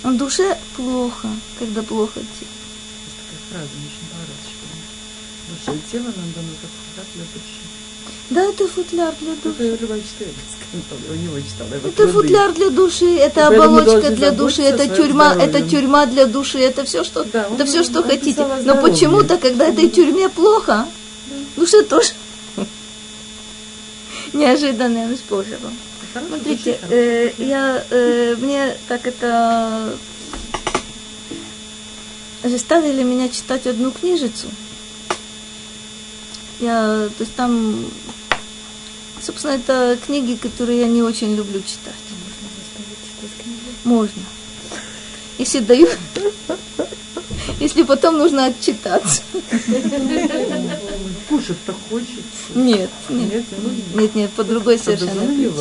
В 0.03 0.17
душе 0.17 0.57
плохо, 0.75 1.27
когда 1.59 1.83
плохо 1.83 2.19
тело. 2.19 2.49
Есть 3.05 3.17
такая 3.21 3.39
фраза, 3.49 3.75
очень 3.85 4.07
понравилась, 4.09 4.51
душа 5.49 5.73
и 5.73 5.91
тело 5.91 6.05
нам 6.05 6.31
дано 6.33 6.53
как 6.61 6.71
футляр 6.71 7.05
для 7.13 7.25
души. 7.33 7.61
Да, 8.31 8.43
это 8.43 8.67
футляр 8.67 9.13
для 9.19 9.35
души. 9.35 9.63
Это, 10.73 11.11
у 11.11 11.15
него 11.15 11.39
читала, 11.39 11.73
это 11.85 12.07
футляр 12.07 12.53
для 12.53 12.69
души, 12.69 13.15
это 13.15 13.47
оболочка 13.47 14.09
для 14.09 14.31
души, 14.31 14.61
это 14.63 14.87
тюрьма, 14.87 15.35
это 15.35 15.61
тюрьма 15.61 16.05
для 16.07 16.25
души, 16.25 16.59
это 16.59 16.83
все, 16.85 17.03
что, 17.03 17.23
да, 17.25 17.47
это 17.53 17.65
все, 17.65 17.83
что 17.83 18.01
хотите. 18.01 18.45
Но 18.63 18.77
почему-то, 18.81 19.37
когда 19.37 19.67
этой 19.67 19.89
тюрьме 19.89 20.29
плохо, 20.29 20.87
душе 21.57 21.83
тоже 21.83 22.13
неожиданным 24.33 25.15
способом. 25.15 25.77
Смотрите, 26.13 26.79
э, 26.89 27.31
я, 27.37 27.83
э, 27.89 28.35
мне 28.37 28.75
так 28.87 29.07
это 29.07 29.97
заставили 32.43 33.03
меня 33.03 33.29
читать 33.29 33.67
одну 33.67 33.91
книжицу. 33.91 34.47
Я, 36.59 37.09
то 37.17 37.21
есть 37.23 37.35
там, 37.35 37.85
собственно, 39.21 39.51
это 39.51 39.97
книги, 40.05 40.35
которые 40.35 40.81
я 40.81 40.87
не 40.87 41.01
очень 41.01 41.35
люблю 41.35 41.61
читать. 41.61 41.93
Можно 42.09 42.49
заставить 42.57 42.97
читать 43.07 43.43
книги? 43.43 43.59
Можно. 43.83 44.21
Если 45.37 45.59
даю, 45.59 45.87
если 47.59 47.83
потом 47.83 48.17
нужно 48.17 48.45
отчитаться. 48.45 49.21
Кушать-то 51.31 51.73
хочется. 51.89 52.21
Нет, 52.53 52.89
нет, 53.09 53.45
нет, 53.51 53.95
нет, 53.95 54.15
нет 54.15 54.31
по 54.31 54.43
другой 54.43 54.77
совершенно 54.77 55.25
причине. 55.25 55.51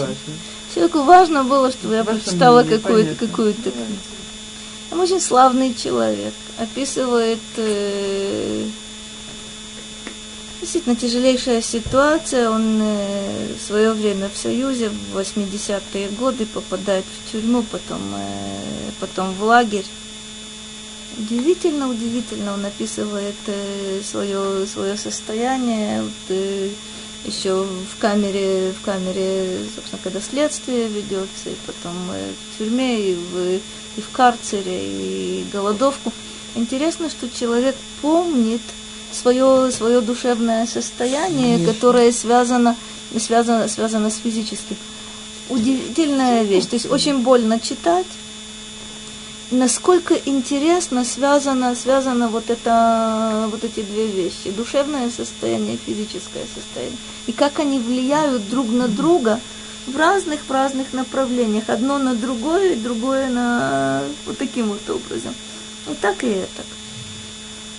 Человеку 0.75 1.03
важно 1.03 1.45
было, 1.45 1.71
чтобы 1.71 1.95
я 1.95 2.05
прочитала 2.05 2.62
какую-то 2.62 3.14
какую 3.14 3.55
книгу. 3.55 3.77
Он 4.91 5.01
очень 5.01 5.21
славный 5.21 5.73
человек, 5.75 6.35
описывает 6.59 7.39
э, 7.57 8.66
Действительно 10.61 10.95
тяжелейшая 10.95 11.62
ситуация. 11.62 12.51
Он 12.51 12.81
э, 12.83 13.55
в 13.59 13.66
свое 13.66 13.93
время 13.93 14.29
в 14.29 14.37
Союзе 14.37 14.91
в 14.91 15.18
80-е 15.18 16.09
годы 16.11 16.45
попадает 16.45 17.05
в 17.07 17.33
тюрьму, 17.33 17.62
потом, 17.62 18.01
э, 18.14 18.91
потом 19.01 19.33
в 19.33 19.43
лагерь. 19.43 19.87
Удивительно, 21.21 21.89
удивительно 21.91 22.55
он 22.55 22.64
описывает 22.64 23.37
э, 23.47 24.01
свое, 24.03 24.66
свое 24.66 24.97
состояние. 24.97 26.03
Вот, 26.03 26.12
э, 26.31 26.71
еще 27.27 27.62
в 27.64 28.01
камере, 28.01 28.73
в 28.73 28.83
камере, 28.83 29.59
собственно, 29.75 30.01
когда 30.03 30.21
следствие 30.21 30.89
ведется, 30.89 31.51
и 31.51 31.55
потом 31.66 31.93
э, 32.14 32.33
в 32.33 32.59
тюрьме, 32.59 33.11
и 33.11 33.14
в, 33.14 33.61
и 33.99 34.01
в 34.01 34.09
карцере, 34.12 34.81
и 34.81 35.45
голодовку. 35.53 36.11
Интересно, 36.55 37.11
что 37.11 37.29
человек 37.29 37.77
помнит, 38.01 38.62
свое, 39.12 39.71
свое 39.73 40.01
душевное 40.01 40.66
состояние, 40.66 41.57
Конечно. 41.57 41.75
которое 41.75 42.12
связано, 42.12 42.77
связано, 43.18 43.68
связано 43.68 44.11
с 44.11 44.16
физическим. 44.16 44.77
Удивительная 45.49 46.45
вещь. 46.45 46.66
То 46.66 46.77
есть 46.77 46.91
очень 46.91 47.18
больно 47.18 47.59
читать. 47.61 48.07
Насколько 49.51 50.14
интересно 50.14 51.05
связано, 51.05 51.74
связано 51.74 52.28
вот, 52.28 52.51
это, 52.51 53.48
вот 53.51 53.64
эти 53.64 53.82
две 53.82 54.07
вещи. 54.07 54.51
Душевное 54.57 55.11
состояние 55.11 55.74
и 55.74 55.78
физическое 55.78 56.44
состояние. 56.55 56.98
И 57.26 57.32
как 57.32 57.59
они 57.59 57.80
влияют 57.80 58.48
друг 58.48 58.68
на 58.68 58.86
друга 58.86 59.40
в 59.86 59.96
разных, 59.96 60.40
в 60.46 60.51
разных 60.51 60.92
направлениях. 60.92 61.68
Одно 61.68 61.98
на 61.98 62.14
другое, 62.14 62.76
другое 62.76 63.28
на 63.28 64.03
вот 64.26 64.38
таким 64.38 64.68
вот 64.68 64.88
образом. 64.88 65.34
Вот 65.86 65.98
так 65.98 66.22
и 66.22 66.28
это. 66.28 66.62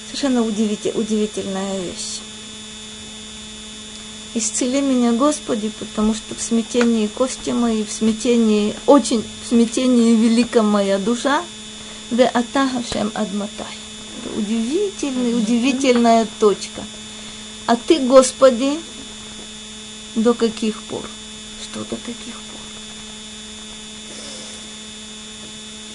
Совершенно 0.07 0.43
удивитель, 0.43 0.91
удивительная 0.95 1.80
вещь. 1.80 2.19
Исцели 4.34 4.82
меня, 4.82 5.11
Господи, 5.11 5.72
потому 5.78 6.13
что 6.13 6.36
в 6.36 6.41
смятении 6.41 7.07
кости 7.07 7.49
мои, 7.51 7.84
в 7.84 7.91
смятении, 7.91 8.76
очень 8.88 9.24
в 9.43 9.47
смятении 9.47 10.15
велика 10.15 10.63
моя 10.63 10.97
душа, 10.97 11.43
ве 12.12 12.28
атахашем 12.28 13.12
адматай. 13.16 13.78
Это 14.24 14.38
удивительная, 14.38 16.28
точка. 16.39 16.84
А 17.66 17.76
ты, 17.76 17.99
Господи, 17.99 18.80
до 20.16 20.34
каких 20.34 20.82
пор? 20.84 21.05
Что 21.64 21.80
до 21.80 21.95
каких 21.95 22.36
пор? 22.36 22.62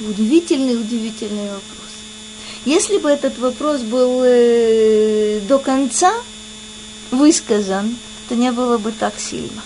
Удивительный, 0.08 0.80
удивительный 0.80 1.50
вопрос. 1.50 1.62
Если 2.64 2.98
бы 2.98 3.08
этот 3.10 3.38
вопрос 3.38 3.82
был 3.82 4.22
э, 4.24 5.40
до 5.46 5.58
конца 5.58 6.12
высказан, 7.10 7.96
то 8.28 8.34
не 8.34 8.50
было 8.50 8.78
бы 8.78 8.90
так 8.90 9.14
сильно. 9.18 9.62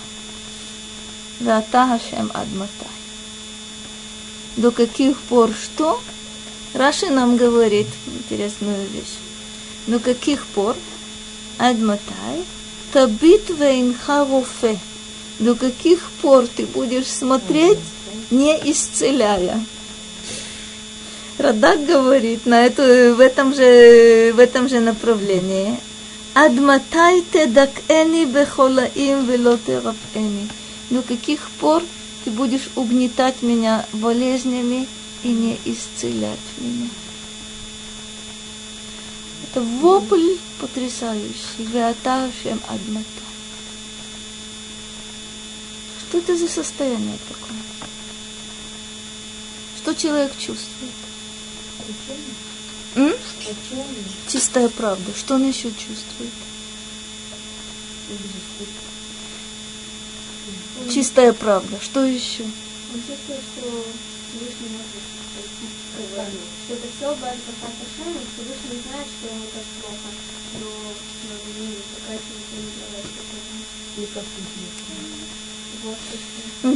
Ватахашем 1.40 2.30
адматай. 2.34 2.88
До 4.56 4.70
каких 4.70 5.18
пор 5.20 5.50
что? 5.54 6.00
Раши 6.74 7.10
нам 7.10 7.36
говорит 7.36 7.88
интересную 8.06 8.86
вещь. 8.92 9.18
До 9.86 9.98
каких 9.98 10.46
пор? 10.46 10.76
Адматай. 11.58 12.44
Табит 12.92 13.50
вейнха 13.50 14.26
До 15.38 15.54
каких 15.54 16.10
пор 16.22 16.46
ты 16.46 16.66
будешь 16.66 17.06
смотреть, 17.06 17.78
не 18.30 18.56
исцеляя? 18.70 19.64
Радак 21.38 21.86
говорит 21.86 22.46
на 22.46 22.66
эту, 22.66 23.14
в, 23.14 23.20
этом 23.20 23.54
же, 23.54 24.32
в 24.34 24.38
этом 24.38 24.68
же 24.68 24.80
направлении. 24.80 25.78
Адматай 26.34 27.24
дак 27.48 27.70
эни 27.88 28.24
бехолаим 28.26 29.24
велотерапэни. 29.24 30.48
До 30.90 31.02
каких 31.02 31.50
пор 31.58 31.82
ты 32.24 32.30
будешь 32.30 32.68
угнетать 32.76 33.42
меня 33.42 33.86
болезнями 33.92 34.86
и 35.22 35.28
не 35.28 35.60
исцелять 35.64 36.38
меня? 36.58 36.88
Это 39.42 39.60
вопль 39.60 40.36
потрясающий. 40.60 41.34
Веаташем 41.58 42.60
адмата. 42.68 43.06
Что 46.00 46.18
это 46.18 46.36
за 46.36 46.48
состояние 46.48 47.18
такое? 47.28 47.56
Что 49.76 49.94
человек 49.94 50.32
чувствует? 50.38 50.92
М? 52.96 53.12
Чистая 54.28 54.68
правда. 54.68 55.12
Что 55.16 55.34
он 55.34 55.48
еще 55.48 55.70
чувствует? 55.70 56.32
Чистая 60.92 61.32
правда. 61.32 61.78
Что 61.80 62.04
еще? 62.04 62.42
Он 62.42 63.00
чувствует, 63.06 63.40
что 63.56 63.84
Всевышний 64.30 64.70
может 64.70 65.02
что 65.90 66.74
это 66.74 66.86
все 66.96 67.08
Барка 67.20 67.52
Хаташем, 67.60 68.14
и 68.14 68.24
Всевышний 68.30 68.78
знает, 68.86 69.08
что 69.10 69.26
ему 69.34 69.46
так 69.52 69.66
плохо, 69.82 70.10
но 70.60 70.70
ну, 71.58 71.66
пока 71.94 72.14
не 72.14 72.20
делает, 72.86 73.10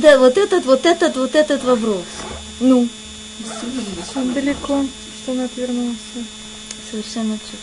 Да, 0.03 0.19
вот 0.19 0.37
этот, 0.37 0.65
вот 0.67 0.85
этот, 0.85 1.17
вот 1.17 1.35
этот 1.35 1.65
вопрос. 1.65 2.05
Ну. 2.61 2.89
Он 4.15 4.33
далеко 4.35 4.85
что 5.25 5.33
он 5.33 5.41
отвернулся. 5.41 5.99
Совершенно 6.91 7.39
четко. 7.39 7.57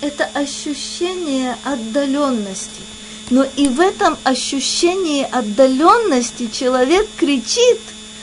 Это 0.00 0.24
ощущение 0.24 1.56
отдаленности. 1.62 2.80
Но 3.28 3.44
и 3.56 3.68
в 3.68 3.80
этом 3.80 4.16
ощущении 4.24 5.22
отдаленности 5.22 6.48
человек 6.50 7.06
кричит, 7.16 7.78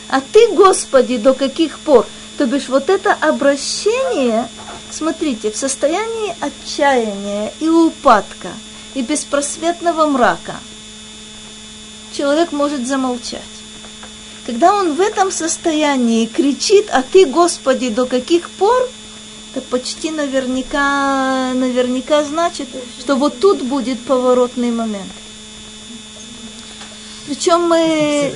а 0.09 0.21
ты, 0.21 0.49
Господи, 0.53 1.17
до 1.17 1.33
каких 1.33 1.79
пор? 1.79 2.05
То 2.37 2.45
бишь 2.45 2.69
вот 2.69 2.89
это 2.89 3.13
обращение, 3.13 4.47
смотрите, 4.91 5.51
в 5.51 5.57
состоянии 5.57 6.35
отчаяния 6.39 7.51
и 7.59 7.67
упадка, 7.67 8.49
и 8.93 9.01
беспросветного 9.01 10.05
мрака, 10.05 10.55
человек 12.13 12.51
может 12.51 12.87
замолчать. 12.87 13.41
Когда 14.45 14.73
он 14.73 14.93
в 14.93 15.01
этом 15.01 15.31
состоянии 15.31 16.25
кричит, 16.25 16.89
а 16.91 17.03
ты, 17.03 17.25
Господи, 17.25 17.89
до 17.89 18.05
каких 18.05 18.49
пор, 18.49 18.89
это 19.53 19.61
почти 19.61 20.11
наверняка, 20.11 21.51
наверняка 21.53 22.23
значит, 22.23 22.67
что 22.99 23.15
вот 23.15 23.39
тут 23.39 23.61
будет 23.61 23.99
поворотный 23.99 24.71
момент. 24.71 25.11
Причем 27.27 27.63
мы... 27.63 28.33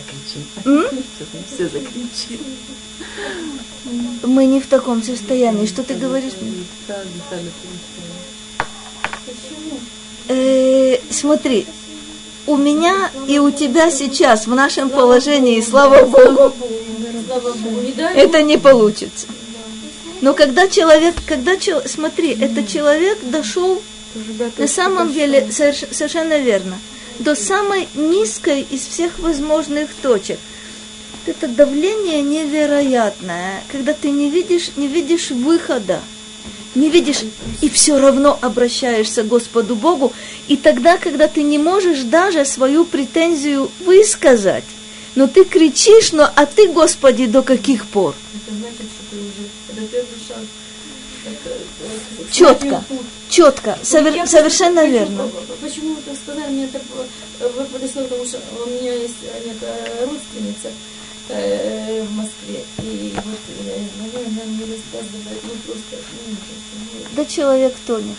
Все 1.47 1.63
закричим. 1.63 2.39
Мы 4.23 4.45
не 4.45 4.59
в 4.59 4.67
таком 4.67 5.01
состоянии. 5.01 5.65
Что 5.65 5.83
ты 5.83 5.93
говоришь? 5.95 6.33
Почему? 9.25 9.79
Э, 10.27 10.97
смотри, 11.09 11.65
у 12.47 12.57
меня 12.57 13.11
и 13.27 13.39
у 13.39 13.49
тебя 13.51 13.89
сейчас 13.91 14.45
в 14.45 14.53
нашем 14.53 14.89
положении, 14.89 15.61
слава 15.61 16.05
Богу, 16.05 16.53
это 18.13 18.41
не 18.41 18.57
получится. 18.57 19.27
Но 20.19 20.33
когда 20.33 20.67
человек, 20.67 21.15
когда 21.27 21.53
смотри, 21.85 22.33
этот 22.33 22.67
человек 22.67 23.19
дошел 23.23 23.81
на 24.57 24.67
самом 24.67 25.13
деле 25.13 25.49
совершенно 25.51 26.37
верно 26.37 26.77
до 27.21 27.35
самой 27.35 27.87
низкой 27.95 28.61
из 28.61 28.87
всех 28.87 29.19
возможных 29.19 29.93
точек. 29.93 30.39
Это 31.25 31.47
давление 31.47 32.21
невероятное, 32.21 33.63
когда 33.71 33.93
ты 33.93 34.09
не 34.09 34.29
видишь, 34.29 34.71
не 34.75 34.87
видишь 34.87 35.31
выхода 35.31 36.01
не 36.75 36.89
видишь, 36.89 37.23
и 37.61 37.69
все 37.69 37.99
равно 37.99 38.37
обращаешься 38.41 39.23
к 39.23 39.27
Господу 39.27 39.75
Богу, 39.75 40.13
и 40.47 40.57
тогда, 40.57 40.97
когда 40.97 41.27
ты 41.27 41.43
не 41.43 41.57
можешь 41.57 42.03
даже 42.03 42.45
свою 42.45 42.85
претензию 42.85 43.69
высказать, 43.81 44.63
но 45.15 45.27
ты 45.27 45.43
кричишь, 45.43 46.13
но 46.13 46.29
а 46.33 46.45
ты, 46.45 46.67
Господи, 46.69 47.25
до 47.25 47.41
каких 47.41 47.85
пор? 47.87 48.15
Это 48.33 48.55
значит, 48.55 48.77
что 48.77 49.03
ты 49.11 49.17
уже, 49.17 49.49
это 49.69 49.81
первый 49.91 50.17
шаг. 50.25 50.37
четко, 52.31 52.83
четко, 53.31 53.77
совер, 53.81 54.27
совершенно 54.27 54.81
почему, 54.81 54.93
верно. 54.93 55.29
Почему 55.61 55.95
вы 55.95 56.01
так 56.01 56.15
сказали? 56.15 56.51
Мне 56.51 56.67
так 56.67 56.81
вы 57.55 57.63
подошло, 57.65 58.03
потому 58.03 58.25
что 58.25 58.39
у 58.63 58.69
меня 58.69 58.93
есть 58.93 59.15
некая 59.45 60.05
родственница, 60.05 60.69
Э, 61.33 62.03
в 62.03 62.11
Москве. 62.11 62.63
И 62.83 63.13
вот, 63.15 63.39
э, 63.65 63.85
наверное, 64.01 64.43
нам 64.43 64.57
не 64.57 64.65
рассказывает, 64.65 65.43
ну 65.43 65.51
просто 65.65 65.95
ну, 66.27 66.35
Да 67.15 67.25
человек 67.25 67.73
тонет. 67.87 68.17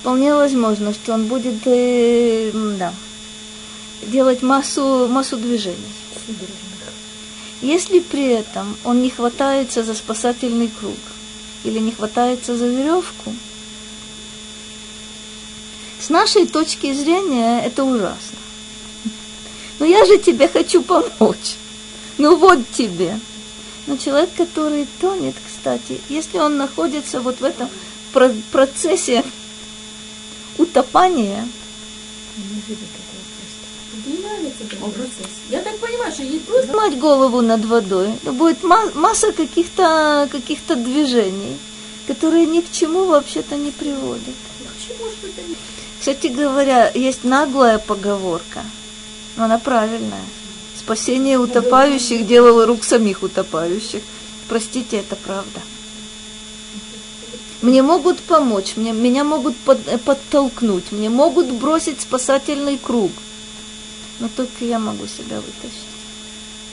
Вполне 0.00 0.32
возможно, 0.32 0.94
что 0.94 1.14
он 1.14 1.26
будет 1.26 1.66
э, 1.66 2.52
да, 2.78 2.94
делать 4.02 4.42
массу, 4.42 5.08
массу 5.08 5.36
движений. 5.36 5.76
Если 7.60 7.98
при 7.98 8.28
этом 8.28 8.76
он 8.84 9.02
не 9.02 9.10
хватается 9.10 9.82
за 9.82 9.94
спасательный 9.94 10.68
круг 10.68 10.96
или 11.64 11.78
не 11.78 11.92
хватается 11.92 12.56
за 12.56 12.66
веревку, 12.66 13.34
С 16.00 16.08
нашей 16.08 16.46
точки 16.46 16.94
зрения 16.94 17.60
это 17.60 17.84
ужасно. 17.84 18.38
Но 19.78 19.84
я 19.86 20.04
же 20.06 20.18
тебе 20.18 20.48
хочу 20.48 20.82
помочь. 20.82 21.56
Ну 22.16 22.36
вот 22.36 22.58
тебе. 22.72 23.18
Но 23.86 23.96
человек, 23.96 24.30
который 24.36 24.86
тонет, 25.00 25.34
кстати, 25.46 26.00
если 26.08 26.38
он 26.38 26.56
находится 26.56 27.20
вот 27.20 27.40
в 27.40 27.44
этом 27.44 27.68
про- 28.12 28.34
процессе 28.50 29.22
утопания, 30.58 31.46
Мне 34.10 34.18
нравится 34.26 34.64
этот 34.64 34.78
процесс. 34.94 35.26
Я 35.50 35.62
так 35.62 35.78
понимаю, 35.78 36.12
что 36.12 36.22
ей 36.22 36.40
просто 36.40 36.66
поднимать 36.66 36.98
голову 36.98 37.40
над 37.42 37.64
водой, 37.64 38.08
будет 38.24 38.62
ма- 38.64 38.90
масса 38.94 39.32
каких-то 39.32 40.28
каких 40.32 40.58
движений, 40.66 41.56
которые 42.06 42.46
ни 42.46 42.60
к 42.60 42.70
чему 42.72 43.04
вообще-то 43.04 43.56
не 43.56 43.70
приводят. 43.70 44.34
не... 45.48 45.56
Кстати 46.00 46.26
говоря, 46.28 46.90
есть 46.94 47.24
наглая 47.24 47.78
поговорка, 47.78 48.62
но 49.36 49.44
она 49.44 49.58
правильная. 49.58 50.24
Спасение 50.78 51.38
утопающих 51.38 52.26
делало 52.26 52.66
рук 52.66 52.82
самих 52.84 53.22
утопающих. 53.22 54.02
Простите, 54.48 54.96
это 54.96 55.14
правда. 55.14 55.60
Мне 57.62 57.82
могут 57.82 58.18
помочь, 58.20 58.72
мне, 58.76 58.92
меня 58.92 59.22
могут 59.22 59.54
под- 59.58 60.00
подтолкнуть, 60.02 60.90
мне 60.90 61.10
могут 61.10 61.46
бросить 61.52 62.00
спасательный 62.00 62.78
круг. 62.78 63.12
Но 64.20 64.28
только 64.28 64.64
я 64.64 64.78
могу 64.78 65.06
себя 65.06 65.36
вытащить. 65.36 65.88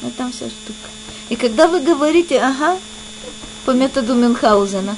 Вот 0.01 0.15
там 0.15 0.31
вся 0.31 0.47
штука. 0.47 0.89
И 1.29 1.35
когда 1.35 1.67
вы 1.67 1.79
говорите, 1.79 2.39
ага, 2.39 2.77
по 3.65 3.71
методу 3.71 4.13
Мюнхгаузена, 4.13 4.95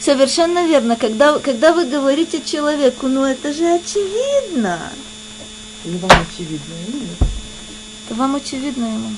совершенно 0.00 0.66
верно, 0.66 0.96
когда, 0.96 1.38
когда 1.38 1.72
вы 1.72 1.84
говорите 1.84 2.40
человеку, 2.42 3.08
ну 3.08 3.24
это 3.24 3.52
же 3.52 3.66
очевидно, 3.74 4.80
Или 5.84 5.96
вам 5.98 6.10
очевидно? 6.10 6.74
Ну, 6.88 7.00
нет. 7.00 7.18
то 8.08 8.14
вам 8.14 8.34
очевидно 8.36 8.84
ему. 8.86 9.10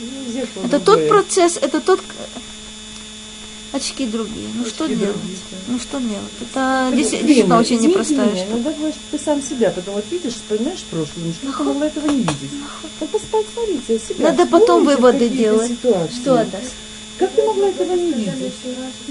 Ну, 0.00 0.64
Это 0.64 0.80
тот 0.80 1.08
процесс, 1.08 1.56
это 1.56 1.80
тот... 1.80 2.00
Очки 3.72 4.06
другие. 4.06 4.48
Ну 4.54 4.64
что 4.64 4.84
Очки 4.84 4.96
делать? 4.96 5.16
другие, 5.16 5.38
да. 5.50 5.56
Ну 5.68 5.78
что 5.78 5.98
делать? 6.00 6.32
Это 6.40 6.86
Блин, 6.90 6.98
действительно 7.02 7.34
блин, 7.44 7.52
очень 7.52 7.80
непростая 7.80 8.26
меня, 8.26 8.36
штука. 8.36 8.50
Иногда 8.52 8.70
бывает, 8.70 8.94
что 8.94 9.18
ты 9.18 9.24
сам 9.24 9.42
себя 9.42 9.70
потом 9.70 9.94
вот 9.94 10.04
видишь, 10.10 10.34
вспоминаешь 10.34 10.84
прошлое, 10.84 11.24
ну 11.26 11.32
что 11.32 11.52
ты 11.58 11.62
могла 11.64 11.86
этого 11.86 12.06
не 12.08 12.18
видеть? 12.22 12.50
Ну 13.00 13.06
пос- 13.06 13.44
посмотрите 13.44 13.98
себя. 13.98 14.30
Надо 14.30 14.46
потом 14.46 14.84
выводы 14.84 15.28
делать. 15.28 15.70
ситуации. 15.70 16.14
Что 16.14 16.36
это? 16.38 16.60
Как 17.18 17.30
ты 17.32 17.42
могла 17.42 17.68
этого 17.68 17.92
не 17.94 18.12
видеть? 18.12 18.52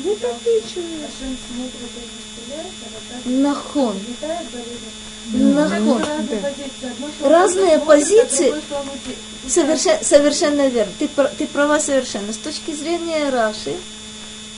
Вот 0.04 0.18
отлично. 0.24 0.82
Нахон. 3.26 3.96
Нахон. 5.34 6.02
Разные 7.22 7.80
позиции. 7.80 8.54
Совершенно, 9.48 10.04
совершенно 10.04 10.68
верно. 10.68 10.92
Ты, 11.00 11.10
ты 11.38 11.48
права 11.48 11.80
совершенно. 11.80 12.34
С 12.34 12.38
точки 12.38 12.72
зрения 12.72 13.30
Раши, 13.30 13.76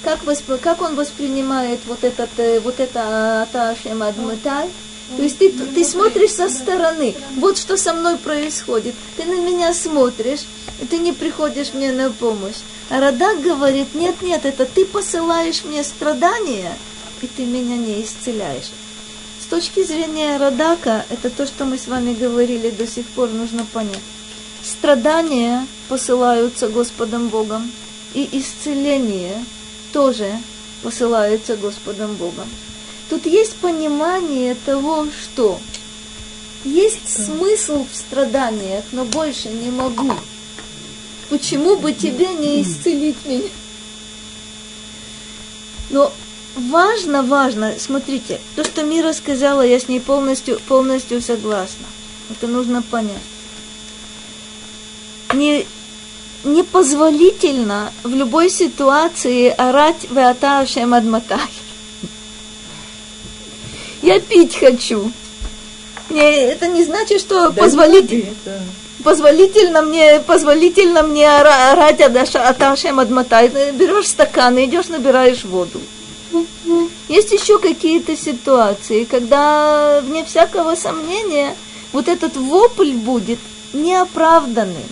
как, 0.03 0.23
восп- 0.23 0.57
как 0.59 0.81
он 0.81 0.95
воспринимает 0.95 1.79
вот 1.87 2.03
этот, 2.03 2.29
э, 2.37 2.59
вот 2.59 2.79
это 2.79 3.43
Аташем 3.43 4.03
Адмытай, 4.03 4.69
то 5.15 5.23
есть 5.23 5.39
ты, 5.39 5.49
ты 5.51 5.83
смотришь 5.83 6.33
со 6.33 6.49
стороны, 6.49 7.15
вот 7.37 7.57
что 7.57 7.77
со 7.77 7.93
мной 7.93 8.17
происходит. 8.17 8.93
Ты 9.17 9.25
на 9.25 9.39
меня 9.39 9.73
смотришь, 9.73 10.41
и 10.79 10.85
ты 10.85 10.99
не 10.99 11.13
приходишь 11.13 11.73
мне 11.73 11.91
на 11.91 12.11
помощь. 12.11 12.57
А 12.89 12.99
Радак 12.99 13.41
говорит, 13.41 13.95
нет, 13.95 14.21
нет, 14.21 14.45
это 14.45 14.65
ты 14.65 14.85
посылаешь 14.85 15.63
мне 15.63 15.83
страдания, 15.83 16.71
и 17.21 17.27
ты 17.27 17.45
меня 17.45 17.75
не 17.75 18.03
исцеляешь. 18.03 18.71
С 19.41 19.45
точки 19.45 19.83
зрения 19.83 20.37
Радака, 20.37 21.05
это 21.09 21.29
то, 21.29 21.47
что 21.47 21.65
мы 21.65 21.77
с 21.77 21.87
вами 21.87 22.13
говорили 22.13 22.69
до 22.69 22.85
сих 22.85 23.05
пор, 23.07 23.29
нужно 23.29 23.65
понять. 23.65 23.99
Страдания 24.63 25.65
посылаются 25.87 26.67
Господом 26.67 27.29
Богом, 27.29 27.71
и 28.13 28.27
исцеление 28.33 29.43
тоже 29.91 30.31
посылается 30.83 31.55
Господом 31.57 32.15
Богом. 32.15 32.47
Тут 33.09 33.25
есть 33.25 33.55
понимание 33.55 34.55
того, 34.65 35.07
что 35.07 35.59
есть 36.63 37.07
смысл 37.07 37.85
в 37.91 37.95
страданиях, 37.95 38.83
но 38.91 39.05
больше 39.05 39.49
не 39.49 39.71
могу. 39.71 40.13
Почему 41.29 41.77
бы 41.77 41.93
тебе 41.93 42.33
не 42.33 42.61
исцелить 42.61 43.23
меня? 43.25 43.49
Но 45.89 46.11
важно, 46.55 47.23
важно, 47.23 47.75
смотрите, 47.79 48.39
то, 48.55 48.63
что 48.63 48.83
Мира 48.83 49.13
сказала, 49.13 49.61
я 49.61 49.79
с 49.79 49.87
ней 49.87 49.99
полностью, 49.99 50.59
полностью 50.67 51.21
согласна. 51.21 51.85
Это 52.29 52.47
нужно 52.47 52.81
понять. 52.81 53.17
Не, 55.33 55.65
непозволительно 56.43 57.91
в 58.03 58.13
любой 58.13 58.49
ситуации 58.49 59.49
орать 59.49 60.07
«Веата 60.09 60.59
Ашем 60.59 60.93
Адматай». 60.93 61.39
Я 64.01 64.19
пить 64.19 64.55
хочу. 64.57 65.11
Мне, 66.09 66.23
это 66.23 66.67
не 66.67 66.83
значит, 66.83 67.19
что 67.19 67.49
Да, 68.45 68.51
да. 68.53 68.59
позволительно 69.03 69.81
мне, 69.81 70.19
позволительно 70.21 71.03
мне 71.03 71.27
ора- 71.27 71.71
орать 71.73 71.99
«Адаша- 71.99 72.47
Аташем 72.47 72.99
Адматай». 72.99 73.49
Ты 73.49 73.71
берешь 73.71 74.07
стакан 74.07 74.57
и 74.57 74.65
идешь, 74.65 74.87
набираешь 74.87 75.43
воду. 75.43 75.79
Есть 77.09 77.31
еще 77.31 77.59
какие-то 77.59 78.15
ситуации, 78.15 79.03
когда, 79.03 80.01
вне 80.01 80.23
всякого 80.23 80.75
сомнения, 80.75 81.55
вот 81.91 82.07
этот 82.07 82.37
вопль 82.37 82.91
будет 82.93 83.39
неоправданным. 83.73 84.83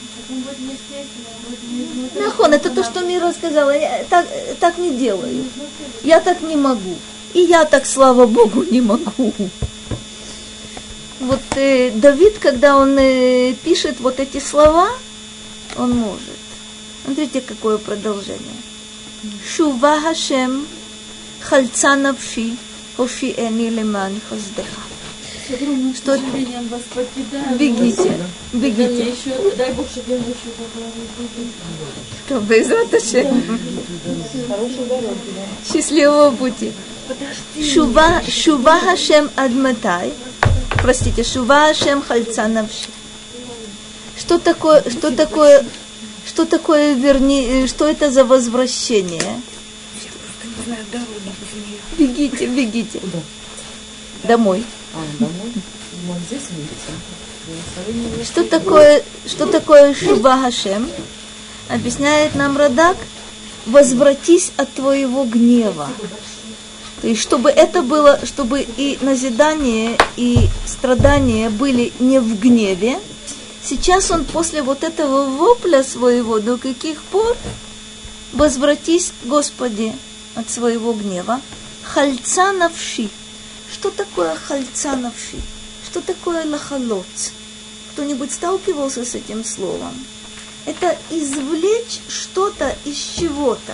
Нахон, 2.16 2.54
это 2.54 2.70
то, 2.70 2.84
что 2.84 3.02
Мира 3.02 3.32
сказала. 3.32 3.72
Я 3.72 4.04
так, 4.10 4.26
так 4.60 4.78
не 4.78 4.92
делаю. 4.92 5.46
Я 6.04 6.20
так 6.20 6.42
не 6.42 6.56
могу. 6.56 6.96
И 7.34 7.42
я 7.42 7.66
так, 7.66 7.86
слава 7.86 8.26
Богу, 8.26 8.64
не 8.64 8.82
могу. 8.82 9.34
Вот 11.20 11.42
э, 11.56 11.92
Давид, 11.92 12.38
когда 12.40 12.78
он 12.78 12.98
э, 12.98 13.54
пишет 13.64 14.00
вот 14.00 14.20
эти 14.20 14.40
слова, 14.40 14.88
он 15.76 15.92
может. 15.92 16.38
Смотрите, 17.04 17.42
какое 17.42 17.78
продолжение. 17.78 18.62
Шува 19.48 20.00
Хашем, 20.00 20.68
хальца 21.42 21.96
навши, 21.96 22.56
хоши 22.96 23.32
эни 23.32 23.70
Что? 25.48 26.18
Сожалением 26.18 26.68
вас 26.68 26.82
покидаю. 26.94 27.58
Бегите, 27.58 28.20
мне 28.52 28.70
бегите. 28.70 29.10
еще, 29.12 29.56
дай 29.56 29.72
Бог, 29.72 29.90
чтобы 29.90 30.12
я 30.12 30.18
ночью 30.18 30.52
попала 30.58 30.92
в 30.92 32.26
Что, 32.26 32.40
Безрат 32.42 32.94
Ашем. 32.94 33.60
Хорошей 34.50 34.86
дороги, 34.90 35.30
да. 35.36 35.74
Счастливого 35.74 36.32
пути. 36.32 36.74
Шува, 37.64 38.22
шува 38.30 38.78
Хашем 38.80 39.30
Адматай. 39.38 40.12
Простите, 40.82 41.24
Шува 41.24 41.68
Хашем 41.68 42.02
Хальца 42.02 42.50
Навши. 42.50 42.90
Что 44.18 44.40
такое, 44.40 44.84
что 44.90 45.12
такое, 45.16 45.64
что 46.26 46.46
такое, 46.46 46.94
верни, 46.94 47.46
э, 47.48 47.68
что 47.68 47.88
это 47.88 48.12
за 48.12 48.26
возвращение? 48.26 49.42
Бегите, 51.98 52.48
бегите. 52.48 53.00
Домой. 54.24 54.66
Что 58.24 58.44
такое, 58.44 59.04
что 59.26 59.46
такое 59.46 59.94
Шува 59.94 60.38
Хашем? 60.38 60.90
Объясняет 61.70 62.36
нам 62.36 62.58
Радак, 62.58 62.98
возвратись 63.66 64.52
от 64.58 64.72
твоего 64.74 65.24
гнева. 65.24 65.90
То 67.02 67.08
есть, 67.08 67.22
чтобы 67.22 67.50
это 67.50 67.84
было, 67.84 68.20
чтобы 68.26 68.62
и 68.62 68.98
назидание, 69.02 69.98
и 70.16 70.50
страдания 70.66 71.50
были 71.50 71.94
не 72.00 72.20
в 72.20 72.40
гневе, 72.40 73.00
сейчас 73.64 74.10
он 74.10 74.26
после 74.26 74.64
вот 74.64 74.84
этого 74.84 75.26
вопля 75.26 75.84
своего, 75.84 76.40
до 76.40 76.58
каких 76.58 77.02
пор, 77.04 77.38
возвратись, 78.34 79.14
Господи, 79.26 79.94
от 80.36 80.50
своего 80.50 80.94
гнева. 80.94 81.40
Хальца 81.84 82.52
навши. 82.52 83.10
Что 83.72 83.92
такое 83.92 84.36
хальца 84.36 84.96
навши? 84.96 85.38
Что 85.86 86.02
такое 86.02 86.46
лахалоц? 86.46 87.32
Кто-нибудь 87.92 88.32
сталкивался 88.32 89.04
с 89.06 89.16
этим 89.16 89.44
словом? 89.44 89.94
Это 90.66 90.98
извлечь 91.10 92.02
что-то 92.08 92.76
из 92.86 92.98
чего-то. 92.98 93.74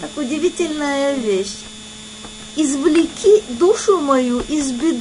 Так 0.00 0.16
удивительная 0.16 1.14
вещь. 1.14 1.56
Извлеки 2.56 3.42
душу 3.48 3.98
мою 3.98 4.40
из 4.40 4.70
беды. 4.72 4.90